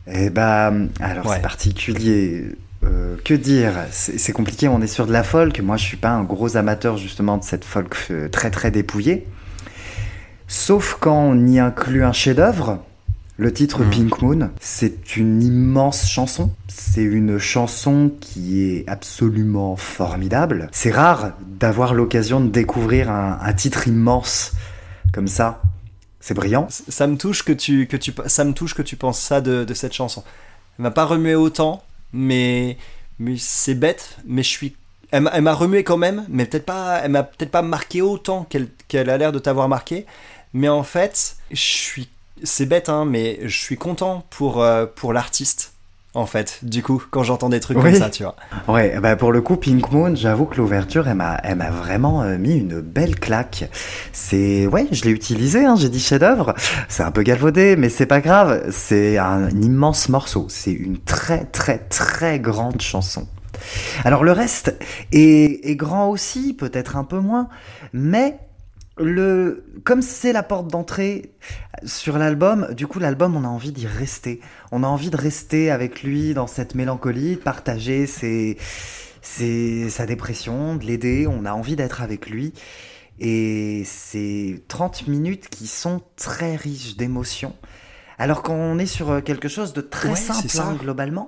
Eh 0.08 0.30
ben, 0.30 0.90
alors 1.00 1.34
c'est 1.34 1.42
particulier. 1.42 2.46
Euh, 2.84 3.16
que 3.24 3.34
dire? 3.34 3.74
C'est 3.92 4.34
compliqué, 4.34 4.68
on 4.68 4.82
est 4.82 4.88
sur 4.88 5.08
de 5.08 5.14
la 5.14 5.24
folk. 5.24 5.60
Moi, 5.62 5.78
je 5.78 5.86
suis 5.86 5.98
pas 5.98 6.10
un 6.10 6.24
gros 6.24 6.58
amateur 6.58 6.98
justement 6.98 7.38
de 7.38 7.44
cette 7.44 7.64
folk 7.64 7.96
euh, 8.12 8.28
très 8.30 8.52
très 8.52 8.70
dépouillée. 8.70 9.28
Sauf 10.48 10.98
quand 11.00 11.18
on 11.18 11.48
y 11.48 11.60
inclut 11.60 12.04
un 12.04 12.14
chef-d'œuvre. 12.14 12.84
Le 13.38 13.52
titre 13.52 13.84
hmm. 13.84 13.89
Pink 13.89 14.21
Moon, 14.21 14.50
c'est 14.62 15.17
une 15.17 15.43
immense 15.43 16.08
chanson. 16.08 16.52
C'est 16.69 17.04
une 17.04 17.38
chanson 17.38 18.12
qui 18.21 18.62
est 18.62 18.88
absolument 18.88 19.76
formidable. 19.76 20.69
C'est 20.71 20.91
rare 20.91 21.34
d'avoir 21.45 21.93
l'occasion 21.93 22.39
de 22.39 22.48
découvrir 22.48 23.10
un, 23.10 23.54
titre 23.54 23.89
immense 23.89 24.54
comme 25.13 25.28
ça. 25.28 25.62
C'est 26.21 26.34
brillant. 26.34 26.67
Ça 26.69 27.08
me 27.08 27.17
touche 27.17 27.43
que 27.43 27.52
tu, 27.52 27.88
que 27.88 27.98
tu, 27.98 28.13
ça 28.28 28.45
me 28.45 28.54
touche 28.54 28.74
que 28.74 28.82
tu 28.82 28.95
penses 28.95 29.19
ça 29.19 29.41
de, 29.41 29.74
cette 29.74 29.93
chanson. 29.93 30.24
Elle 30.80 30.84
m'a 30.84 30.91
pas 30.91 31.06
remué 31.06 31.36
autant, 31.36 31.84
mais, 32.13 32.78
mais 33.19 33.36
c'est 33.38 33.76
bête, 33.76 34.17
mais 34.26 34.43
je 34.43 34.50
suis 34.50 34.76
elle 35.12 35.21
m'a 35.21 35.54
remué 35.54 35.86
quand 35.86 35.95
même, 35.95 36.26
mais 36.28 36.45
peut-être 36.45 36.65
pas, 36.65 37.00
elle 37.02 37.12
m'a 37.12 37.24
peut-être 37.24 37.52
pas 37.52 37.62
marqué 37.62 38.02
autant 38.02 38.45
qu'elle 38.50 39.10
a 39.10 39.17
l'air 39.17 39.32
de 39.32 39.39
t'avoir 39.39 39.69
marqué. 39.69 40.06
Mais 40.54 40.67
en 40.67 40.84
fait, 40.84 41.38
je 41.52 41.56
suis 41.56 42.10
c'est 42.43 42.65
bête, 42.65 42.89
hein, 42.89 43.06
mais 43.06 43.39
je 43.43 43.58
suis 43.58 43.78
content 43.78 44.26
pour, 44.30 44.62
euh, 44.62 44.86
pour 44.86 45.13
l'artiste. 45.13 45.71
En 46.13 46.26
fait, 46.26 46.60
du 46.63 46.82
coup, 46.82 47.04
quand 47.12 47.24
j'entends 47.24 47.50
des 47.50 47.60
trucs 47.60 47.78
comme 47.78 47.93
ça, 47.93 48.10
tu 48.10 48.24
vois. 48.24 48.38
Ouais, 48.69 48.98
bah 49.02 49.17
pour 49.17 49.34
le 49.34 49.41
coup, 49.41 49.58
Pink 49.58 49.91
Moon, 49.91 50.15
j'avoue 50.15 50.45
que 50.45 50.56
l'ouverture, 50.56 51.10
elle 51.10 51.15
m'a, 51.15 51.38
elle 51.43 51.58
m'a 51.58 51.69
vraiment 51.69 52.21
euh, 52.21 52.38
mis 52.38 52.56
une 52.56 52.80
belle 52.80 53.19
claque. 53.19 53.69
C'est, 54.13 54.65
ouais, 54.65 54.88
je 54.93 55.04
l'ai 55.04 55.12
utilisé, 55.12 55.65
hein, 55.65 55.76
j'ai 55.76 55.89
dit 55.89 56.00
chef-d'œuvre. 56.00 56.56
C'est 56.88 57.04
un 57.04 57.12
peu 57.12 57.21
galvaudé, 57.21 57.76
mais 57.76 57.89
c'est 57.89 58.06
pas 58.06 58.21
grave. 58.21 58.63
C'est 58.71 59.17
un 59.17 59.50
immense 59.50 60.08
morceau. 60.08 60.45
C'est 60.48 60.71
une 60.71 61.00
très, 61.00 61.43
très, 61.43 61.80
très 61.80 62.39
grande 62.39 62.80
chanson. 62.80 63.28
Alors 64.06 64.24
le 64.24 64.32
reste 64.32 64.74
est, 65.12 65.69
est 65.69 65.76
grand 65.76 66.10
aussi, 66.10 66.54
peut-être 66.54 66.95
un 66.95 67.04
peu 67.04 67.19
moins, 67.19 67.50
mais 67.91 68.38
le, 68.98 69.66
comme 69.84 70.02
c'est 70.02 70.32
la 70.32 70.44
porte 70.44 70.68
d'entrée 70.68 71.34
sur 71.84 72.18
l'album, 72.18 72.74
du 72.74 72.88
coup 72.88 73.00
l'album 73.00 73.36
on 73.36 73.44
a 73.44 73.48
envie 73.48 73.72
d'y 73.72 73.88
rester. 73.88 74.40
On 74.72 74.84
a 74.84 74.88
envie 74.88 75.10
de 75.10 75.18
rester 75.18 75.70
avec 75.70 76.04
lui 76.04 76.34
dans 76.34 76.48
cette 76.48 76.76
mélancolie, 76.76 77.36
de 77.36 77.42
partager 77.42 78.08
ses, 78.08 78.58
ses, 79.22 79.90
sa 79.90 80.06
dépression, 80.06 80.76
de 80.76 80.86
l'aider. 80.86 81.28
On 81.28 81.46
a 81.46 81.52
envie 81.52 81.76
d'être 81.76 82.02
avec 82.02 82.30
lui. 82.30 82.54
Et 83.20 83.84
c'est 83.86 84.62
30 84.68 85.08
minutes 85.08 85.50
qui 85.50 85.68
sont 85.68 86.02
très 86.16 86.56
riches 86.56 86.98
d'émotions. 86.98 87.56
Alors 88.18 88.44
qu'on 88.44 88.80
est 88.80 88.86
sur 88.86 89.22
quelque 89.24 89.50
chose 89.50 89.74
de 89.74 89.82
très 89.82 90.16
simple 90.16 90.48
hein, 90.60 90.78
globalement, 90.80 91.28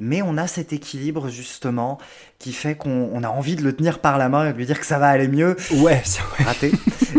mais 0.00 0.22
on 0.22 0.36
a 0.36 0.46
cet 0.46 0.72
équilibre 0.72 1.28
justement 1.28 1.98
qui 2.38 2.52
fait 2.52 2.74
qu'on 2.74 3.22
a 3.22 3.28
envie 3.28 3.56
de 3.56 3.62
le 3.62 3.74
tenir 3.74 3.98
par 3.98 4.18
la 4.18 4.28
main 4.28 4.48
et 4.48 4.52
de 4.52 4.58
lui 4.58 4.66
dire 4.66 4.78
que 4.78 4.86
ça 4.86 4.98
va 4.98 5.08
aller 5.08 5.28
mieux. 5.28 5.56
Ouais, 5.72 6.02
c'est 6.04 6.22
raté. 6.44 6.72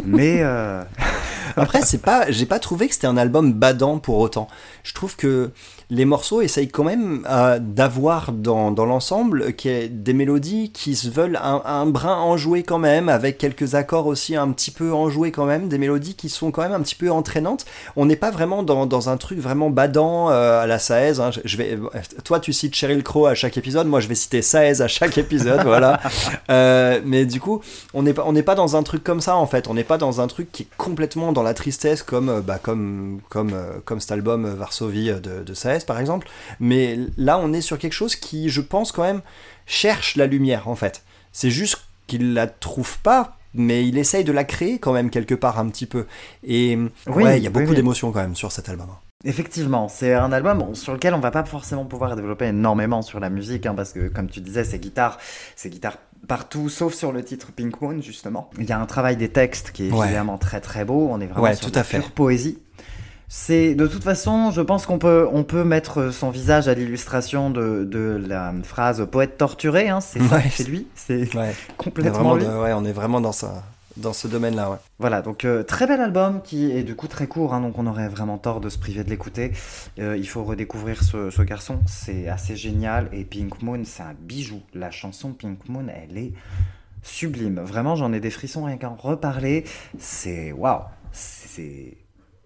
mais 0.06 0.40
euh, 0.42 0.84
après, 1.58 1.82
c'est 1.82 2.02
pas, 2.02 2.30
j'ai 2.30 2.46
pas 2.46 2.60
trouvé 2.60 2.88
que 2.88 2.94
c'était 2.94 3.08
un 3.08 3.18
album 3.18 3.54
badant 3.54 3.98
pour 3.98 4.18
autant. 4.20 4.48
Je 4.84 4.94
trouve 4.94 5.16
que 5.16 5.52
les 5.90 6.06
morceaux 6.06 6.42
essayent 6.42 6.68
quand 6.68 6.84
même 6.84 7.26
euh, 7.30 7.60
d'avoir 7.60 8.34
dans, 8.34 8.72
dans 8.72 8.86
l'ensemble 8.86 9.54
des 9.63 10.13
mélodies 10.13 10.72
qui 10.72 10.96
se 10.96 11.10
veulent 11.10 11.40
un, 11.42 11.62
un, 11.63 11.86
brin 11.86 12.18
enjoué 12.18 12.63
quand 12.63 12.78
même, 12.78 13.08
avec 13.08 13.38
quelques 13.38 13.76
accords 13.76 14.08
aussi 14.08 14.36
un 14.36 14.52
petit 14.52 14.72
peu 14.72 14.94
enjoués 14.94 15.32
quand 15.32 15.46
même, 15.46 15.70
des 15.70 15.78
mélodies 15.78 16.16
qui 16.16 16.30
sont 16.30 16.52
quand 16.52 16.62
même 16.62 16.74
un 16.74 16.82
petit 16.82 16.96
peu 16.96 17.10
entraînantes. 17.10 17.66
On 17.96 18.06
n'est 18.06 18.18
pas 18.18 18.32
vraiment 18.32 18.63
dans, 18.63 18.86
dans, 18.86 19.10
un 19.10 19.18
truc 19.18 19.40
vraiment 19.40 19.70
badant 19.70 20.30
euh, 20.30 20.62
à 20.62 20.68
la 20.68 20.78
Saez. 20.78 21.20
Hein. 21.20 21.32
Je, 21.46 21.58
vais, 21.58 21.80
toi, 22.24 22.40
tu 22.42 22.52
cites 22.52 22.66
Cheryl 22.75 23.03
Crow 23.03 23.25
à 23.25 23.36
chaque 23.36 23.58
épisode, 23.58 23.88
moi 23.88 23.99
je 23.99 24.08
vais 24.08 24.15
citer 24.15 24.41
Saez 24.41 24.82
à 24.82 24.88
chaque 24.88 25.17
épisode, 25.17 25.62
voilà. 25.65 25.99
Euh, 26.49 26.99
mais 27.06 27.25
du 27.25 27.39
coup, 27.39 27.62
on 27.93 28.03
n'est 28.03 28.13
pas, 28.13 28.23
on 28.25 28.34
n'est 28.34 28.43
pas 28.43 28.56
dans 28.56 28.75
un 28.75 28.84
truc 28.84 29.03
comme 29.03 29.21
ça 29.21 29.36
en 29.36 29.47
fait. 29.47 29.67
On 29.67 29.73
n'est 29.73 29.84
pas 29.84 29.97
dans 29.97 30.21
un 30.21 30.27
truc 30.27 30.51
qui 30.51 30.63
est 30.63 30.67
complètement 30.77 31.32
dans 31.32 31.43
la 31.43 31.53
tristesse 31.53 32.03
comme, 32.03 32.41
bah, 32.41 32.60
comme, 32.62 33.19
comme, 33.30 33.56
comme 33.86 33.99
cet 33.99 34.12
album 34.12 34.47
Varsovie 34.47 35.12
de, 35.12 35.43
de 35.43 35.53
Saez 35.53 35.80
par 35.86 35.99
exemple. 35.99 36.27
Mais 36.60 36.97
là, 37.17 37.39
on 37.39 37.53
est 37.53 37.62
sur 37.62 37.77
quelque 37.77 37.93
chose 37.93 38.15
qui, 38.15 38.49
je 38.49 38.62
pense, 38.62 38.91
quand 38.91 39.03
même, 39.03 39.21
cherche 39.65 40.15
la 40.15 40.25
lumière, 40.27 40.67
en 40.67 40.75
fait. 40.75 41.03
C'est 41.32 41.51
juste 41.51 41.77
qu'il 42.08 42.34
la 42.34 42.47
trouve 42.47 42.97
pas, 42.99 43.38
mais 43.53 43.86
il 43.88 43.97
essaye 43.97 44.23
de 44.23 44.32
la 44.32 44.43
créer 44.43 44.80
quand 44.80 44.93
même 44.93 45.10
quelque 45.10 45.36
part 45.36 45.60
un 45.60 45.67
petit 45.69 45.86
peu. 45.86 46.06
Et 46.45 46.77
Oui, 47.08 47.23
ouais, 47.23 47.38
il 47.38 47.43
y 47.43 47.47
a 47.47 47.49
oui, 47.49 47.53
beaucoup 47.53 47.69
oui. 47.69 47.75
d'émotions 47.75 48.12
quand 48.12 48.21
même 48.21 48.36
sur 48.36 48.51
cet 48.51 48.69
album. 48.69 48.88
Effectivement, 49.25 49.88
c'est 49.88 50.13
un 50.13 50.32
album 50.32 50.75
sur 50.75 50.93
lequel 50.93 51.13
on 51.15 51.19
va 51.19 51.32
pas 51.32 51.43
forcément 51.43 51.86
pouvoir 51.86 52.15
développer 52.15 52.45
énormément 52.45 53.01
sur 53.01 53.19
la 53.19 53.30
musique, 53.32 53.65
hein, 53.65 53.73
parce 53.75 53.91
que 53.91 54.08
comme 54.10 54.27
tu 54.30 54.41
disais, 54.41 54.63
c'est 54.63 54.77
guitare, 54.77 55.17
c'est 55.56 55.69
guitare 55.69 55.97
partout, 56.27 56.69
sauf 56.69 56.93
sur 56.93 57.12
le 57.12 57.23
titre 57.23 57.51
Pink 57.51 57.82
Moon 57.82 57.99
justement. 57.99 58.49
Il 58.60 58.65
y 58.65 58.71
a 58.71 58.80
un 58.80 58.86
travail 58.86 59.17
des 59.17 59.30
textes 59.30 59.71
qui 59.71 59.88
est 59.88 59.91
Ouais. 59.91 60.06
évidemment 60.08 60.38
très 60.38 60.62
très 60.62 60.86
beau. 60.86 61.08
On 61.12 61.19
est 61.19 61.25
vraiment 61.25 61.43
Ouais, 61.43 61.56
sur 61.56 61.65
tout 61.65 61.71
de 61.71 61.80
à 61.80 61.84
fait. 61.84 61.97
pure 61.99 62.12
poésie. 62.12 62.60
C'est 63.27 63.73
de 63.75 63.88
toute 63.88 64.03
façon, 64.03 64.51
je 64.51 64.62
pense 64.62 64.86
qu'on 64.86 64.99
peut 64.99 65.27
on 65.34 65.43
peut 65.43 65.63
mettre 65.63 66.12
son 66.13 66.30
visage 66.30 66.67
à 66.67 66.75
l'illustration 66.75 67.49
de, 67.49 67.84
de 67.89 68.23
la 68.25 68.53
phrase 68.63 69.06
poète 69.12 69.38
torturé. 69.38 69.89
Hein, 69.89 69.99
c'est 69.99 70.21
ça, 70.21 70.39
c'est 70.49 70.63
lui, 70.67 70.88
c'est 70.95 71.27
complètement 71.77 72.36
lui. 72.36 72.45
de- 72.45 72.49
on 72.49 72.86
est 72.86 72.93
vraiment 72.93 73.19
dans, 73.19 73.34
ça, 73.34 73.63
dans 73.98 74.14
ce 74.14 74.28
domaine-là. 74.28 74.72
Ouais. 74.72 74.78
Voilà, 75.00 75.22
donc 75.22 75.46
euh, 75.46 75.64
très 75.64 75.88
bel 75.88 76.00
album 76.02 76.42
qui 76.42 76.72
est 76.72 76.84
du 76.84 76.96
coup 76.96 77.08
très 77.08 77.28
court, 77.28 77.54
hein, 77.54 77.62
donc 77.62 77.78
on 77.78 77.88
aurait 77.88 78.10
vraiment 78.10 78.38
tort 78.38 78.62
de 78.62 78.70
se 78.70 78.78
priver 78.78 79.04
de 79.04 79.10
l'écouter. 79.10 79.52
Euh, 80.00 80.18
il 80.18 80.28
faut 80.28 80.44
redécouvrir 80.44 81.04
ce, 81.04 81.30
ce 81.30 81.42
garçon, 81.42 81.80
c'est 81.86 82.28
assez 82.28 82.56
génial. 82.56 83.10
Et 83.12 83.24
Pink 83.24 83.62
Moon, 83.62 83.82
c'est 83.84 84.04
un 84.04 84.16
bijou. 84.20 84.62
La 84.74 84.92
chanson 84.92 85.34
Pink 85.34 85.68
Moon, 85.70 85.88
elle 85.88 86.18
est 86.18 86.34
sublime. 87.04 87.60
Vraiment, 87.60 87.96
j'en 87.96 88.14
ai 88.14 88.20
des 88.20 88.32
frissons 88.32 88.66
rien 88.66 88.78
qu'à 88.78 88.90
en 88.90 88.96
reparler. 88.96 89.66
C'est 89.98 90.52
waouh, 90.52 90.84
c'est 91.12 91.98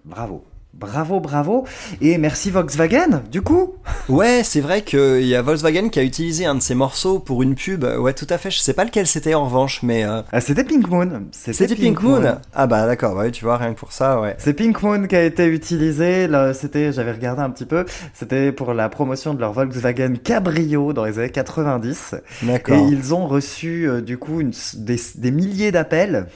bravo. 0.05 0.45
Bravo, 0.73 1.19
bravo. 1.19 1.65
Et 1.99 2.17
merci 2.17 2.49
Volkswagen, 2.49 3.21
du 3.29 3.41
coup. 3.41 3.75
Ouais, 4.09 4.41
c'est 4.43 4.61
vrai 4.61 4.81
qu'il 4.81 5.25
y 5.27 5.35
a 5.35 5.41
Volkswagen 5.41 5.89
qui 5.89 5.99
a 5.99 6.03
utilisé 6.03 6.45
un 6.45 6.55
de 6.55 6.61
ses 6.61 6.73
morceaux 6.75 7.19
pour 7.19 7.43
une 7.43 7.53
pub. 7.55 7.83
Ouais, 7.83 8.13
tout 8.13 8.25
à 8.29 8.37
fait. 8.39 8.49
Je 8.49 8.57
sais 8.59 8.73
pas 8.73 8.83
lequel 8.85 9.05
c'était 9.05 9.33
en 9.35 9.45
revanche, 9.45 9.83
mais 9.83 10.05
euh, 10.05 10.21
Ah, 10.31 10.41
C'était 10.41 10.63
Pink 10.63 10.87
Moon. 10.89 11.23
c'était 11.31 11.75
Pink 11.75 12.01
Moon. 12.01 12.37
Ah 12.55 12.67
bah 12.67 12.87
d'accord, 12.87 13.15
bah 13.15 13.29
tu 13.29 13.43
vois, 13.43 13.57
rien 13.57 13.73
que 13.73 13.79
pour 13.79 13.91
ça, 13.91 14.19
ouais. 14.21 14.35
C'est 14.39 14.53
Pink 14.53 14.81
Moon 14.81 15.05
qui 15.07 15.15
a 15.15 15.23
été 15.23 15.45
utilisé. 15.45 16.27
Là, 16.27 16.53
c'était, 16.53 16.91
j'avais 16.93 17.11
regardé 17.11 17.41
un 17.43 17.49
petit 17.51 17.65
peu. 17.65 17.85
C'était 18.13 18.51
pour 18.51 18.73
la 18.73 18.87
promotion 18.89 19.33
de 19.35 19.39
leur 19.41 19.51
Volkswagen 19.53 20.13
Cabrio 20.23 20.93
dans 20.93 21.05
les 21.05 21.19
années 21.19 21.29
90. 21.29 22.15
Et 22.43 22.45
D'accord. 22.47 22.77
ils 22.89 23.13
ont 23.13 23.27
reçu 23.27 23.87
euh, 23.87 24.01
du 24.01 24.17
coup 24.17 24.39
une- 24.39 24.53
des, 24.77 24.99
des 25.15 25.31
milliers 25.31 25.71
d'appels 25.71 26.27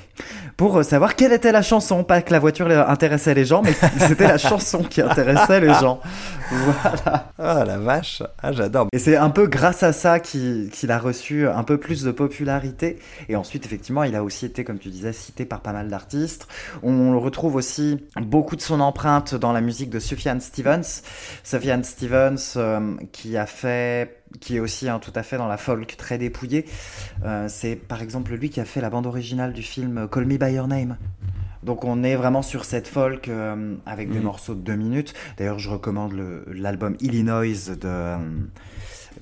pour 0.57 0.77
euh, 0.77 0.83
savoir 0.83 1.15
quelle 1.15 1.33
était 1.33 1.51
la 1.51 1.61
chanson. 1.61 2.03
Pas 2.03 2.21
que 2.21 2.31
la 2.31 2.39
voiture 2.39 2.67
intéressait 2.89 3.33
les 3.33 3.45
gens, 3.45 3.61
mais 3.61 3.73
c'était 3.97 4.27
la 4.27 4.37
chanson 4.37 4.83
qui 4.83 5.01
intéressait 5.01 5.59
les 5.59 5.73
gens. 5.73 5.99
Voilà. 6.49 7.31
Ah 7.37 7.65
la 7.65 7.77
vache, 7.77 8.21
ah 8.41 8.51
j'adore. 8.51 8.87
Et 8.93 8.99
c'est 8.99 9.15
un 9.15 9.29
peu 9.29 9.47
grâce 9.47 9.83
à 9.83 9.93
ça 9.93 10.19
qu'il 10.19 10.69
qu'il 10.71 10.91
a 10.91 10.99
reçu 10.99 11.47
un 11.47 11.63
peu 11.63 11.77
plus 11.77 12.03
de 12.03 12.11
popularité. 12.11 12.99
Et 13.29 13.35
ensuite, 13.35 13.65
effectivement, 13.65 14.03
il 14.03 14.15
a 14.15 14.23
aussi 14.23 14.45
été, 14.45 14.63
comme 14.63 14.79
tu 14.79 14.89
disais, 14.89 15.13
cité 15.13 15.45
par 15.45 15.61
pas 15.61 15.73
mal 15.73 15.89
d'artistes. 15.89 16.47
On 16.83 17.19
retrouve 17.19 17.55
aussi 17.55 18.05
beaucoup 18.21 18.55
de 18.55 18.61
son 18.61 18.79
empreinte 18.79 19.35
dans 19.35 19.53
la 19.53 19.61
musique 19.61 19.89
de 19.89 19.99
Sufjan 19.99 20.39
Stevens. 20.39 21.01
Sufjan 21.43 21.83
Stevens, 21.83 22.53
euh, 22.57 22.95
qui 23.11 23.37
a 23.37 23.45
fait 23.45 24.21
qui 24.41 24.57
est 24.57 24.59
aussi 24.59 24.89
hein, 24.89 24.99
tout 24.99 25.13
à 25.15 25.23
fait 25.23 25.38
dans 25.38 25.47
la 25.47 25.57
folk 25.57 25.95
très 25.97 26.17
dépouillée. 26.17 26.65
Euh, 27.23 27.47
c'est 27.49 27.75
par 27.75 28.01
exemple 28.01 28.33
lui 28.35 28.49
qui 28.49 28.59
a 28.59 28.65
fait 28.65 28.81
la 28.81 28.89
bande 28.89 29.05
originale 29.05 29.53
du 29.53 29.61
film 29.63 30.07
Call 30.11 30.25
Me 30.25 30.38
By 30.38 30.53
Your 30.53 30.67
Name. 30.67 30.97
Donc 31.63 31.83
on 31.83 32.03
est 32.03 32.15
vraiment 32.15 32.41
sur 32.43 32.63
cette 32.65 32.88
folk 32.88 33.27
euh, 33.27 33.75
avec 33.85 34.09
des 34.11 34.17
Mhm. 34.19 34.23
morceaux 34.25 34.53
de 34.53 34.59
deux 34.61 34.75
minutes. 34.75 35.13
D'ailleurs, 35.38 35.57
je 35.57 35.69
recommande 35.69 36.13
l'album 36.47 36.95
Illinois 36.99 37.41
de, 37.45 37.79
euh, 37.85 38.17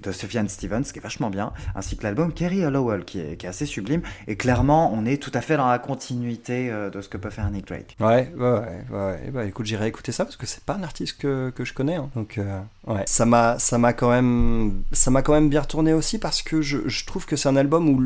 de 0.01 0.11
Sufjan 0.11 0.45
Stevens, 0.47 0.83
qui 0.83 0.99
est 0.99 1.01
vachement 1.01 1.29
bien, 1.29 1.51
ainsi 1.75 1.97
que 1.97 2.03
l'album 2.03 2.33
Kerry 2.33 2.65
Hollowell, 2.65 3.03
qui 3.05 3.19
est, 3.19 3.43
assez 3.45 3.65
sublime. 3.65 4.01
Et 4.27 4.35
clairement, 4.35 4.93
on 4.93 5.05
est 5.05 5.21
tout 5.21 5.31
à 5.33 5.41
fait 5.41 5.57
dans 5.57 5.67
la 5.67 5.79
continuité 5.79 6.69
euh, 6.71 6.89
de 6.89 7.01
ce 7.01 7.09
que 7.09 7.17
peut 7.17 7.29
faire 7.29 7.49
Nick 7.51 7.67
Drake. 7.67 7.95
Ouais, 7.99 8.31
ouais, 8.37 8.61
ouais, 8.91 9.31
Bah 9.31 9.45
écoute, 9.45 9.65
j'irai 9.65 9.87
écouter 9.87 10.11
ça 10.11 10.23
parce 10.25 10.37
que 10.37 10.45
c'est 10.45 10.63
pas 10.63 10.75
un 10.75 10.83
artiste 10.83 11.17
que, 11.17 11.49
que 11.49 11.65
je 11.65 11.73
connais. 11.73 11.95
hein. 11.95 12.09
Donc, 12.15 12.37
euh, 12.37 12.59
ouais. 12.87 13.03
Ça 13.05 13.25
m'a, 13.25 13.59
ça 13.59 13.77
m'a 13.77 13.93
quand 13.93 14.09
même, 14.09 14.83
ça 14.91 15.11
m'a 15.11 15.21
quand 15.21 15.33
même 15.33 15.49
bien 15.49 15.61
retourné 15.61 15.93
aussi 15.93 16.17
parce 16.19 16.41
que 16.41 16.61
je, 16.61 16.87
je 16.87 17.05
trouve 17.05 17.25
que 17.25 17.35
c'est 17.35 17.49
un 17.49 17.55
album 17.55 17.89
où, 17.89 18.01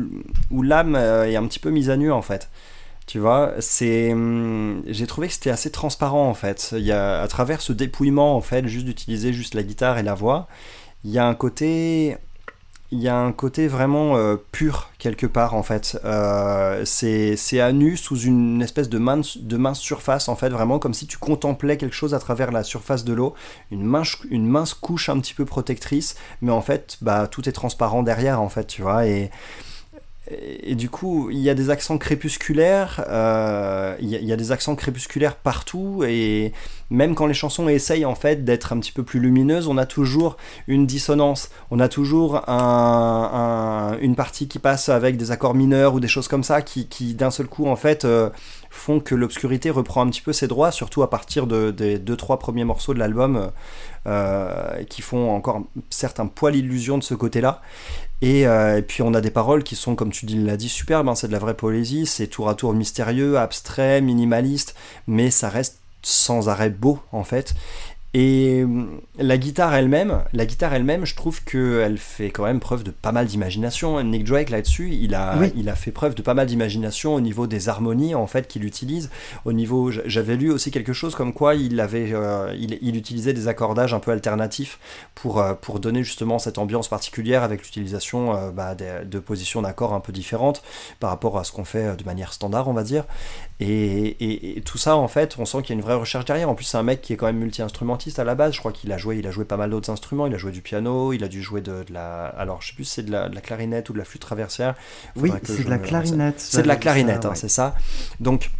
où 0.56 0.62
l'âme 0.62 0.96
euh, 0.96 1.28
est 1.28 1.36
un 1.36 1.46
petit 1.46 1.60
peu 1.60 1.70
mise 1.70 1.90
à 1.90 1.96
nu 1.96 2.10
en 2.10 2.22
fait. 2.22 2.48
Tu 3.06 3.18
vois, 3.18 3.54
c'est, 3.60 4.12
hum, 4.12 4.82
j'ai 4.86 5.06
trouvé 5.06 5.28
que 5.28 5.32
c'était 5.32 5.48
assez 5.50 5.70
transparent 5.70 6.28
en 6.28 6.34
fait. 6.34 6.74
Il 6.76 6.84
y 6.84 6.92
a, 6.92 7.22
à 7.22 7.28
travers 7.28 7.62
ce 7.62 7.72
dépouillement 7.72 8.36
en 8.36 8.42
fait, 8.42 8.66
juste 8.68 8.84
d'utiliser 8.84 9.32
juste 9.32 9.54
la 9.54 9.62
guitare 9.62 9.96
et 9.96 10.02
la 10.02 10.12
voix, 10.14 10.46
il 11.04 11.10
y 11.10 11.18
a 11.18 11.26
un 11.26 11.34
côté, 11.34 12.16
il 12.90 13.00
y 13.00 13.08
a 13.08 13.16
un 13.16 13.32
côté 13.32 13.68
vraiment 13.68 14.16
euh, 14.16 14.36
pur 14.52 14.90
quelque 14.98 15.26
part 15.26 15.54
en 15.54 15.62
fait. 15.62 15.98
Euh, 16.04 16.82
c'est 16.84 17.60
à 17.60 17.72
nu 17.72 17.96
sous 17.96 18.18
une 18.20 18.62
espèce 18.62 18.88
de 18.88 18.98
mince, 18.98 19.38
de 19.38 19.74
surface 19.74 20.28
en 20.28 20.36
fait, 20.36 20.48
vraiment 20.48 20.78
comme 20.78 20.94
si 20.94 21.06
tu 21.06 21.18
contemplais 21.18 21.76
quelque 21.76 21.94
chose 21.94 22.14
à 22.14 22.18
travers 22.18 22.50
la 22.50 22.64
surface 22.64 23.04
de 23.04 23.12
l'eau, 23.12 23.34
une 23.70 23.84
mince, 23.84 24.16
une 24.30 24.46
mince 24.46 24.74
couche 24.74 25.08
un 25.08 25.18
petit 25.20 25.34
peu 25.34 25.44
protectrice, 25.44 26.16
mais 26.42 26.52
en 26.52 26.62
fait 26.62 26.98
bah, 27.00 27.28
tout 27.28 27.48
est 27.48 27.52
transparent 27.52 28.02
derrière 28.02 28.40
en 28.40 28.48
fait, 28.48 28.66
tu 28.66 28.82
vois. 28.82 29.06
Et, 29.06 29.30
et, 30.30 30.74
du 30.74 30.90
coup, 30.90 31.30
il 31.30 31.38
y 31.38 31.48
a 31.50 31.54
des 31.54 31.70
accents 31.70 31.96
crépusculaires, 31.98 33.04
euh, 33.08 33.96
il 34.00 34.08
y, 34.08 34.32
a- 34.32 34.36
des 34.36 34.52
accents 34.52 34.76
crépusculaires 34.76 35.36
partout, 35.36 36.04
et 36.06 36.52
même 36.90 37.14
quand 37.14 37.26
les 37.26 37.34
chansons 37.34 37.68
essayent 37.68 38.04
en 38.04 38.14
fait 38.14 38.44
d'être 38.44 38.72
un 38.72 38.78
petit 38.80 38.92
peu 38.92 39.02
plus 39.02 39.20
lumineuses, 39.20 39.66
on 39.68 39.78
a 39.78 39.86
toujours 39.86 40.36
une 40.66 40.86
dissonance, 40.86 41.50
on 41.70 41.80
a 41.80 41.88
toujours 41.88 42.48
un- 42.48 43.94
un- 43.94 43.98
une 44.00 44.14
partie 44.16 44.48
qui 44.48 44.58
passe 44.58 44.88
avec 44.88 45.16
des 45.16 45.30
accords 45.30 45.54
mineurs 45.54 45.94
ou 45.94 46.00
des 46.00 46.08
choses 46.08 46.28
comme 46.28 46.44
ça 46.44 46.62
qui, 46.62 46.86
d'un 47.14 47.30
seul 47.30 47.46
coup 47.46 47.66
en 47.66 47.76
fait 47.76 48.04
euh, 48.04 48.30
font 48.70 49.00
que 49.00 49.14
l'obscurité 49.14 49.70
reprend 49.70 50.02
un 50.02 50.08
petit 50.10 50.20
peu 50.20 50.32
ses 50.32 50.46
droits, 50.46 50.70
surtout 50.70 51.02
à 51.02 51.10
partir 51.10 51.46
de- 51.46 51.70
des 51.70 51.98
deux 51.98 52.16
trois 52.16 52.38
premiers 52.38 52.64
morceaux 52.64 52.94
de 52.94 52.98
l'album 52.98 53.50
euh, 54.06 54.84
qui 54.84 55.02
font 55.02 55.30
encore 55.30 55.62
certes 55.90 56.20
un 56.20 56.26
poil 56.26 56.54
illusion 56.56 56.98
de 56.98 57.02
ce 57.02 57.14
côté-là. 57.14 57.60
Et, 58.20 58.46
euh, 58.46 58.78
et 58.78 58.82
puis 58.82 59.02
on 59.02 59.14
a 59.14 59.20
des 59.20 59.30
paroles 59.30 59.62
qui 59.62 59.76
sont, 59.76 59.94
comme 59.94 60.10
tu 60.10 60.26
l'as 60.26 60.56
dit, 60.56 60.68
superbes, 60.68 61.08
hein, 61.08 61.14
c'est 61.14 61.28
de 61.28 61.32
la 61.32 61.38
vraie 61.38 61.56
poésie, 61.56 62.06
c'est 62.06 62.26
tour 62.26 62.48
à 62.48 62.54
tour 62.54 62.72
mystérieux, 62.74 63.38
abstrait, 63.38 64.00
minimaliste, 64.00 64.74
mais 65.06 65.30
ça 65.30 65.48
reste 65.48 65.80
sans 66.02 66.48
arrêt 66.48 66.70
beau 66.70 67.00
en 67.12 67.24
fait. 67.24 67.54
Et 68.14 68.62
hum, 68.64 69.00
la 69.18 69.36
guitare 69.36 69.74
elle-même, 69.74 70.22
la 70.32 70.46
guitare 70.46 70.72
elle-même, 70.72 71.04
je 71.04 71.14
trouve 71.14 71.44
qu'elle 71.44 71.98
fait 71.98 72.30
quand 72.30 72.44
même 72.44 72.58
preuve 72.58 72.82
de 72.82 72.90
pas 72.90 73.12
mal 73.12 73.26
d'imagination. 73.26 74.02
Nick 74.02 74.24
Drake 74.24 74.48
là-dessus, 74.48 74.90
il 74.94 75.14
a, 75.14 75.36
Oui. 75.38 75.52
il 75.54 75.68
a 75.68 75.74
fait 75.74 75.90
preuve 75.92 76.14
de 76.14 76.22
pas 76.22 76.32
mal 76.32 76.46
d'imagination 76.46 77.14
au 77.14 77.20
niveau 77.20 77.46
des 77.46 77.68
harmonies 77.68 78.14
en 78.14 78.26
fait 78.26 78.48
qu'il 78.48 78.64
utilise. 78.64 79.10
Au 79.44 79.52
niveau, 79.52 79.90
j'avais 80.06 80.36
lu 80.36 80.50
aussi 80.50 80.70
quelque 80.70 80.94
chose 80.94 81.14
comme 81.14 81.34
quoi 81.34 81.54
il 81.54 81.78
avait, 81.80 82.12
euh, 82.14 82.54
il, 82.58 82.78
il 82.80 82.96
utilisait 82.96 83.34
des 83.34 83.46
accordages 83.46 83.92
un 83.92 84.00
peu 84.00 84.10
alternatifs 84.10 84.78
pour 85.14 85.38
euh, 85.40 85.52
pour 85.52 85.78
donner 85.78 86.02
justement 86.02 86.38
cette 86.38 86.56
ambiance 86.56 86.88
particulière 86.88 87.42
avec 87.42 87.62
l'utilisation 87.62 88.34
euh, 88.34 88.50
bah, 88.50 88.74
des- 88.74 89.04
de 89.04 89.18
positions 89.18 89.60
d'accords 89.60 89.92
un 89.92 90.00
peu 90.00 90.12
différentes 90.12 90.62
par 90.98 91.10
rapport 91.10 91.38
à 91.38 91.44
ce 91.44 91.52
qu'on 91.52 91.64
fait 91.66 91.94
de 91.94 92.04
manière 92.04 92.32
standard, 92.32 92.68
on 92.68 92.72
va 92.72 92.84
dire. 92.84 93.04
Et, 93.60 94.06
et- 94.20 94.58
et 94.58 94.60
tout 94.60 94.78
ça, 94.78 94.94
en 94.96 95.08
fait, 95.08 95.34
on 95.38 95.44
sent 95.44 95.62
qu'il 95.62 95.70
y 95.70 95.72
a 95.72 95.80
une 95.80 95.84
vraie 95.84 95.94
recherche 95.96 96.24
derrière. 96.24 96.48
En 96.48 96.54
plus, 96.54 96.64
c'est 96.64 96.76
un 96.76 96.84
mec 96.84 97.00
qui 97.02 97.12
est 97.12 97.16
quand 97.16 97.26
même 97.26 97.38
multi-instrumentiste 97.38 98.18
à 98.20 98.24
la 98.24 98.34
base. 98.36 98.54
Je 98.54 98.60
crois 98.60 98.70
qu'il 98.72 98.92
a 98.92 98.98
joué, 98.98 99.18
il 99.18 99.26
a 99.26 99.30
joué 99.32 99.44
pas 99.44 99.56
mal 99.56 99.70
d'autres 99.70 99.90
instruments. 99.90 100.26
Il 100.28 100.34
a 100.34 100.38
joué 100.38 100.52
du 100.52 100.62
piano, 100.62 101.12
il 101.12 101.24
a 101.24 101.28
dû 101.28 101.42
jouer 101.42 101.60
de, 101.60 101.82
de 101.82 101.92
la. 101.92 102.26
Alors, 102.26 102.62
je 102.62 102.68
sais 102.68 102.74
plus 102.74 102.84
si 102.84 102.94
c'est 102.94 103.02
de 103.02 103.10
la, 103.10 103.28
de 103.28 103.34
la 103.34 103.40
clarinette 103.40 103.90
ou 103.90 103.92
de 103.94 103.98
la 103.98 104.04
flûte 104.04 104.22
traversière. 104.22 104.74
Oui, 105.16 105.30
Faudrait 105.30 105.40
c'est 105.44 105.56
je 105.58 105.64
de 105.64 105.70
la 105.70 105.78
clarinette. 105.78 106.40
C'est 106.40 106.62
de 106.62 106.68
la 106.68 106.76
clarinette, 106.76 107.24
hein, 107.24 107.34
c'est 107.34 107.48
ça. 107.48 107.74
Donc, 108.20 108.50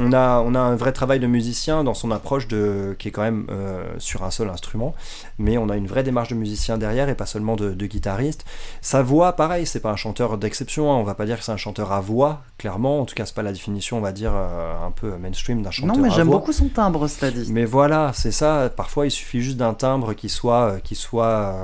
on 0.00 0.12
a, 0.12 0.40
on 0.40 0.54
a 0.54 0.58
un 0.58 0.74
vrai 0.74 0.92
travail 0.92 1.20
de 1.20 1.26
musicien 1.26 1.84
dans 1.84 1.94
son 1.94 2.10
approche 2.10 2.48
de, 2.48 2.96
qui 2.98 3.08
est 3.08 3.10
quand 3.10 3.22
même 3.22 3.46
euh, 3.50 3.84
sur 3.98 4.24
un 4.24 4.30
seul 4.30 4.48
instrument, 4.48 4.94
mais 5.38 5.56
on 5.56 5.68
a 5.68 5.76
une 5.76 5.86
vraie 5.86 6.02
démarche 6.02 6.28
de 6.30 6.34
musicien 6.34 6.78
derrière 6.78 7.08
et 7.08 7.14
pas 7.14 7.26
seulement 7.26 7.54
de, 7.56 7.72
de 7.72 7.86
guitariste. 7.86 8.44
Sa 8.80 9.02
voix, 9.02 9.34
pareil, 9.34 9.66
c'est 9.66 9.80
pas 9.80 9.90
un 9.90 9.96
chanteur 9.96 10.36
d'exception, 10.36 10.92
hein, 10.92 10.96
on 10.96 11.04
va 11.04 11.14
pas 11.14 11.26
dire 11.26 11.38
que 11.38 11.44
c'est 11.44 11.52
un 11.52 11.56
chanteur 11.56 11.92
à 11.92 12.00
voix, 12.00 12.42
clairement, 12.58 13.00
en 13.00 13.04
tout 13.04 13.14
cas 13.14 13.24
c'est 13.26 13.34
pas 13.34 13.42
la 13.42 13.52
définition, 13.52 13.98
on 13.98 14.00
va 14.00 14.12
dire, 14.12 14.32
euh, 14.34 14.74
un 14.84 14.90
peu 14.90 15.16
mainstream 15.16 15.62
d'un 15.62 15.70
chanteur 15.70 15.96
Non, 15.96 16.02
mais 16.02 16.08
à 16.10 16.12
j'aime 16.16 16.26
voix. 16.26 16.38
beaucoup 16.38 16.52
son 16.52 16.68
timbre, 16.68 17.06
cela 17.06 17.30
dit. 17.30 17.52
Mais 17.52 17.64
voilà, 17.64 18.10
c'est 18.14 18.32
ça. 18.32 18.70
Parfois, 18.74 19.06
il 19.06 19.10
suffit 19.10 19.40
juste 19.42 19.58
d'un 19.58 19.74
timbre 19.74 20.14
qui 20.14 20.28
soit, 20.28 20.72
euh, 20.72 20.78
qui 20.80 20.94
soit, 20.96 21.54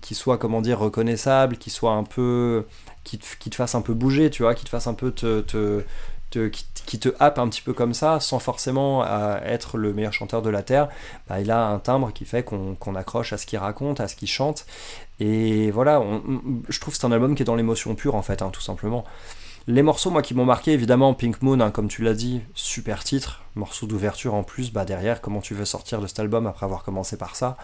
qui 0.00 0.14
soit, 0.14 0.38
comment 0.38 0.62
dire, 0.62 0.78
reconnaissable, 0.78 1.56
qui 1.58 1.70
soit 1.70 1.92
un 1.92 2.04
peu, 2.04 2.64
qui 3.04 3.18
te, 3.18 3.26
qui 3.38 3.50
te 3.50 3.56
fasse 3.56 3.74
un 3.74 3.82
peu 3.82 3.92
bouger, 3.94 4.30
tu 4.30 4.42
vois, 4.42 4.54
qui 4.54 4.64
te 4.64 4.70
fasse 4.70 4.86
un 4.86 4.94
peu 4.94 5.10
te, 5.10 5.40
te, 5.40 5.82
qui, 6.86 6.98
te- 6.98 7.14
happe 7.18 7.38
un 7.38 7.48
petit 7.48 7.62
peu 7.62 7.72
comme 7.72 7.94
ça, 7.94 8.20
sans 8.20 8.38
forcément 8.38 9.04
euh, 9.04 9.38
être 9.44 9.78
le 9.78 9.92
meilleur 9.92 10.12
chanteur 10.12 10.42
de 10.42 10.50
la 10.50 10.62
terre. 10.62 10.88
Bah, 11.28 11.40
il 11.40 11.50
a 11.50 11.66
un 11.66 11.78
timbre 11.78 12.12
qui 12.12 12.24
fait 12.24 12.42
qu'on 12.44 12.94
accroche 12.94 13.32
à 13.32 13.38
ce 13.38 13.46
qu'il 13.46 13.58
raconte, 13.58 14.00
à 14.00 14.08
ce 14.08 14.16
qu'il 14.16 14.28
chante. 14.28 14.66
Et 15.20 15.70
voilà, 15.70 16.02
je 16.68 16.80
trouve 16.80 16.94
que 16.94 17.00
c'est 17.00 17.06
un 17.06 17.12
album 17.12 17.34
qui 17.34 17.42
est 17.42 17.46
dans 17.46 17.56
l'émotion 17.56 17.94
pure, 17.94 18.14
en 18.14 18.22
fait, 18.22 18.42
hein, 18.42 18.50
tout 18.52 18.60
simplement. 18.60 19.04
Les 19.68 19.82
morceaux, 19.82 20.10
moi, 20.10 20.22
qui 20.22 20.34
m'ont 20.34 20.44
marqué, 20.44 20.72
évidemment, 20.72 21.12
Pink 21.14 21.42
Moon, 21.42 21.58
hein, 21.60 21.70
comme 21.72 21.88
tu 21.88 22.02
l'as 22.02 22.14
dit, 22.14 22.40
super 22.54 23.02
titre, 23.02 23.42
morceau 23.56 23.86
d'ouverture 23.86 24.34
en 24.34 24.44
plus, 24.44 24.72
bah 24.72 24.84
derrière, 24.84 25.20
comment 25.20 25.40
tu 25.40 25.54
veux 25.54 25.64
sortir 25.64 26.00
de 26.00 26.06
cet 26.06 26.20
album 26.20 26.46
après 26.46 26.66
avoir 26.66 26.84
commencé 26.84 27.16
par 27.16 27.34
ça? 27.34 27.56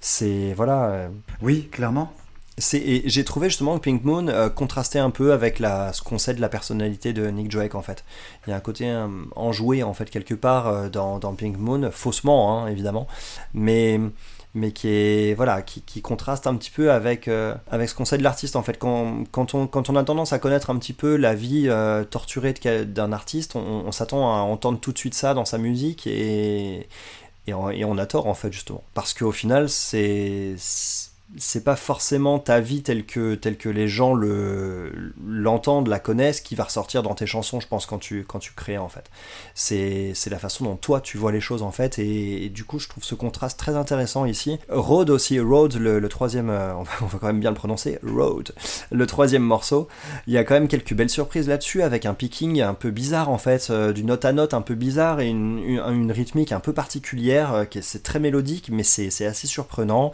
C'est, 0.00 0.52
voilà, 0.54 0.84
euh, 0.84 1.08
Oui, 1.40 1.68
clairement. 1.72 2.12
J'ai 2.58 3.24
trouvé 3.24 3.48
justement 3.48 3.78
que 3.78 3.82
Pink 3.82 4.04
Moon 4.04 4.28
euh, 4.28 4.50
contrastait 4.50 4.98
un 4.98 5.10
peu 5.10 5.32
avec 5.32 5.58
ce 5.58 6.02
qu'on 6.02 6.18
sait 6.18 6.34
de 6.34 6.40
la 6.40 6.50
personnalité 6.50 7.12
de 7.12 7.26
Nick 7.28 7.48
Drake 7.48 7.74
en 7.74 7.82
fait. 7.82 8.04
Il 8.46 8.50
y 8.50 8.52
a 8.52 8.56
un 8.56 8.60
côté 8.60 8.90
euh, 8.90 9.08
enjoué 9.36 9.82
en 9.82 9.94
fait 9.94 10.10
quelque 10.10 10.34
part 10.34 10.68
euh, 10.68 10.88
dans, 10.88 11.34
Pink 11.34 11.56
Moon, 11.56 11.90
faussement 11.90 12.62
hein, 12.64 12.68
évidemment, 12.68 13.06
mais, 13.54 13.98
mais 14.54 14.72
qui 14.72 14.88
est 14.88 15.34
voilà 15.34 15.62
qui, 15.62 15.80
qui 15.80 16.02
contraste 16.02 16.46
un 16.46 16.54
petit 16.56 16.70
peu 16.70 16.92
avec, 16.92 17.28
avec 17.70 17.88
ce 17.88 17.94
qu'on 17.94 18.04
sait 18.04 18.18
de 18.18 18.22
l'artiste 18.22 18.54
en 18.54 18.62
fait. 18.62 18.78
Quand, 18.78 19.24
quand, 19.30 19.54
on, 19.54 19.66
quand 19.66 19.88
on 19.88 19.96
a 19.96 20.04
tendance 20.04 20.34
à 20.34 20.38
connaître 20.38 20.68
un 20.68 20.78
petit 20.78 20.92
peu 20.92 21.16
la 21.16 21.34
vie 21.34 21.70
torturée 22.10 22.52
d'un 22.52 23.12
artiste, 23.12 23.56
on, 23.56 23.90
s'attend 23.92 24.30
à 24.30 24.40
entendre 24.40 24.78
tout 24.78 24.92
de 24.92 24.98
suite 24.98 25.14
ça 25.14 25.32
dans 25.32 25.46
sa 25.46 25.56
musique 25.56 26.06
et, 26.06 26.86
et 27.46 27.54
on 27.54 27.98
a 27.98 28.06
tort 28.06 28.26
en 28.26 28.34
fait 28.34 28.52
justement. 28.52 28.82
Parce 28.92 29.14
qu'au 29.14 29.32
final 29.32 29.70
c'est 29.70 30.56
c'est 31.38 31.64
pas 31.64 31.76
forcément 31.76 32.38
ta 32.38 32.60
vie 32.60 32.82
telle 32.82 33.06
que, 33.06 33.34
telle 33.34 33.56
que 33.56 33.68
les 33.68 33.88
gens 33.88 34.14
le, 34.14 35.12
l'entendent, 35.26 35.88
la 35.88 35.98
connaissent, 35.98 36.40
qui 36.40 36.54
va 36.54 36.64
ressortir 36.64 37.02
dans 37.02 37.14
tes 37.14 37.26
chansons, 37.26 37.60
je 37.60 37.66
pense, 37.66 37.86
quand 37.86 37.98
tu, 37.98 38.24
quand 38.24 38.38
tu 38.38 38.52
crées, 38.52 38.78
en 38.78 38.88
fait. 38.88 39.10
C'est, 39.54 40.12
la 40.30 40.38
façon 40.38 40.64
dont 40.64 40.76
toi, 40.76 41.00
tu 41.00 41.18
vois 41.18 41.32
les 41.32 41.40
choses, 41.40 41.62
en 41.62 41.70
fait, 41.70 41.98
et, 41.98 42.48
du 42.50 42.64
coup, 42.64 42.78
je 42.78 42.88
trouve 42.88 43.04
ce 43.04 43.14
contraste 43.14 43.58
très 43.58 43.76
intéressant 43.76 44.26
ici. 44.26 44.58
Road 44.68 45.10
aussi, 45.10 45.40
Road, 45.40 45.74
le, 45.74 46.06
troisième, 46.08 46.50
euh, 46.50 46.74
on, 47.02 47.06
va, 47.06 47.18
quand 47.18 47.26
même 47.26 47.40
bien 47.40 47.50
le 47.50 47.56
prononcer, 47.56 47.98
Road, 48.02 48.52
le 48.90 49.06
troisième 49.06 49.42
morceau, 49.42 49.88
il 50.26 50.34
y 50.34 50.38
a 50.38 50.44
quand 50.44 50.54
même 50.54 50.68
quelques 50.68 50.94
belles 50.94 51.10
surprises 51.10 51.48
là-dessus, 51.48 51.82
avec 51.82 52.04
un 52.04 52.14
picking 52.14 52.60
un 52.60 52.74
peu 52.74 52.90
bizarre, 52.90 53.30
en 53.30 53.38
fait, 53.38 53.68
euh, 53.70 53.92
du 53.92 54.04
note 54.04 54.24
à 54.24 54.32
note 54.32 54.54
un 54.54 54.62
peu 54.62 54.74
bizarre, 54.74 55.20
et 55.20 55.28
une, 55.28 56.12
rythmique 56.12 56.52
un 56.52 56.60
peu 56.60 56.74
particulière, 56.74 57.54
euh, 57.54 57.64
c'est 57.80 58.02
très 58.02 58.18
mélodique, 58.18 58.68
mais 58.70 58.82
c'est, 58.82 59.08
c'est 59.08 59.24
assez 59.24 59.46
surprenant. 59.46 60.12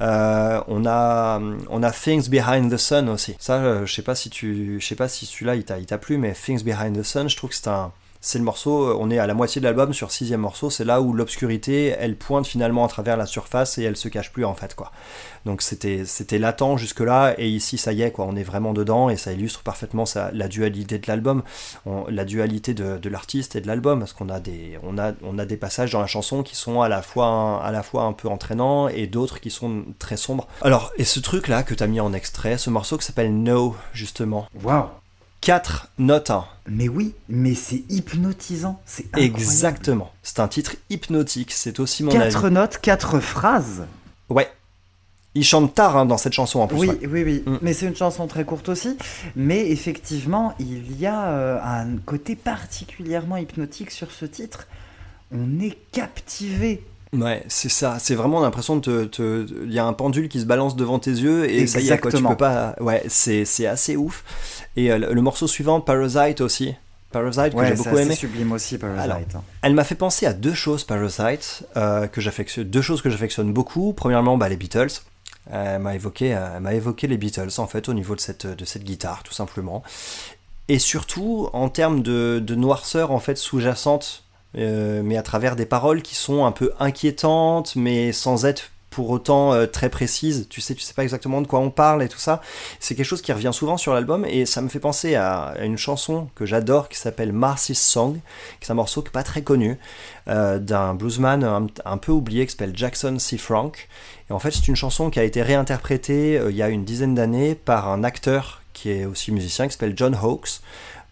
Euh, 0.00 0.53
euh, 0.54 0.60
on 0.68 0.86
a 0.86 1.40
on 1.68 1.82
a 1.82 1.90
Things 1.90 2.28
Behind 2.28 2.70
the 2.72 2.76
Sun 2.76 3.08
aussi. 3.08 3.36
Ça, 3.38 3.54
euh, 3.54 3.86
je 3.86 3.92
sais 3.92 4.02
pas 4.02 4.14
si 4.14 4.30
tu, 4.30 4.78
je 4.80 4.86
sais 4.86 4.94
pas 4.94 5.08
si 5.08 5.26
celui-là 5.26 5.56
il 5.56 5.64
t'a 5.64 5.98
plu, 5.98 6.18
mais 6.18 6.32
Things 6.32 6.62
Behind 6.62 6.96
the 6.98 7.02
Sun, 7.02 7.28
je 7.28 7.36
trouve 7.36 7.50
que 7.50 7.56
c'est 7.56 7.68
un 7.68 7.92
c'est 8.24 8.38
le 8.38 8.44
morceau, 8.44 8.84
euh, 8.84 8.96
on 8.98 9.10
est 9.10 9.18
à 9.18 9.26
la 9.26 9.34
moitié 9.34 9.60
de 9.60 9.66
l'album 9.66 9.92
sur 9.92 10.10
sixième 10.10 10.40
morceau, 10.40 10.70
c'est 10.70 10.86
là 10.86 11.02
où 11.02 11.12
l'obscurité, 11.12 11.94
elle 11.98 12.16
pointe 12.16 12.46
finalement 12.46 12.82
à 12.82 12.88
travers 12.88 13.18
la 13.18 13.26
surface 13.26 13.76
et 13.76 13.82
elle 13.82 13.98
se 13.98 14.08
cache 14.08 14.32
plus 14.32 14.46
en 14.46 14.54
fait 14.54 14.74
quoi. 14.74 14.92
Donc 15.44 15.60
c'était 15.60 16.06
c'était 16.06 16.38
latent 16.38 16.78
jusque 16.78 17.00
là 17.00 17.34
et 17.36 17.46
ici 17.50 17.76
ça 17.76 17.92
y 17.92 18.00
est 18.00 18.12
quoi, 18.12 18.24
on 18.24 18.34
est 18.34 18.42
vraiment 18.42 18.72
dedans 18.72 19.10
et 19.10 19.18
ça 19.18 19.32
illustre 19.32 19.62
parfaitement 19.62 20.04
la 20.32 20.48
dualité 20.48 20.98
de 20.98 21.06
l'album, 21.06 21.42
la 22.08 22.24
dualité 22.24 22.72
de, 22.72 23.08
l'artiste 23.10 23.56
et 23.56 23.60
de 23.60 23.66
l'album 23.66 23.98
parce 23.98 24.14
qu'on 24.14 24.30
a 24.30 24.40
des 24.40 24.78
on 24.82 24.96
a 24.96 25.12
on 25.22 25.38
a 25.38 25.44
des 25.44 25.58
passages 25.58 25.92
dans 25.92 26.00
la 26.00 26.06
chanson 26.06 26.42
qui 26.42 26.56
sont 26.56 26.80
à 26.80 26.88
la 26.88 27.02
fois 27.02 27.62
à 27.62 27.70
la 27.72 27.82
fois 27.82 28.04
un 28.04 28.14
peu 28.14 28.28
entraînants 28.28 28.88
et 28.88 29.06
d'autres 29.06 29.38
qui 29.40 29.50
sont 29.50 29.84
très 29.98 30.16
sombres. 30.16 30.48
Alors 30.62 30.92
et 30.96 31.04
ce 31.04 31.20
truc 31.20 31.46
là 31.46 31.62
que 31.62 31.74
tu 31.74 31.82
as 31.82 31.86
mis 31.86 32.00
en 32.00 32.14
extrait, 32.14 32.56
ce 32.56 32.70
morceau 32.70 32.96
qui 32.96 33.04
s'appelle 33.04 33.34
No 33.34 33.76
justement. 33.92 34.46
Waouh 34.62 34.86
4 35.44 35.90
notes. 35.98 36.32
Mais 36.66 36.88
oui, 36.88 37.14
mais 37.28 37.54
c'est 37.54 37.84
hypnotisant, 37.90 38.80
c'est 38.86 39.04
Exactement. 39.18 40.10
C'est 40.22 40.40
un 40.40 40.48
titre 40.48 40.76
hypnotique, 40.88 41.52
c'est 41.52 41.80
aussi 41.80 42.02
mon 42.02 42.18
avis. 42.18 42.32
4 42.32 42.48
notes, 42.48 42.78
4 42.80 43.20
phrases. 43.20 43.84
Ouais. 44.30 44.50
Il 45.34 45.44
chante 45.44 45.74
tard 45.74 45.98
hein, 45.98 46.06
dans 46.06 46.16
cette 46.16 46.32
chanson 46.32 46.60
en 46.60 46.66
plus. 46.66 46.78
Oui, 46.78 46.88
oui, 47.02 47.24
oui. 47.24 47.42
Mm. 47.44 47.58
Mais 47.60 47.74
c'est 47.74 47.84
une 47.86 47.96
chanson 47.96 48.26
très 48.26 48.44
courte 48.44 48.70
aussi. 48.70 48.96
Mais 49.36 49.68
effectivement, 49.70 50.54
il 50.58 50.98
y 50.98 51.06
a 51.06 51.26
euh, 51.26 51.60
un 51.62 51.98
côté 51.98 52.36
particulièrement 52.36 53.36
hypnotique 53.36 53.90
sur 53.90 54.12
ce 54.12 54.24
titre. 54.24 54.66
On 55.30 55.60
est 55.60 55.76
captivé 55.92 56.82
Ouais, 57.14 57.44
c'est 57.48 57.68
ça. 57.68 57.98
C'est 57.98 58.14
vraiment 58.14 58.40
l'impression 58.40 58.76
de 58.76 59.04
te. 59.04 59.46
Il 59.64 59.72
y 59.72 59.78
a 59.78 59.84
un 59.84 59.92
pendule 59.92 60.28
qui 60.28 60.40
se 60.40 60.46
balance 60.46 60.76
devant 60.76 60.98
tes 60.98 61.10
yeux 61.10 61.50
et 61.50 61.66
ça 61.66 61.80
y 61.80 61.90
est, 61.90 61.98
quoi, 61.98 62.10
tu 62.10 62.22
peux 62.22 62.36
pas. 62.36 62.74
Ouais, 62.80 63.02
c'est 63.08 63.66
assez 63.66 63.96
ouf. 63.96 64.24
Et 64.76 64.90
euh, 64.90 64.98
le, 64.98 65.20
morceau 65.22 65.46
suivant, 65.46 65.80
Parasite 65.80 66.40
aussi. 66.40 66.74
Parasite 67.12 67.54
que 67.54 67.64
j'ai 67.64 67.74
beaucoup 67.74 67.96
aimé. 67.96 68.14
sublime 68.14 68.52
aussi 68.52 68.76
Parasite. 68.76 69.36
Hein. 69.36 69.42
elle 69.62 69.74
m'a 69.74 69.84
fait 69.84 69.94
penser 69.94 70.26
à 70.26 70.32
deux 70.32 70.54
choses 70.54 70.82
Parasite 70.82 71.64
euh, 71.76 72.08
que 72.08 72.20
j'affectionne, 72.20 72.64
deux 72.64 72.82
choses 72.82 73.02
que 73.02 73.10
j'affectionne 73.10 73.52
beaucoup. 73.52 73.92
Premièrement, 73.92 74.36
bah, 74.36 74.48
les 74.48 74.56
Beatles. 74.56 75.00
Elle 75.50 75.82
m'a 75.82 75.94
évoqué, 75.94 76.36
évoqué 76.72 77.06
les 77.06 77.18
Beatles 77.18 77.50
en 77.58 77.66
fait 77.66 77.90
au 77.90 77.92
niveau 77.92 78.14
de 78.14 78.20
cette 78.20 78.46
de 78.46 78.64
cette 78.64 78.82
guitare 78.82 79.22
tout 79.22 79.34
simplement. 79.34 79.82
Et 80.68 80.78
surtout 80.78 81.50
en 81.52 81.68
termes 81.68 82.00
de, 82.00 82.42
de 82.42 82.54
noirceur 82.54 83.10
en 83.10 83.18
fait 83.18 83.36
sous-jacente 83.36 84.23
euh, 84.56 85.02
mais 85.04 85.16
à 85.16 85.22
travers 85.22 85.56
des 85.56 85.66
paroles 85.66 86.02
qui 86.02 86.14
sont 86.14 86.44
un 86.44 86.52
peu 86.52 86.72
inquiétantes, 86.78 87.74
mais 87.76 88.12
sans 88.12 88.44
être 88.44 88.70
pour 88.94 89.10
autant 89.10 89.52
euh, 89.52 89.66
très 89.66 89.88
précises. 89.88 90.46
Tu 90.48 90.60
sais, 90.60 90.74
tu 90.74 90.82
sais 90.82 90.94
pas 90.94 91.02
exactement 91.02 91.40
de 91.40 91.48
quoi 91.48 91.58
on 91.58 91.70
parle 91.70 92.04
et 92.04 92.08
tout 92.08 92.18
ça. 92.18 92.40
C'est 92.78 92.94
quelque 92.94 93.06
chose 93.06 93.22
qui 93.22 93.32
revient 93.32 93.50
souvent 93.52 93.76
sur 93.76 93.92
l'album 93.92 94.24
et 94.24 94.46
ça 94.46 94.62
me 94.62 94.68
fait 94.68 94.78
penser 94.78 95.16
à 95.16 95.56
une 95.60 95.76
chanson 95.76 96.28
que 96.36 96.46
j'adore 96.46 96.88
qui 96.88 96.96
s'appelle 96.96 97.32
Marcy's 97.32 97.80
Song, 97.80 98.20
qui 98.60 98.68
est 98.68 98.70
un 98.70 98.76
morceau 98.76 99.02
qui 99.02 99.08
n'est 99.08 99.12
pas 99.12 99.24
très 99.24 99.42
connu, 99.42 99.78
euh, 100.28 100.60
d'un 100.60 100.94
bluesman 100.94 101.68
un, 101.84 101.98
peu 101.98 102.12
oublié 102.12 102.46
qui 102.46 102.52
s'appelle 102.52 102.76
Jackson 102.76 103.18
C. 103.18 103.36
Frank. 103.36 103.88
Et 104.30 104.32
en 104.32 104.38
fait, 104.38 104.52
c'est 104.52 104.68
une 104.68 104.76
chanson 104.76 105.10
qui 105.10 105.18
a 105.18 105.24
été 105.24 105.42
réinterprétée 105.42 106.40
il 106.48 106.54
y 106.54 106.62
a 106.62 106.68
une 106.68 106.84
dizaine 106.84 107.16
d'années 107.16 107.56
par 107.56 107.88
un 107.88 108.04
acteur 108.04 108.62
qui 108.72 108.90
est 108.90 109.06
aussi 109.06 109.32
musicien 109.32 109.66
qui 109.66 109.72
s'appelle 109.72 109.94
John 109.96 110.14
Hawkes 110.14 110.60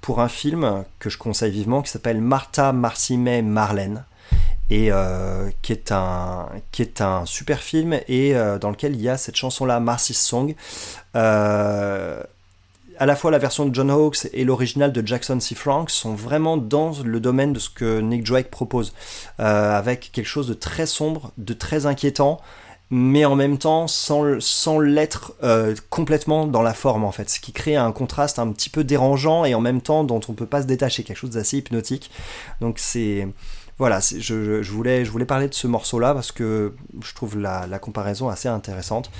pour 0.03 0.21
un 0.21 0.29
film 0.29 0.85
que 0.99 1.09
je 1.09 1.17
conseille 1.17 1.53
vivement 1.53 1.81
qui 1.81 1.91
s'appelle 1.91 2.21
Martha, 2.21 2.73
Marcy-May, 2.73 3.41
Marlène 3.41 4.05
et 4.69 4.89
euh, 4.91 5.49
qui, 5.63 5.73
est 5.73 5.93
un, 5.93 7.25
super 7.25 7.61
film 7.61 7.95
et 8.09 8.35
euh, 8.35 8.59
dans 8.59 8.71
lequel 8.71 8.95
il 8.95 9.01
y 9.01 9.09
a 9.09 9.17
cette 9.17 9.37
chanson-là, 9.37 9.81
Marcy's 9.81 10.21
Song. 10.21 10.55
Euh, 11.15 12.23
à 12.99 13.07
la 13.07 13.17
fois 13.17 13.31
la 13.31 13.39
version 13.39 13.65
de 13.65 13.75
John 13.75 13.91
Hawkes 13.91 14.29
et 14.33 14.45
l'original 14.45 14.93
de 14.93 15.07
Jackson 15.07 15.39
C. 15.41 15.55
Frank 15.55 15.89
sont 15.89 16.15
vraiment 16.15 16.57
dans 16.57 16.93
le 17.05 17.21
domaine 17.21 17.53
de 17.53 17.59
ce 17.59 17.71
que 17.71 18.01
Nick 18.01 18.25
Drake 18.25 18.51
propose, 18.51 18.93
avec 19.39 20.11
quelque 20.13 20.27
chose 20.27 20.47
de 20.47 20.55
très 20.55 20.87
sombre, 20.87 21.33
de 21.39 21.53
très 21.53 21.87
inquiétant, 21.87 22.41
mais 22.95 23.25
en 23.25 23.37
même 23.37 23.57
temps 23.57 23.87
sans, 23.87 24.39
sans 24.39 24.79
l'être 24.79 25.33
euh, 25.43 25.75
complètement 25.89 26.47
dans 26.47 26.61
la 26.61 26.75
forme 26.75 27.05
en 27.05 27.11
fait, 27.11 27.31
ce 27.31 27.41
qui 27.41 27.53
crée 27.53 27.75
un 27.75 27.91
contraste 27.91 28.39
un 28.39 28.53
petit 28.53 28.69
peu 28.69 28.85
dérangeant 28.85 29.47
et 29.47 29.55
en 29.55 29.63
même 29.63 29.81
temps 29.81 30.05
dont 30.05 30.21
on 30.29 30.35
peut 30.35 30.47
pas 30.47 30.61
se 30.61 30.67
détacher, 30.67 31.03
quelque 31.03 31.17
chose 31.17 31.31
d'assez 31.31 31.57
hypnotique. 31.57 32.11
Donc 32.61 32.79
c'est 32.79 33.27
voilà, 33.79 33.99
je, 34.01 34.63
je, 34.63 34.71
voulais, 34.71 35.07
je 35.07 35.11
voulais 35.11 35.25
parler 35.25 35.49
de 35.49 35.55
ce 35.55 35.67
morceau-là 35.67 36.13
parce 36.13 36.33
que 36.33 36.75
je 37.03 37.15
trouve 37.15 37.39
la, 37.39 37.67
la 37.67 37.79
comparaison 37.79 38.29
assez 38.29 38.49
intéressante. 38.49 39.11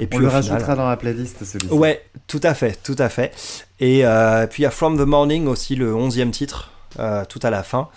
Et 0.00 0.08
puis, 0.08 0.18
on 0.18 0.22
le 0.22 0.28
rajoutera 0.28 0.74
dans 0.74 0.88
la 0.88 0.96
playlist 0.96 1.44
celui-ci. 1.44 1.72
Ouais, 1.72 2.04
tout 2.26 2.40
à 2.42 2.52
fait, 2.52 2.82
tout 2.82 2.96
à 2.98 3.08
fait. 3.08 3.32
Et 3.78 4.04
euh, 4.04 4.48
puis 4.48 4.62
il 4.62 4.64
y 4.64 4.66
a 4.66 4.72
From 4.72 4.98
the 4.98 5.06
Morning 5.06 5.46
aussi, 5.46 5.76
le 5.76 5.94
onzième 5.94 6.32
titre, 6.32 6.72
euh, 6.98 7.24
tout 7.24 7.40
à 7.44 7.50
la 7.50 7.62
fin, 7.62 7.88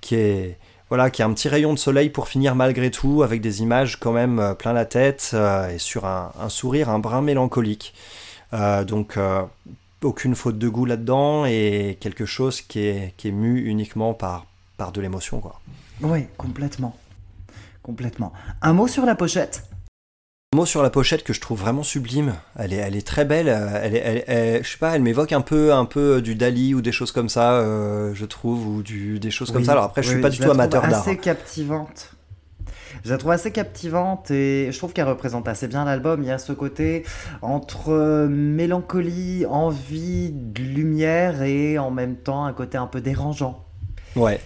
qui 0.00 0.14
est 0.14 0.58
voilà, 0.92 1.08
qui 1.08 1.22
a 1.22 1.24
un 1.24 1.32
petit 1.32 1.48
rayon 1.48 1.72
de 1.72 1.78
soleil 1.78 2.10
pour 2.10 2.28
finir 2.28 2.54
malgré 2.54 2.90
tout, 2.90 3.22
avec 3.22 3.40
des 3.40 3.62
images 3.62 3.98
quand 3.98 4.12
même 4.12 4.38
euh, 4.38 4.52
plein 4.52 4.74
la 4.74 4.84
tête 4.84 5.30
euh, 5.32 5.70
et 5.70 5.78
sur 5.78 6.04
un, 6.04 6.30
sourire 6.50 6.90
un 6.90 6.98
brin 6.98 7.22
mélancolique. 7.22 7.94
Euh, 8.52 8.84
donc 8.84 9.18
aucune 10.02 10.34
faute 10.34 10.58
de 10.58 10.68
goût 10.68 10.84
là-dedans 10.84 11.46
et 11.46 11.96
quelque 11.98 12.26
chose 12.26 12.60
qui 12.60 12.80
est, 12.80 13.14
qui 13.16 13.28
est 13.28 13.32
mu 13.32 13.62
uniquement 13.62 14.12
par, 14.12 14.44
par 14.76 14.92
de 14.92 15.00
l'émotion. 15.00 15.42
Oui, 16.02 16.26
complètement. 16.36 16.94
Complètement. 17.82 18.34
Un 18.60 18.74
mot 18.74 18.86
sur 18.86 19.06
la 19.06 19.14
pochette? 19.14 19.62
Mot 20.54 20.66
sur 20.66 20.82
la 20.82 20.90
pochette 20.90 21.24
que 21.24 21.32
je 21.32 21.40
trouve 21.40 21.60
vraiment 21.60 21.82
sublime. 21.82 22.34
Elle 22.58 22.74
est, 22.74 22.76
elle 22.76 22.96
est 22.96 23.06
très 23.06 23.24
belle. 23.24 23.48
Elle, 23.48 23.96
est, 23.96 24.62
je 24.62 24.68
sais 24.68 24.78
pas, 24.78 24.94
elle 24.94 25.02
m'évoque 25.02 25.32
un 25.32 25.40
peu, 25.40 25.72
un 25.72 25.86
peu 25.86 26.20
du 26.20 26.34
Dali 26.34 26.74
ou 26.74 26.82
des 26.82 26.92
choses 26.92 27.10
comme 27.10 27.28
ça, 27.28 27.54
euh, 27.54 28.12
je 28.14 28.24
trouve, 28.26 28.66
ou 28.66 28.82
du, 28.82 29.18
des 29.18 29.30
choses 29.30 29.50
comme 29.50 29.64
ça. 29.64 29.72
Alors 29.72 29.84
après, 29.84 30.02
je 30.02 30.10
suis 30.10 30.20
pas 30.20 30.30
du 30.30 30.38
tout 30.38 30.50
amateur 30.50 30.82
d'art. 30.82 31.00
Assez 31.00 31.16
captivante. 31.16 32.12
Je 33.04 33.10
la 33.10 33.18
trouve 33.18 33.32
assez 33.32 33.50
captivante 33.50 34.30
et 34.30 34.68
je 34.70 34.78
trouve 34.78 34.92
qu'elle 34.92 35.08
représente 35.08 35.48
assez 35.48 35.66
bien 35.66 35.84
l'album. 35.84 36.22
Il 36.22 36.28
y 36.28 36.30
a 36.30 36.38
ce 36.38 36.52
côté 36.52 37.04
entre 37.40 38.26
mélancolie, 38.28 39.46
envie 39.46 40.30
de 40.30 40.62
lumière 40.62 41.42
et 41.42 41.78
en 41.78 41.90
même 41.90 42.16
temps 42.16 42.44
un 42.44 42.52
côté 42.52 42.76
un 42.76 42.86
peu 42.86 43.00
dérangeant. 43.00 43.64
Ouais. 44.14 44.38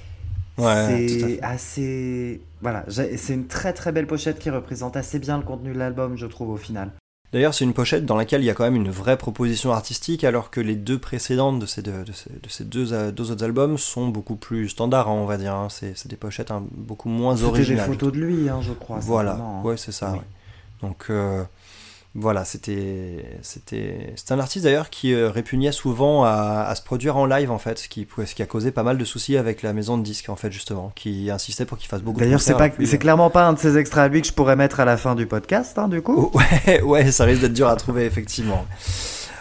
Ouais, 0.56 1.06
c'est 1.06 1.38
assez 1.42 2.40
voilà, 2.62 2.84
c'est 2.88 3.34
une 3.34 3.46
très 3.46 3.72
très 3.72 3.92
belle 3.92 4.06
pochette 4.06 4.38
qui 4.38 4.50
représente 4.50 4.96
assez 4.96 5.18
bien 5.18 5.36
le 5.36 5.44
contenu 5.44 5.72
de 5.72 5.78
l'album, 5.78 6.16
je 6.16 6.26
trouve, 6.26 6.50
au 6.50 6.56
final. 6.56 6.90
D'ailleurs, 7.32 7.54
c'est 7.54 7.64
une 7.64 7.74
pochette 7.74 8.06
dans 8.06 8.16
laquelle 8.16 8.40
il 8.42 8.46
y 8.46 8.50
a 8.50 8.54
quand 8.54 8.64
même 8.64 8.76
une 8.76 8.90
vraie 8.90 9.18
proposition 9.18 9.72
artistique, 9.72 10.24
alors 10.24 10.50
que 10.50 10.60
les 10.60 10.76
deux 10.76 10.98
précédentes 10.98 11.58
de 11.58 11.66
ces 11.66 11.82
deux, 11.82 12.04
de 12.04 12.12
ces, 12.48 12.64
deux, 12.64 12.92
euh, 12.92 13.10
deux, 13.10 13.30
autres 13.30 13.44
albums 13.44 13.76
sont 13.78 14.08
beaucoup 14.08 14.36
plus 14.36 14.68
standards, 14.68 15.08
hein, 15.08 15.12
on 15.12 15.26
va 15.26 15.36
dire. 15.36 15.54
Hein. 15.54 15.68
C'est 15.68 16.06
des 16.06 16.16
pochettes 16.16 16.50
hein, 16.50 16.64
beaucoup 16.70 17.08
moins 17.08 17.42
originales. 17.42 17.86
des 17.86 17.92
photos 17.92 18.12
de 18.12 18.18
lui, 18.18 18.48
je 18.62 18.72
crois. 18.72 19.00
Voilà, 19.00 19.38
ouais, 19.64 19.76
c'est 19.76 19.92
ça. 19.92 20.14
Donc, 20.80 21.06
euh, 21.10 21.42
Voilà, 22.18 22.46
c'était 22.46 23.26
c'était 23.42 24.14
c'est 24.16 24.32
un 24.32 24.38
artiste 24.38 24.64
d'ailleurs 24.64 24.88
qui 24.88 25.12
euh, 25.12 25.28
répugnait 25.28 25.70
souvent 25.70 26.24
à, 26.24 26.64
à, 26.66 26.74
se 26.74 26.80
produire 26.80 27.18
en 27.18 27.26
live 27.26 27.50
en 27.50 27.58
fait, 27.58 27.78
ce 27.78 27.90
qui 27.90 28.08
ce 28.24 28.34
qui 28.34 28.42
a 28.42 28.46
causé 28.46 28.70
pas 28.70 28.82
mal 28.82 28.96
de 28.96 29.04
soucis 29.04 29.36
avec 29.36 29.60
la 29.60 29.74
maison 29.74 29.98
de 29.98 30.02
disques 30.02 30.30
en 30.30 30.36
fait 30.36 30.50
justement, 30.50 30.92
qui 30.94 31.30
insistait 31.30 31.66
pour 31.66 31.76
qu'il 31.76 31.88
fasse 31.88 32.00
beaucoup. 32.00 32.18
D'ailleurs, 32.18 32.40
c'est 32.40 32.54
pas 32.54 32.70
c'est 32.82 32.96
clairement 32.96 33.28
pas 33.28 33.46
un 33.46 33.52
de 33.52 33.58
ces 33.58 33.76
extraits 33.76 34.04
à 34.04 34.08
lui 34.08 34.22
que 34.22 34.28
je 34.28 34.32
pourrais 34.32 34.56
mettre 34.56 34.80
à 34.80 34.86
la 34.86 34.96
fin 34.96 35.14
du 35.14 35.26
podcast, 35.26 35.78
hein, 35.78 35.88
du 35.88 36.00
coup. 36.00 36.32
Ouais, 36.32 36.80
ouais, 36.82 37.10
ça 37.12 37.24
risque 37.24 37.42
d'être 37.42 37.52
dur 37.52 37.68
à 37.68 37.76
trouver 37.76 38.06
effectivement. 38.06 38.64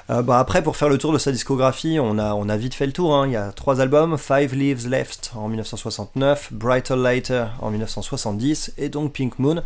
Euh, 0.09 0.21
bah 0.21 0.37
après, 0.37 0.61
pour 0.61 0.75
faire 0.75 0.89
le 0.89 0.97
tour 0.97 1.13
de 1.13 1.17
sa 1.17 1.31
discographie, 1.31 1.97
on 2.01 2.19
a, 2.19 2.33
on 2.33 2.49
a 2.49 2.57
vite 2.57 2.73
fait 2.73 2.87
le 2.87 2.91
tour. 2.91 3.15
Hein. 3.15 3.27
Il 3.27 3.31
y 3.31 3.37
a 3.37 3.53
trois 3.53 3.79
albums 3.79 4.17
Five 4.17 4.53
Leaves 4.53 4.89
Left 4.89 5.31
en 5.35 5.47
1969, 5.47 6.49
Brighter 6.51 6.97
Lighter 6.97 7.45
en 7.61 7.71
1970 7.71 8.73
et 8.77 8.89
donc 8.89 9.13
Pink 9.13 9.39
Moon. 9.39 9.63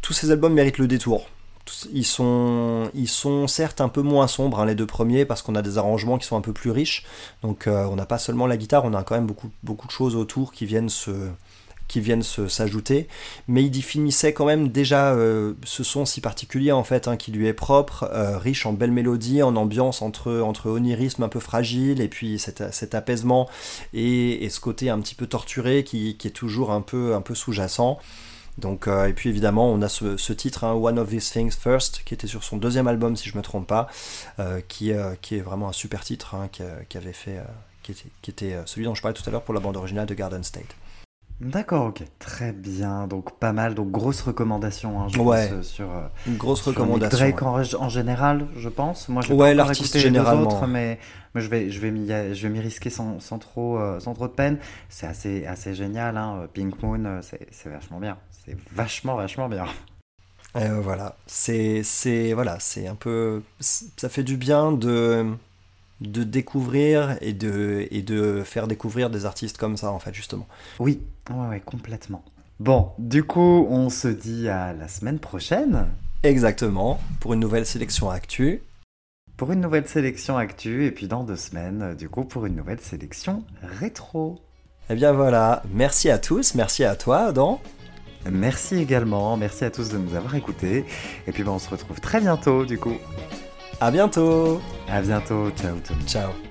Tous 0.00 0.14
ces 0.14 0.30
albums 0.30 0.54
méritent 0.54 0.78
le 0.78 0.88
détour. 0.88 1.26
Ils 1.92 2.06
sont, 2.06 2.90
ils 2.94 3.08
sont 3.08 3.46
certes 3.46 3.80
un 3.80 3.88
peu 3.88 4.02
moins 4.02 4.26
sombres, 4.26 4.60
hein, 4.60 4.66
les 4.66 4.74
deux 4.74 4.86
premiers, 4.86 5.24
parce 5.24 5.42
qu'on 5.42 5.54
a 5.54 5.62
des 5.62 5.78
arrangements 5.78 6.18
qui 6.18 6.26
sont 6.26 6.36
un 6.36 6.40
peu 6.40 6.52
plus 6.52 6.70
riches. 6.70 7.04
Donc 7.42 7.66
euh, 7.66 7.84
on 7.84 7.96
n'a 7.96 8.06
pas 8.06 8.18
seulement 8.18 8.46
la 8.46 8.56
guitare, 8.56 8.84
on 8.84 8.94
a 8.94 9.02
quand 9.02 9.14
même 9.14 9.26
beaucoup, 9.26 9.50
beaucoup 9.62 9.86
de 9.86 9.92
choses 9.92 10.16
autour 10.16 10.52
qui 10.52 10.66
viennent 10.66 10.88
se, 10.88 11.30
qui 11.90 12.00
viennent 12.00 12.22
s'ajouter, 12.22 13.08
mais 13.48 13.64
il 13.64 13.70
définissait 13.70 14.32
quand 14.32 14.44
même 14.44 14.68
déjà 14.68 15.12
euh, 15.12 15.54
ce 15.64 15.82
son 15.82 16.04
si 16.04 16.20
particulier 16.20 16.70
en 16.70 16.84
fait, 16.84 17.08
hein, 17.08 17.16
qui 17.16 17.32
lui 17.32 17.48
est 17.48 17.52
propre, 17.52 18.08
euh, 18.12 18.38
riche 18.38 18.64
en 18.64 18.72
belles 18.72 18.92
mélodies, 18.92 19.42
en 19.42 19.56
ambiance 19.56 20.00
entre, 20.00 20.40
entre 20.40 20.70
onirisme 20.70 21.24
un 21.24 21.28
peu 21.28 21.40
fragile 21.40 22.00
et 22.00 22.06
puis 22.06 22.38
cet, 22.38 22.72
cet 22.72 22.94
apaisement 22.94 23.48
et, 23.92 24.48
ce 24.50 24.60
côté 24.60 24.88
un 24.88 25.00
petit 25.00 25.16
peu 25.16 25.26
torturé 25.26 25.82
qui, 25.82 26.16
qui 26.16 26.28
est 26.28 26.32
toujours 26.32 26.70
un 26.70 26.80
peu, 26.80 27.14
un 27.14 27.20
peu 27.20 27.34
sous-jacent. 27.34 27.98
Donc, 28.60 28.86
euh, 28.86 29.06
et 29.06 29.12
puis 29.12 29.28
évidemment, 29.28 29.70
on 29.70 29.82
a 29.82 29.88
ce, 29.88 30.16
ce 30.16 30.32
titre, 30.32 30.64
hein, 30.64 30.74
One 30.74 30.98
of 30.98 31.08
These 31.08 31.30
Things 31.32 31.52
First, 31.52 32.02
qui 32.04 32.14
était 32.14 32.26
sur 32.26 32.44
son 32.44 32.56
deuxième 32.56 32.86
album, 32.86 33.16
si 33.16 33.28
je 33.28 33.36
me 33.36 33.42
trompe 33.42 33.66
pas, 33.66 33.88
euh, 34.38 34.60
qui, 34.68 34.92
euh, 34.92 35.14
qui 35.20 35.36
est 35.36 35.40
vraiment 35.40 35.68
un 35.68 35.72
super 35.72 36.04
titre, 36.04 36.34
hein, 36.34 36.48
qui, 36.52 36.62
qui, 36.88 36.96
avait 36.96 37.12
fait, 37.12 37.40
qui 37.82 37.92
était, 37.92 38.08
qui 38.22 38.30
était 38.30 38.56
celui 38.66 38.84
dont 38.84 38.94
je 38.94 39.02
parlais 39.02 39.14
tout 39.14 39.28
à 39.28 39.32
l'heure 39.32 39.42
pour 39.42 39.54
la 39.54 39.60
bande 39.60 39.76
originale 39.76 40.06
de 40.06 40.14
Garden 40.14 40.44
State. 40.44 40.76
D'accord, 41.40 41.86
ok, 41.86 42.02
très 42.18 42.52
bien. 42.52 43.06
Donc 43.06 43.38
pas 43.38 43.54
mal, 43.54 43.74
donc 43.74 43.90
grosse 43.90 44.20
recommandation. 44.20 45.00
Hein, 45.00 45.06
je 45.08 45.18
ouais, 45.18 45.48
pense, 45.48 45.66
sur 45.66 45.88
une 46.26 46.36
grosse 46.36 46.60
recommandation. 46.60 47.16
Drake 47.16 47.40
ouais. 47.40 47.74
en, 47.74 47.84
en, 47.84 47.88
général, 47.88 48.46
je 48.56 48.68
pense. 48.68 49.08
Moi, 49.08 49.22
je 49.22 49.32
ouais, 49.32 49.54
l'artiste 49.54 49.96
généralement. 49.96 50.42
Autres, 50.42 50.66
mais, 50.66 50.98
mais 51.34 51.40
je 51.40 51.48
vais, 51.48 51.70
je 51.70 51.80
vais 51.80 51.90
m'y, 51.90 52.08
je 52.08 52.42
vais 52.42 52.50
m'y 52.50 52.60
risquer 52.60 52.90
sans, 52.90 53.20
sans 53.20 53.38
trop, 53.38 53.80
sans 54.00 54.12
trop 54.12 54.28
de 54.28 54.34
peine. 54.34 54.58
C'est 54.90 55.06
assez, 55.06 55.46
assez 55.46 55.74
génial. 55.74 56.18
Hein. 56.18 56.46
Pink 56.52 56.82
Moon, 56.82 57.20
c'est, 57.22 57.46
c'est 57.50 57.70
vachement 57.70 58.00
bien. 58.00 58.18
C'est 58.50 58.74
vachement, 58.74 59.16
vachement 59.16 59.48
bien. 59.48 59.66
Et 60.58 60.68
voilà, 60.68 61.16
c'est, 61.26 61.82
c'est, 61.84 62.32
voilà, 62.32 62.58
c'est 62.58 62.88
un 62.88 62.96
peu, 62.96 63.42
ça 63.60 64.08
fait 64.08 64.24
du 64.24 64.36
bien 64.36 64.72
de 64.72 65.26
de 66.00 66.24
découvrir 66.24 67.18
et 67.20 67.34
de, 67.34 67.86
et 67.90 68.00
de 68.02 68.42
faire 68.42 68.66
découvrir 68.66 69.10
des 69.10 69.26
artistes 69.26 69.58
comme 69.58 69.76
ça, 69.76 69.92
en 69.92 69.98
fait, 69.98 70.14
justement. 70.14 70.48
Oui, 70.78 71.02
ouais, 71.30 71.48
ouais, 71.48 71.60
complètement. 71.60 72.24
Bon, 72.58 72.92
du 72.98 73.22
coup, 73.22 73.66
on 73.68 73.90
se 73.90 74.08
dit 74.08 74.48
à 74.48 74.72
la 74.72 74.88
semaine 74.88 75.18
prochaine. 75.18 75.88
Exactement, 76.22 77.00
pour 77.20 77.34
une 77.34 77.40
nouvelle 77.40 77.66
sélection 77.66 78.10
actu. 78.10 78.62
Pour 79.36 79.52
une 79.52 79.60
nouvelle 79.60 79.88
sélection 79.88 80.38
actu, 80.38 80.86
et 80.86 80.90
puis 80.90 81.06
dans 81.06 81.22
deux 81.22 81.36
semaines, 81.36 81.94
du 81.94 82.08
coup, 82.08 82.24
pour 82.24 82.46
une 82.46 82.56
nouvelle 82.56 82.80
sélection 82.80 83.44
rétro. 83.62 84.40
Eh 84.88 84.94
bien 84.94 85.12
voilà, 85.12 85.62
merci 85.72 86.10
à 86.10 86.18
tous, 86.18 86.54
merci 86.54 86.82
à 86.82 86.96
toi, 86.96 87.26
Adam. 87.26 87.60
Merci 88.28 88.76
également, 88.76 89.36
merci 89.36 89.64
à 89.64 89.70
tous 89.70 89.88
de 89.90 89.98
nous 89.98 90.14
avoir 90.14 90.34
écoutés. 90.34 90.84
Et 91.26 91.32
puis 91.32 91.42
ben, 91.42 91.52
on 91.52 91.58
se 91.58 91.70
retrouve 91.70 92.00
très 92.00 92.20
bientôt, 92.20 92.64
du 92.64 92.78
coup. 92.78 92.96
À 93.80 93.90
bientôt. 93.90 94.60
À 94.88 95.00
bientôt. 95.00 95.50
Ciao. 95.56 95.76
Ciao. 96.06 96.30
so 96.32 96.49